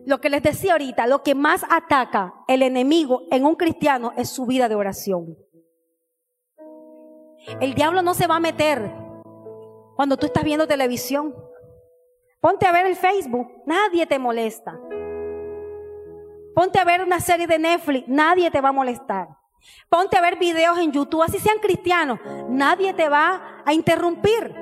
Lo 0.07 0.21
que 0.21 0.31
les 0.31 0.43
decía 0.43 0.73
ahorita, 0.73 1.07
lo 1.07 1.23
que 1.23 1.35
más 1.35 1.65
ataca 1.69 2.35
el 2.49 2.63
enemigo 2.63 3.23
en 3.31 3.45
un 3.45 3.55
cristiano 3.55 4.13
es 4.17 4.31
su 4.31 4.47
vida 4.47 4.69
de 4.69 4.75
oración. 4.75 5.37
El 7.61 7.75
diablo 7.75 8.03
no 8.03 8.15
se 8.15 8.27
va 8.27 8.37
a 8.37 8.41
meter 8.41 8.93
cuando 9.97 10.17
tú 10.17 10.27
estás 10.27 10.45
viendo 10.45 10.67
televisión. 10.67 11.35
Ponte 12.41 12.67
a 12.67 12.73
ver 12.73 12.87
el 12.87 12.97
Facebook, 12.97 13.63
nadie 13.67 14.07
te 14.07 14.19
molesta. 14.19 14.79
Ponte 16.55 16.79
a 16.79 16.85
ver 16.85 17.03
una 17.03 17.21
serie 17.21 17.47
de 17.47 17.59
Netflix, 17.59 18.09
nadie 18.09 18.51
te 18.51 18.61
va 18.61 18.71
a 18.71 18.73
molestar. 18.73 19.29
Ponte 19.89 20.17
a 20.17 20.21
ver 20.21 20.39
videos 20.39 20.79
en 20.79 20.93
YouTube, 20.93 21.23
así 21.23 21.39
sean 21.39 21.59
cristianos, 21.59 22.19
nadie 22.49 22.95
te 22.95 23.09
va 23.09 23.63
a 23.65 23.73
interrumpir. 23.73 24.55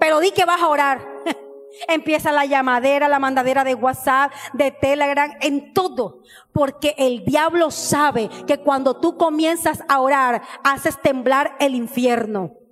Pero 0.00 0.20
di 0.20 0.30
que 0.32 0.44
vas 0.44 0.60
a 0.60 0.68
orar. 0.68 1.14
Empieza 1.88 2.32
la 2.32 2.44
llamadera, 2.44 3.08
la 3.08 3.18
mandadera 3.18 3.64
de 3.64 3.74
WhatsApp, 3.74 4.32
de 4.52 4.70
Telegram, 4.70 5.32
en 5.40 5.72
todo. 5.72 6.22
Porque 6.52 6.94
el 6.98 7.24
diablo 7.24 7.70
sabe 7.70 8.28
que 8.46 8.58
cuando 8.58 9.00
tú 9.00 9.16
comienzas 9.16 9.82
a 9.88 10.00
orar, 10.00 10.42
haces 10.62 11.00
temblar 11.00 11.56
el 11.58 11.74
infierno. 11.74 12.63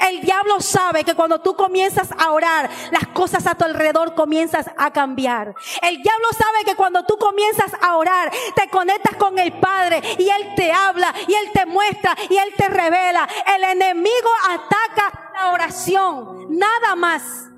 El 0.00 0.20
diablo 0.20 0.60
sabe 0.60 1.04
que 1.04 1.14
cuando 1.14 1.40
tú 1.40 1.54
comienzas 1.54 2.10
a 2.18 2.30
orar, 2.32 2.70
las 2.90 3.06
cosas 3.08 3.46
a 3.46 3.54
tu 3.54 3.64
alrededor 3.64 4.14
comienzas 4.14 4.70
a 4.76 4.90
cambiar. 4.92 5.54
El 5.82 6.02
diablo 6.02 6.28
sabe 6.36 6.64
que 6.64 6.76
cuando 6.76 7.04
tú 7.04 7.16
comienzas 7.18 7.72
a 7.80 7.96
orar, 7.96 8.30
te 8.56 8.68
conectas 8.68 9.16
con 9.16 9.38
el 9.38 9.52
Padre 9.52 10.02
y 10.18 10.28
Él 10.28 10.54
te 10.56 10.72
habla 10.72 11.14
y 11.26 11.34
Él 11.34 11.50
te 11.52 11.66
muestra 11.66 12.16
y 12.28 12.36
Él 12.36 12.52
te 12.56 12.68
revela. 12.68 13.28
El 13.56 13.64
enemigo 13.64 14.30
ataca 14.48 15.30
la 15.34 15.52
oración, 15.52 16.46
nada 16.50 16.94
más. 16.96 17.51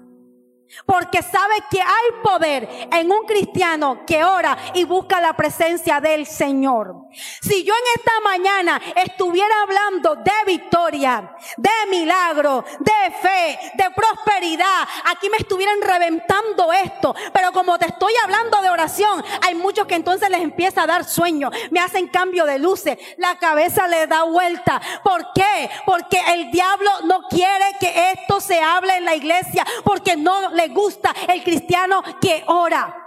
Porque 0.86 1.22
sabe 1.22 1.54
que 1.70 1.80
hay 1.80 2.22
poder 2.22 2.68
en 2.92 3.10
un 3.10 3.24
cristiano 3.26 4.04
que 4.06 4.24
ora 4.24 4.56
y 4.74 4.84
busca 4.84 5.20
la 5.20 5.34
presencia 5.34 6.00
del 6.00 6.26
Señor. 6.26 7.04
Si 7.40 7.64
yo 7.64 7.74
en 7.74 8.00
esta 8.00 8.20
mañana 8.22 8.80
estuviera 8.96 9.54
hablando 9.62 10.16
de 10.16 10.32
victoria, 10.46 11.36
de 11.56 11.70
milagro, 11.88 12.64
de 12.80 13.10
fe, 13.22 13.58
de 13.74 13.90
prosperidad, 13.90 14.88
aquí 15.04 15.28
me 15.30 15.36
estuvieran 15.38 15.80
reventando 15.80 16.72
esto. 16.72 17.14
Pero 17.32 17.52
como 17.52 17.78
te 17.78 17.86
estoy 17.86 18.12
hablando 18.22 18.60
de 18.60 18.70
oración, 18.70 19.24
hay 19.42 19.54
muchos 19.54 19.86
que 19.86 19.94
entonces 19.94 20.28
les 20.30 20.40
empieza 20.40 20.82
a 20.82 20.86
dar 20.86 21.04
sueño, 21.04 21.50
me 21.70 21.80
hacen 21.80 22.08
cambio 22.08 22.44
de 22.46 22.58
luces, 22.58 22.98
la 23.16 23.38
cabeza 23.38 23.86
le 23.88 24.06
da 24.06 24.24
vuelta. 24.24 24.80
¿Por 25.02 25.32
qué? 25.32 25.70
Porque 25.86 26.20
el 26.32 26.50
diablo 26.50 26.90
no 27.04 27.22
quiere 27.28 27.76
que 27.78 28.12
esto 28.12 28.40
se 28.40 28.60
hable 28.60 28.96
en 28.96 29.04
la 29.04 29.14
iglesia, 29.14 29.64
porque 29.84 30.16
no 30.16 30.50
le 30.50 30.63
gusta 30.68 31.14
el 31.28 31.42
cristiano 31.42 32.02
que 32.20 32.44
ora. 32.46 33.00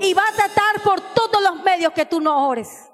Y 0.00 0.12
va 0.14 0.28
a 0.28 0.32
tratar 0.32 0.82
por 0.82 1.00
todos 1.14 1.42
los 1.42 1.62
medios 1.62 1.92
que 1.92 2.06
tú 2.06 2.20
no 2.20 2.48
ores. 2.48 2.90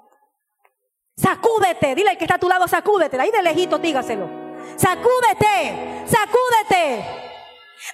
Sacúdete. 1.17 1.95
Dile 1.95 2.11
al 2.11 2.17
que 2.17 2.25
está 2.25 2.35
a 2.35 2.39
tu 2.39 2.49
lado, 2.49 2.67
sacúdete. 2.67 3.19
Ahí 3.19 3.31
de 3.31 3.41
lejito, 3.41 3.77
dígaselo. 3.77 4.27
Sacúdete. 4.75 6.05
Sacúdete. 6.05 7.05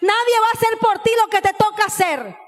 Nadie 0.01 0.39
va 0.39 0.47
a 0.47 0.53
hacer 0.53 0.77
por 0.79 0.99
ti 0.99 1.11
lo 1.21 1.27
que 1.29 1.41
te 1.41 1.53
toca 1.53 1.85
hacer. 1.85 2.40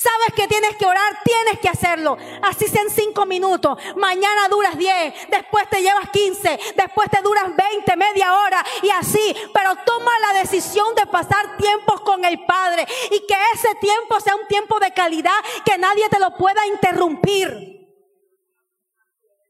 Sabes 0.00 0.32
que 0.34 0.48
tienes 0.48 0.76
que 0.76 0.86
orar, 0.86 1.18
tienes 1.22 1.60
que 1.60 1.68
hacerlo. 1.68 2.16
Así 2.40 2.66
sean 2.68 2.88
cinco 2.88 3.26
minutos. 3.26 3.76
Mañana 3.96 4.48
duras 4.48 4.78
diez, 4.78 5.12
después 5.28 5.68
te 5.68 5.82
llevas 5.82 6.08
quince, 6.08 6.58
después 6.74 7.10
te 7.10 7.20
duras 7.20 7.54
veinte, 7.54 7.96
media 7.96 8.34
hora 8.34 8.64
y 8.80 8.88
así. 8.88 9.36
Pero 9.52 9.76
toma 9.84 10.10
la 10.20 10.40
decisión 10.40 10.94
de 10.94 11.04
pasar 11.04 11.58
tiempos 11.58 12.00
con 12.00 12.24
el 12.24 12.46
Padre 12.46 12.86
y 13.10 13.26
que 13.26 13.34
ese 13.52 13.74
tiempo 13.74 14.18
sea 14.20 14.36
un 14.36 14.46
tiempo 14.48 14.80
de 14.80 14.90
calidad 14.94 15.38
que 15.66 15.76
nadie 15.76 16.08
te 16.08 16.18
lo 16.18 16.34
pueda 16.34 16.66
interrumpir. 16.66 17.86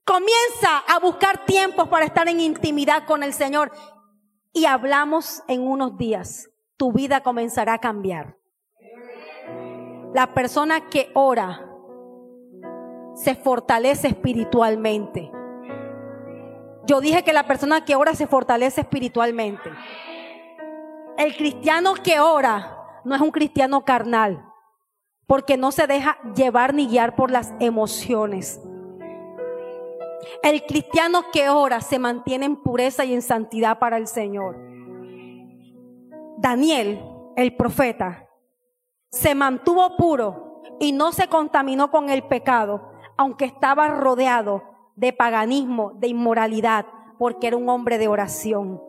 Comienza 0.05 0.79
a 0.79 0.99
buscar 0.99 1.47
tiempos 1.47 1.89
para 1.89 2.07
estar 2.07 2.27
en 2.27 2.41
intimidad 2.41 3.07
con 3.07 3.23
el 3.23 3.35
Señor 3.35 3.71
y 4.53 4.65
hablamos 4.65 5.45
en 5.47 5.61
unos 5.61 5.97
días. 5.97 6.51
Tu 6.77 6.91
vida 6.93 7.21
comenzará 7.21 7.75
a 7.75 7.79
cambiar. 7.79 8.39
La 10.13 10.35
persona 10.35 10.89
que 10.89 11.11
ora 11.15 11.67
se 13.15 13.35
fortalece 13.35 14.09
espiritualmente. 14.09 15.31
Yo 16.87 17.01
dije 17.01 17.23
que 17.23 17.33
la 17.33 17.47
persona 17.47 17.85
que 17.85 17.95
ora 17.95 18.15
se 18.15 18.27
fortalece 18.27 18.81
espiritualmente. 18.81 19.71
El 21.17 21.37
cristiano 21.37 21.95
que 21.95 22.19
ora 22.19 22.79
no 23.05 23.15
es 23.15 23.21
un 23.21 23.31
cristiano 23.31 23.85
carnal, 23.85 24.45
porque 25.27 25.57
no 25.57 25.71
se 25.71 25.87
deja 25.87 26.19
llevar 26.35 26.75
ni 26.75 26.89
guiar 26.89 27.15
por 27.15 27.31
las 27.31 27.53
emociones. 27.61 28.61
El 30.43 30.65
cristiano 30.65 31.25
que 31.33 31.51
ora 31.51 31.81
se 31.81 31.99
mantiene 31.99 32.47
en 32.47 32.57
pureza 32.57 33.05
y 33.05 33.15
en 33.15 33.23
santidad 33.23 33.79
para 33.79 33.97
el 33.97 34.07
Señor. 34.07 34.57
Daniel, 36.39 37.05
el 37.37 37.55
profeta, 37.55 38.30
se 39.11 39.35
mantuvo 39.35 39.97
puro 39.97 40.63
y 40.79 40.93
no 40.93 41.13
se 41.13 41.29
contaminó 41.29 41.91
con 41.91 42.11
el 42.11 42.23
pecado, 42.23 42.93
aunque 43.17 43.45
estaba 43.45 43.89
rodeado 43.89 44.63
de 44.97 45.13
paganismo, 45.13 45.93
de 45.97 46.09
inmoralidad, 46.09 46.87
porque 47.19 47.49
era 47.49 47.57
un 47.57 47.69
hombre 47.69 47.99
de 47.99 48.09
oración. 48.09 48.81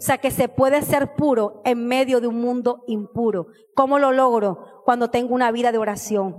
O 0.00 0.02
sea 0.02 0.18
que 0.18 0.30
se 0.30 0.48
puede 0.48 0.82
ser 0.82 1.14
puro 1.14 1.60
en 1.64 1.86
medio 1.86 2.20
de 2.20 2.26
un 2.26 2.40
mundo 2.40 2.84
impuro. 2.86 3.48
¿Cómo 3.74 3.98
lo 3.98 4.12
logro? 4.12 4.82
Cuando 4.84 5.10
tengo 5.10 5.34
una 5.34 5.50
vida 5.50 5.72
de 5.72 5.78
oración. 5.78 6.36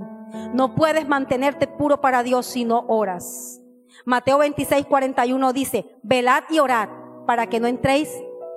No 0.53 0.73
puedes 0.75 1.07
mantenerte 1.07 1.67
puro 1.67 2.01
para 2.01 2.23
Dios 2.23 2.45
si 2.45 2.65
no 2.65 2.85
oras. 2.87 3.61
Mateo 4.05 4.39
26, 4.39 4.85
41 4.85 5.53
dice, 5.53 5.95
velad 6.01 6.43
y 6.49 6.59
orad 6.59 6.89
para 7.27 7.47
que 7.47 7.59
no 7.59 7.67
entréis 7.67 8.09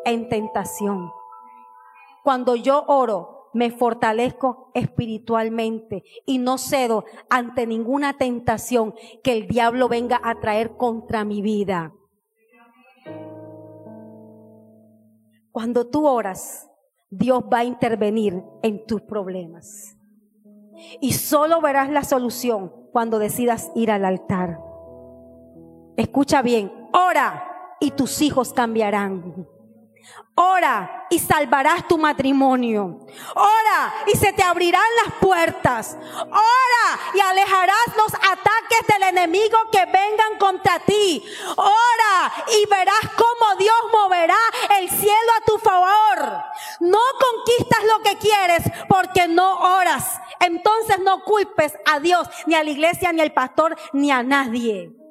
en 0.05 0.29
tentación. 0.29 1.11
Cuando 2.23 2.57
yo 2.57 2.85
oro, 2.87 3.34
me 3.55 3.71
fortalezco 3.71 4.71
espiritualmente 4.75 6.05
y 6.27 6.39
no 6.39 6.59
cedo 6.59 7.05
ante 7.31 7.67
ninguna 7.67 8.19
tentación 8.19 8.95
que 9.23 9.33
el 9.33 9.47
diablo 9.47 9.89
venga 9.89 10.21
a 10.23 10.41
traer 10.41 10.77
contra 10.77 11.25
mi 11.25 11.41
vida. 11.41 11.95
Cuando 15.51 15.87
tú 15.87 16.07
oras, 16.07 16.69
Dios 17.11 17.45
va 17.51 17.59
a 17.59 17.65
intervenir 17.65 18.43
en 18.63 18.85
tus 18.87 19.03
problemas. 19.03 19.97
Y 21.01 21.13
solo 21.13 21.61
verás 21.61 21.89
la 21.91 22.03
solución 22.03 22.73
cuando 22.93 23.21
decidas 23.21 23.71
ir 23.77 23.93
al 23.93 24.05
altar. 24.05 24.59
Escucha 25.97 26.43
bien, 26.43 26.73
ora 26.93 27.77
y 27.79 27.93
tus 27.93 28.21
hijos 28.21 28.53
cambiarán. 28.53 29.47
Ora 30.37 31.07
y 31.11 31.19
salvarás 31.21 31.87
tu 31.87 31.97
matrimonio. 31.97 32.99
Ora 33.35 33.95
y 34.07 34.17
se 34.17 34.33
te 34.33 34.43
abrirán 34.43 34.83
las 35.05 35.15
puertas. 35.15 35.97
Ora 35.97 37.01
y 37.15 37.21
alejarás 37.21 37.97
los 37.97 38.13
ataques 38.15 38.87
del 38.89 39.03
enemigo 39.05 39.59
que 39.71 39.85
vengan 39.87 40.39
contra 40.39 40.81
ti. 40.81 41.25
Ora 41.57 42.33
y 42.49 42.67
verás 42.67 43.11
cómo 43.17 43.57
Dios 43.59 43.77
moverá 43.93 44.39
el 44.81 44.91
cielo 44.91 45.33
a 45.41 45.45
tu 45.45 45.59
favor. 45.59 46.45
No 46.81 47.01
conquistas 47.21 47.85
lo 47.85 48.03
que 48.03 48.19
quieres 48.19 48.63
porque 48.89 49.29
no 49.29 49.77
oras. 49.77 50.21
Entonces 50.41 50.99
no 50.99 51.23
culpes 51.23 51.75
a 51.87 52.01
Dios, 52.01 52.29
ni 52.47 52.55
a 52.55 52.65
la 52.65 52.71
iglesia, 52.71 53.13
ni 53.13 53.21
al 53.21 53.33
pastor, 53.33 53.77
ni 53.93 54.11
a 54.11 54.23
nadie 54.25 55.04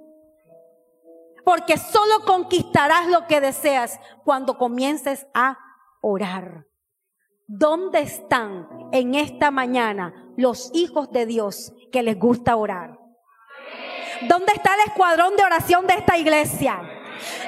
porque 1.43 1.77
solo 1.77 2.25
conquistarás 2.25 3.07
lo 3.07 3.27
que 3.27 3.41
deseas 3.41 3.99
cuando 4.23 4.57
comiences 4.57 5.27
a 5.33 5.57
orar. 6.01 6.65
¿Dónde 7.47 7.99
están 7.99 8.67
en 8.91 9.15
esta 9.15 9.51
mañana 9.51 10.31
los 10.37 10.71
hijos 10.73 11.11
de 11.11 11.25
Dios 11.25 11.73
que 11.91 12.03
les 12.03 12.17
gusta 12.17 12.55
orar? 12.55 12.99
¿Dónde 14.27 14.53
está 14.53 14.73
el 14.75 14.89
escuadrón 14.89 15.35
de 15.35 15.43
oración 15.43 15.85
de 15.85 15.95
esta 15.95 16.17
iglesia? 16.17 16.81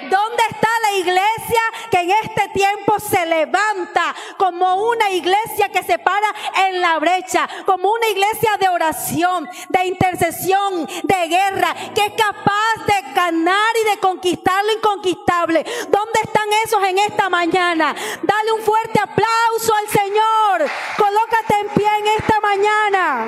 ¿Dónde 0.10 0.44
está 0.50 0.68
la 0.82 0.92
iglesia 0.94 1.62
que 1.92 2.00
en 2.00 2.12
este 2.12 2.50
tiempo 2.50 3.00
se 3.00 3.26
levanta 3.26 4.16
como 4.38 4.90
una 4.90 5.10
iglesia 5.10 5.70
que 5.70 5.84
se 5.84 6.00
para 6.00 6.28
en 6.68 6.82
la 6.82 7.00
brecha, 7.00 7.48
como 7.66 7.92
una 7.92 8.08
iglesia 8.10 8.52
de 8.60 8.70
oración, 8.70 9.50
de 9.70 9.86
intercesión, 9.86 10.88
de 11.04 11.28
guerra, 11.28 11.74
que 11.94 12.06
es 12.06 12.14
capaz 12.14 12.86
de 12.86 13.14
ganar 13.14 13.74
y 13.82 13.90
de 13.90 14.00
conquistar 14.00 14.64
lo 14.66 14.74
inconquistable? 14.74 15.66
¿Dónde 15.90 16.20
están 16.24 16.48
esos 16.66 16.84
en 16.84 17.00
esta 17.00 17.30
mañana? 17.30 17.96
Dale 18.24 18.52
un 18.54 18.62
fuerte 18.62 19.00
aplauso 19.00 19.74
al 19.76 19.88
Señor. 19.90 20.72
Colócate 20.98 21.60
en 21.62 21.70
pie 21.70 21.90
en 22.00 22.08
esta 22.08 22.40
mañana. 22.40 23.28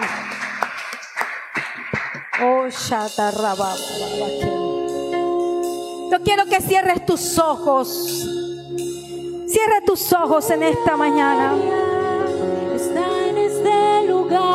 Oh, 2.40 2.68
yo 6.12 6.22
quiero 6.24 6.46
que 6.46 6.62
cierres 6.62 7.06
tus 7.06 7.38
ojos. 7.38 7.88
Cierre 9.48 9.82
tus 9.86 10.14
ojos 10.14 10.50
en 10.50 10.64
esta 10.64 10.96
mañana. 10.96 11.54
Está 12.76 13.28
en 13.28 13.38
este 13.38 14.08
lugar. 14.08 14.46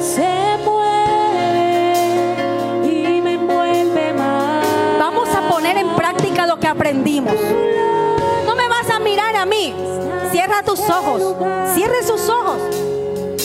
Se 0.00 0.58
mueve 0.64 1.96
y 2.84 3.20
me 3.20 3.32
envuelve 3.34 4.12
más. 4.14 4.66
Vamos 4.98 5.28
a 5.30 5.48
poner 5.48 5.76
en 5.78 5.88
práctica 5.94 6.46
lo 6.46 6.58
que 6.58 6.66
aprendimos. 6.66 7.36
No 8.46 8.54
me 8.54 8.68
vas 8.68 8.90
a 8.90 8.98
mirar 8.98 9.36
a 9.36 9.46
mí. 9.46 9.74
Cierra 10.30 10.62
tus 10.62 10.80
ojos. 10.80 11.36
Cierre 11.74 12.02
sus 12.02 12.28
ojos. 12.28 12.60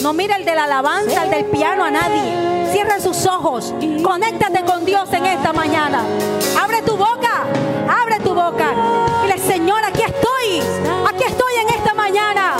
No 0.02 0.14
mira 0.14 0.38
el 0.38 0.45
de 0.45 0.56
la 0.56 0.64
alabanza, 0.64 1.24
el 1.26 1.30
del 1.30 1.45
piano, 1.45 1.84
a 1.84 1.91
nadie. 1.91 2.72
Cierra 2.72 3.00
sus 3.02 3.26
ojos. 3.26 3.74
Conéctate 4.02 4.64
con 4.64 4.86
Dios 4.86 5.12
en 5.12 5.26
esta 5.26 5.52
mañana. 5.52 6.04
Abre 6.62 6.82
tu 6.84 6.95
boca. 6.95 7.43
Abre 8.02 8.20
tu 8.22 8.34
boca. 8.34 8.68
Dile, 9.24 9.38
Señor, 9.38 9.84
aquí 9.84 10.04
estoy. 10.04 10.62
Aquí 11.06 11.24
estoy 11.26 11.54
en 11.62 11.70
esta 11.76 11.93
mañana. 11.93 12.56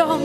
Oración. 0.00 0.20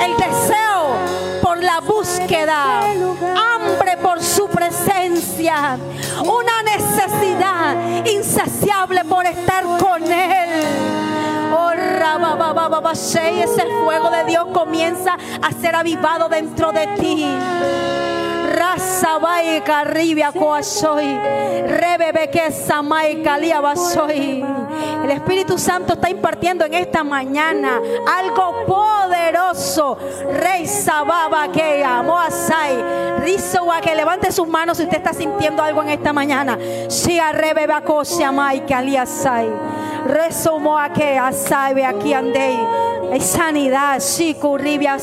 El 0.00 0.16
deseo 0.16 1.42
por 1.42 1.62
la 1.62 1.80
búsqueda. 1.80 2.80
Hambre 2.82 3.96
por 4.00 4.22
su 4.22 4.48
presencia. 4.48 5.78
Una 6.20 6.62
necesidad 6.62 8.06
insaciable 8.06 9.04
por 9.04 9.26
estar 9.26 9.64
con 9.78 10.02
Él. 10.10 10.50
Oh, 11.54 11.70
ese 12.92 13.66
fuego 13.84 14.10
de 14.10 14.24
Dios 14.24 14.46
comienza 14.52 15.16
a 15.40 15.52
ser 15.52 15.74
avivado 15.74 16.28
dentro 16.28 16.72
de 16.72 16.86
ti. 16.98 17.26
Raza 18.54 19.18
bai 19.18 19.62
carribia 19.64 20.32
coasoy. 20.32 21.18
Rebebe 21.66 22.30
que 22.30 22.50
samai 22.50 23.22
caliabasoy. 23.22 24.44
El 25.04 25.10
Espíritu 25.10 25.58
Santo 25.58 25.94
está 25.94 26.10
impartiendo 26.10 26.64
en 26.64 26.74
esta 26.74 27.04
mañana 27.04 27.80
algo 28.06 28.64
poderoso. 28.66 29.98
Rey 30.32 30.66
Sababa 30.66 31.50
que 31.50 31.84
asai. 31.84 33.02
Rizoa 33.20 33.80
que 33.80 33.94
levante 33.94 34.32
sus 34.32 34.48
manos 34.48 34.78
si 34.78 34.84
usted 34.84 34.98
está 34.98 35.12
sintiendo 35.12 35.62
algo 35.62 35.82
en 35.82 35.90
esta 35.90 36.12
mañana. 36.12 36.58
Si 36.88 37.18
arrebebe 37.18 37.72
a 37.72 38.32
mai 38.32 38.64
caliasai. 38.66 39.48
Rezo 40.06 40.58
moa 40.58 40.92
que 40.92 41.18
asai 41.18 41.82
aquí 41.82 42.12
andei. 42.12 42.58
Sanidad, 43.20 44.00
sí, 44.00 44.34
curribia. 44.34 44.96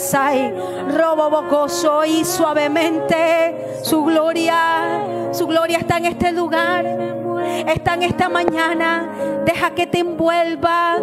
Robo 0.90 1.30
bocoso 1.30 2.04
y 2.04 2.26
suavemente 2.26 3.80
su 3.84 4.04
gloria, 4.04 5.30
su 5.32 5.48
gloria 5.48 5.78
está 5.78 5.98
en 5.98 6.06
este 6.06 6.32
lugar, 6.32 6.86
está 7.68 7.94
en 7.96 8.04
esta 8.04 8.30
mañana. 8.30 9.10
Deja 9.46 9.72
que 9.72 9.88
te 9.88 10.00
envuelva. 10.00 10.96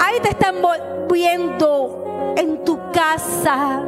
Ahí 0.00 0.20
te 0.22 0.30
está 0.30 0.48
envolviendo 0.48 2.34
en 2.36 2.64
tu 2.64 2.78
casa. 2.92 3.82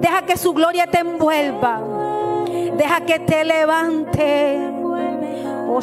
Deja 0.00 0.22
que 0.22 0.36
su 0.36 0.52
gloria 0.52 0.86
te 0.86 0.98
envuelva. 0.98 1.80
Deja 2.76 3.00
que 3.02 3.18
te 3.20 3.44
levante. 3.44 4.70
Oh. 5.66 5.80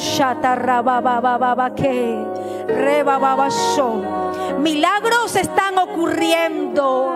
Milagros 4.60 5.36
están 5.36 5.78
ocurriendo. 5.78 7.12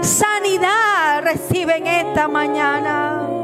Sanidad 0.00 1.22
reciben 1.22 1.86
esta 1.86 2.28
mañana. 2.28 3.37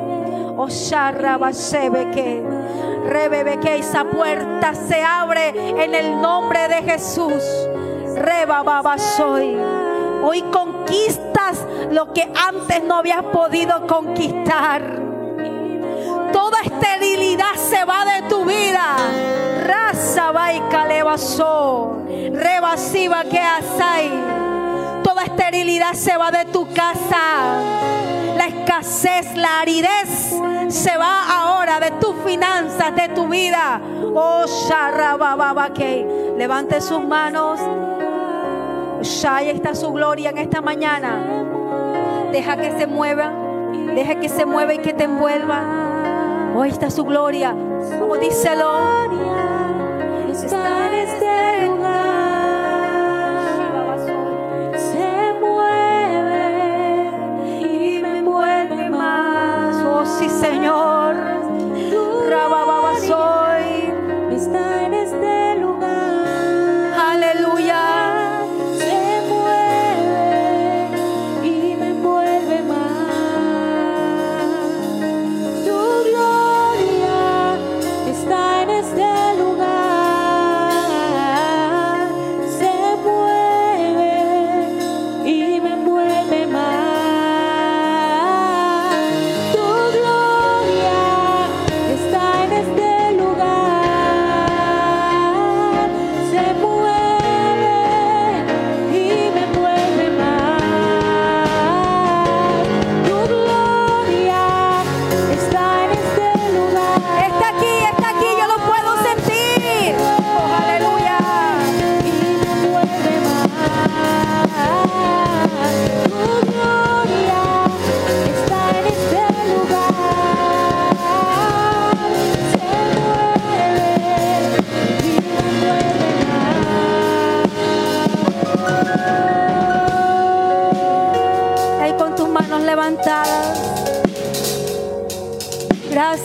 Que 3.61 3.77
esa 3.77 4.05
puerta 4.05 4.75
se 4.75 5.03
abre 5.03 5.49
en 5.83 5.95
el 5.95 6.21
nombre 6.21 6.69
de 6.69 6.83
Jesús. 6.83 7.43
Rebababasoy. 8.17 9.57
Hoy 10.23 10.43
conquistas 10.53 11.65
lo 11.91 12.13
que 12.13 12.23
antes 12.23 12.83
no 12.83 12.97
habías 12.97 13.23
podido 13.23 13.87
conquistar. 13.87 14.83
Toda 16.33 16.61
esterilidad 16.63 17.55
se 17.55 17.85
va 17.85 18.05
de 18.05 18.29
tu 18.29 18.45
vida. 18.45 18.97
Raza 19.65 20.33
baika 20.33 20.87
levaso. 20.87 22.03
Rebasiva 22.33 23.25
que 23.25 23.41
asai. 23.41 24.11
Toda 25.03 25.25
esterilidad 25.25 25.95
se 25.95 26.17
va 26.17 26.31
de 26.31 26.45
tu 26.47 26.67
casa. 26.75 28.24
La 28.37 28.47
escasez, 28.47 29.35
la 29.37 29.61
aridez 29.61 30.35
se 30.69 30.97
va 30.97 31.25
ahora 31.29 31.81
de 31.81 31.91
tus 31.93 32.15
finanzas, 32.25 32.95
de 32.95 33.09
tu 33.11 33.29
vida. 33.29 33.81
Oh, 34.15 34.45
que 35.75 36.35
levante 36.37 36.81
sus 36.81 37.03
manos. 37.05 37.61
Ya 39.03 39.43
está 39.43 39.75
su 39.75 39.93
gloria 39.93 40.31
en 40.31 40.39
esta 40.39 40.61
mañana. 40.61 41.19
Deja 42.33 42.57
que 42.57 42.73
se 42.79 42.87
mueva. 42.87 43.33
Deja 43.95 44.17
que 44.17 44.29
se 44.29 44.47
mueva 44.47 44.75
y 44.75 44.79
que 44.79 44.93
te 44.93 45.05
envuelva. 45.05 45.63
Hoy 46.57 46.69
está 46.71 46.91
su 46.91 47.05
gloria. 47.05 47.55
Como 47.99 48.17
díselo. 48.17 48.79
Está 50.33 50.91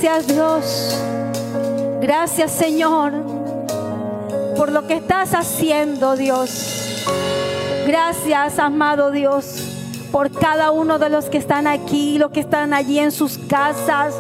Gracias 0.10 0.36
Dios. 0.36 0.98
Gracias 2.02 2.52
Señor 2.52 3.14
por 4.58 4.72
lo 4.72 4.88
que 4.88 4.96
estás 4.96 5.36
haciendo 5.36 6.16
Dios. 6.16 7.06
Gracias 7.86 8.58
amado 8.58 9.12
Dios 9.12 9.62
por 10.12 10.32
cada 10.32 10.72
uno 10.72 10.98
de 10.98 11.12
los 11.12 11.26
que 11.26 11.38
están 11.38 11.68
aquí, 11.68 12.18
los 12.18 12.32
que 12.32 12.40
están 12.40 12.74
allí 12.74 12.98
en 12.98 13.12
sus 13.12 13.38
casas. 13.38 14.16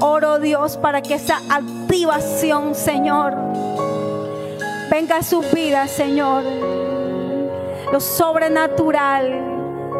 Oro 0.00 0.40
Dios 0.40 0.76
para 0.76 1.00
que 1.00 1.14
esa 1.14 1.40
activación 1.48 2.74
Señor 2.74 3.36
venga 4.90 5.18
a 5.18 5.22
sus 5.22 5.48
vidas 5.52 5.92
Señor. 5.92 6.42
Lo 7.92 8.00
sobrenatural 8.00 9.50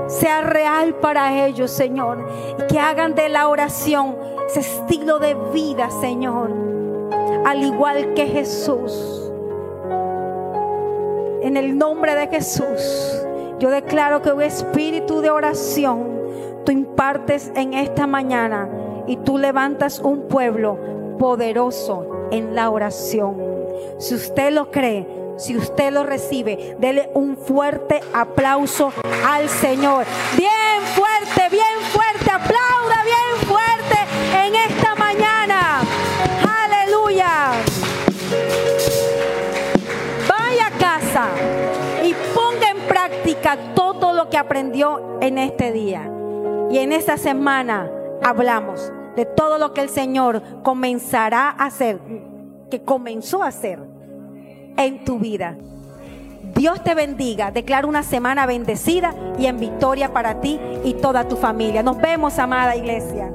sea 0.09 0.41
real 0.41 0.95
para 0.97 1.47
ellos, 1.47 1.71
Señor. 1.71 2.29
Y 2.59 2.67
que 2.67 2.81
hagan 2.81 3.15
de 3.15 3.29
la 3.29 3.47
oración 3.47 4.30
ese 4.51 4.61
estilo 4.61 5.21
de 5.21 5.35
vida, 5.53 5.91
Señor. 6.01 6.51
Al 7.47 7.63
igual 7.63 8.15
que 8.15 8.27
Jesús. 8.27 9.31
En 11.43 11.57
el 11.57 11.79
nombre 11.79 12.17
de 12.17 12.27
Jesús, 12.27 13.25
yo 13.61 13.71
declaro 13.71 14.23
que 14.23 14.33
un 14.33 14.43
espíritu 14.43 15.21
de 15.21 15.31
oración 15.31 16.21
tú 16.65 16.73
impartes 16.73 17.53
en 17.55 17.75
esta 17.75 18.09
mañana 18.09 18.69
y 19.07 19.19
tú 19.19 19.39
levantas 19.39 20.01
un 20.01 20.27
pueblo 20.27 21.17
poderoso 21.19 22.29
en 22.33 22.57
la 22.57 22.71
oración. 22.71 23.37
Si 23.99 24.17
usted 24.17 24.53
lo 24.53 24.73
cree, 24.73 25.07
si 25.37 25.57
usted 25.57 25.93
lo 25.93 26.03
recibe, 26.03 26.77
dele 26.81 27.09
un 27.15 27.37
fuerte 27.37 28.01
aplauso 28.13 28.93
al 29.27 29.49
Señor. 29.49 30.05
Bien 30.37 30.80
todo 43.75 44.13
lo 44.13 44.29
que 44.31 44.39
aprendió 44.39 45.19
en 45.21 45.39
este 45.39 45.73
día. 45.73 46.11
Y 46.71 46.79
en 46.79 46.93
esta 46.93 47.17
semana 47.17 47.91
hablamos 48.23 48.93
de 49.17 49.27
todo 49.27 49.59
lo 49.59 49.73
que 49.75 49.83
el 49.83 49.89
Señor 49.89 50.43
comenzará 50.63 51.49
a 51.51 51.67
hacer, 51.67 52.01
que 52.71 52.83
comenzó 52.83 53.43
a 53.43 53.49
hacer 53.49 53.81
en 54.77 55.05
tu 55.05 55.19
vida. 55.19 55.57
Dios 56.55 56.83
te 56.83 56.95
bendiga. 56.95 57.51
Declaro 57.51 57.89
una 57.89 58.03
semana 58.03 58.47
bendecida 58.47 59.15
y 59.39 59.47
en 59.47 59.59
victoria 59.59 60.13
para 60.13 60.41
ti 60.41 60.61
y 60.85 60.95
toda 60.95 61.29
tu 61.29 61.37
familia. 61.37 61.83
Nos 61.83 61.99
vemos, 61.99 62.39
amada 62.39 62.77
iglesia. 62.77 63.31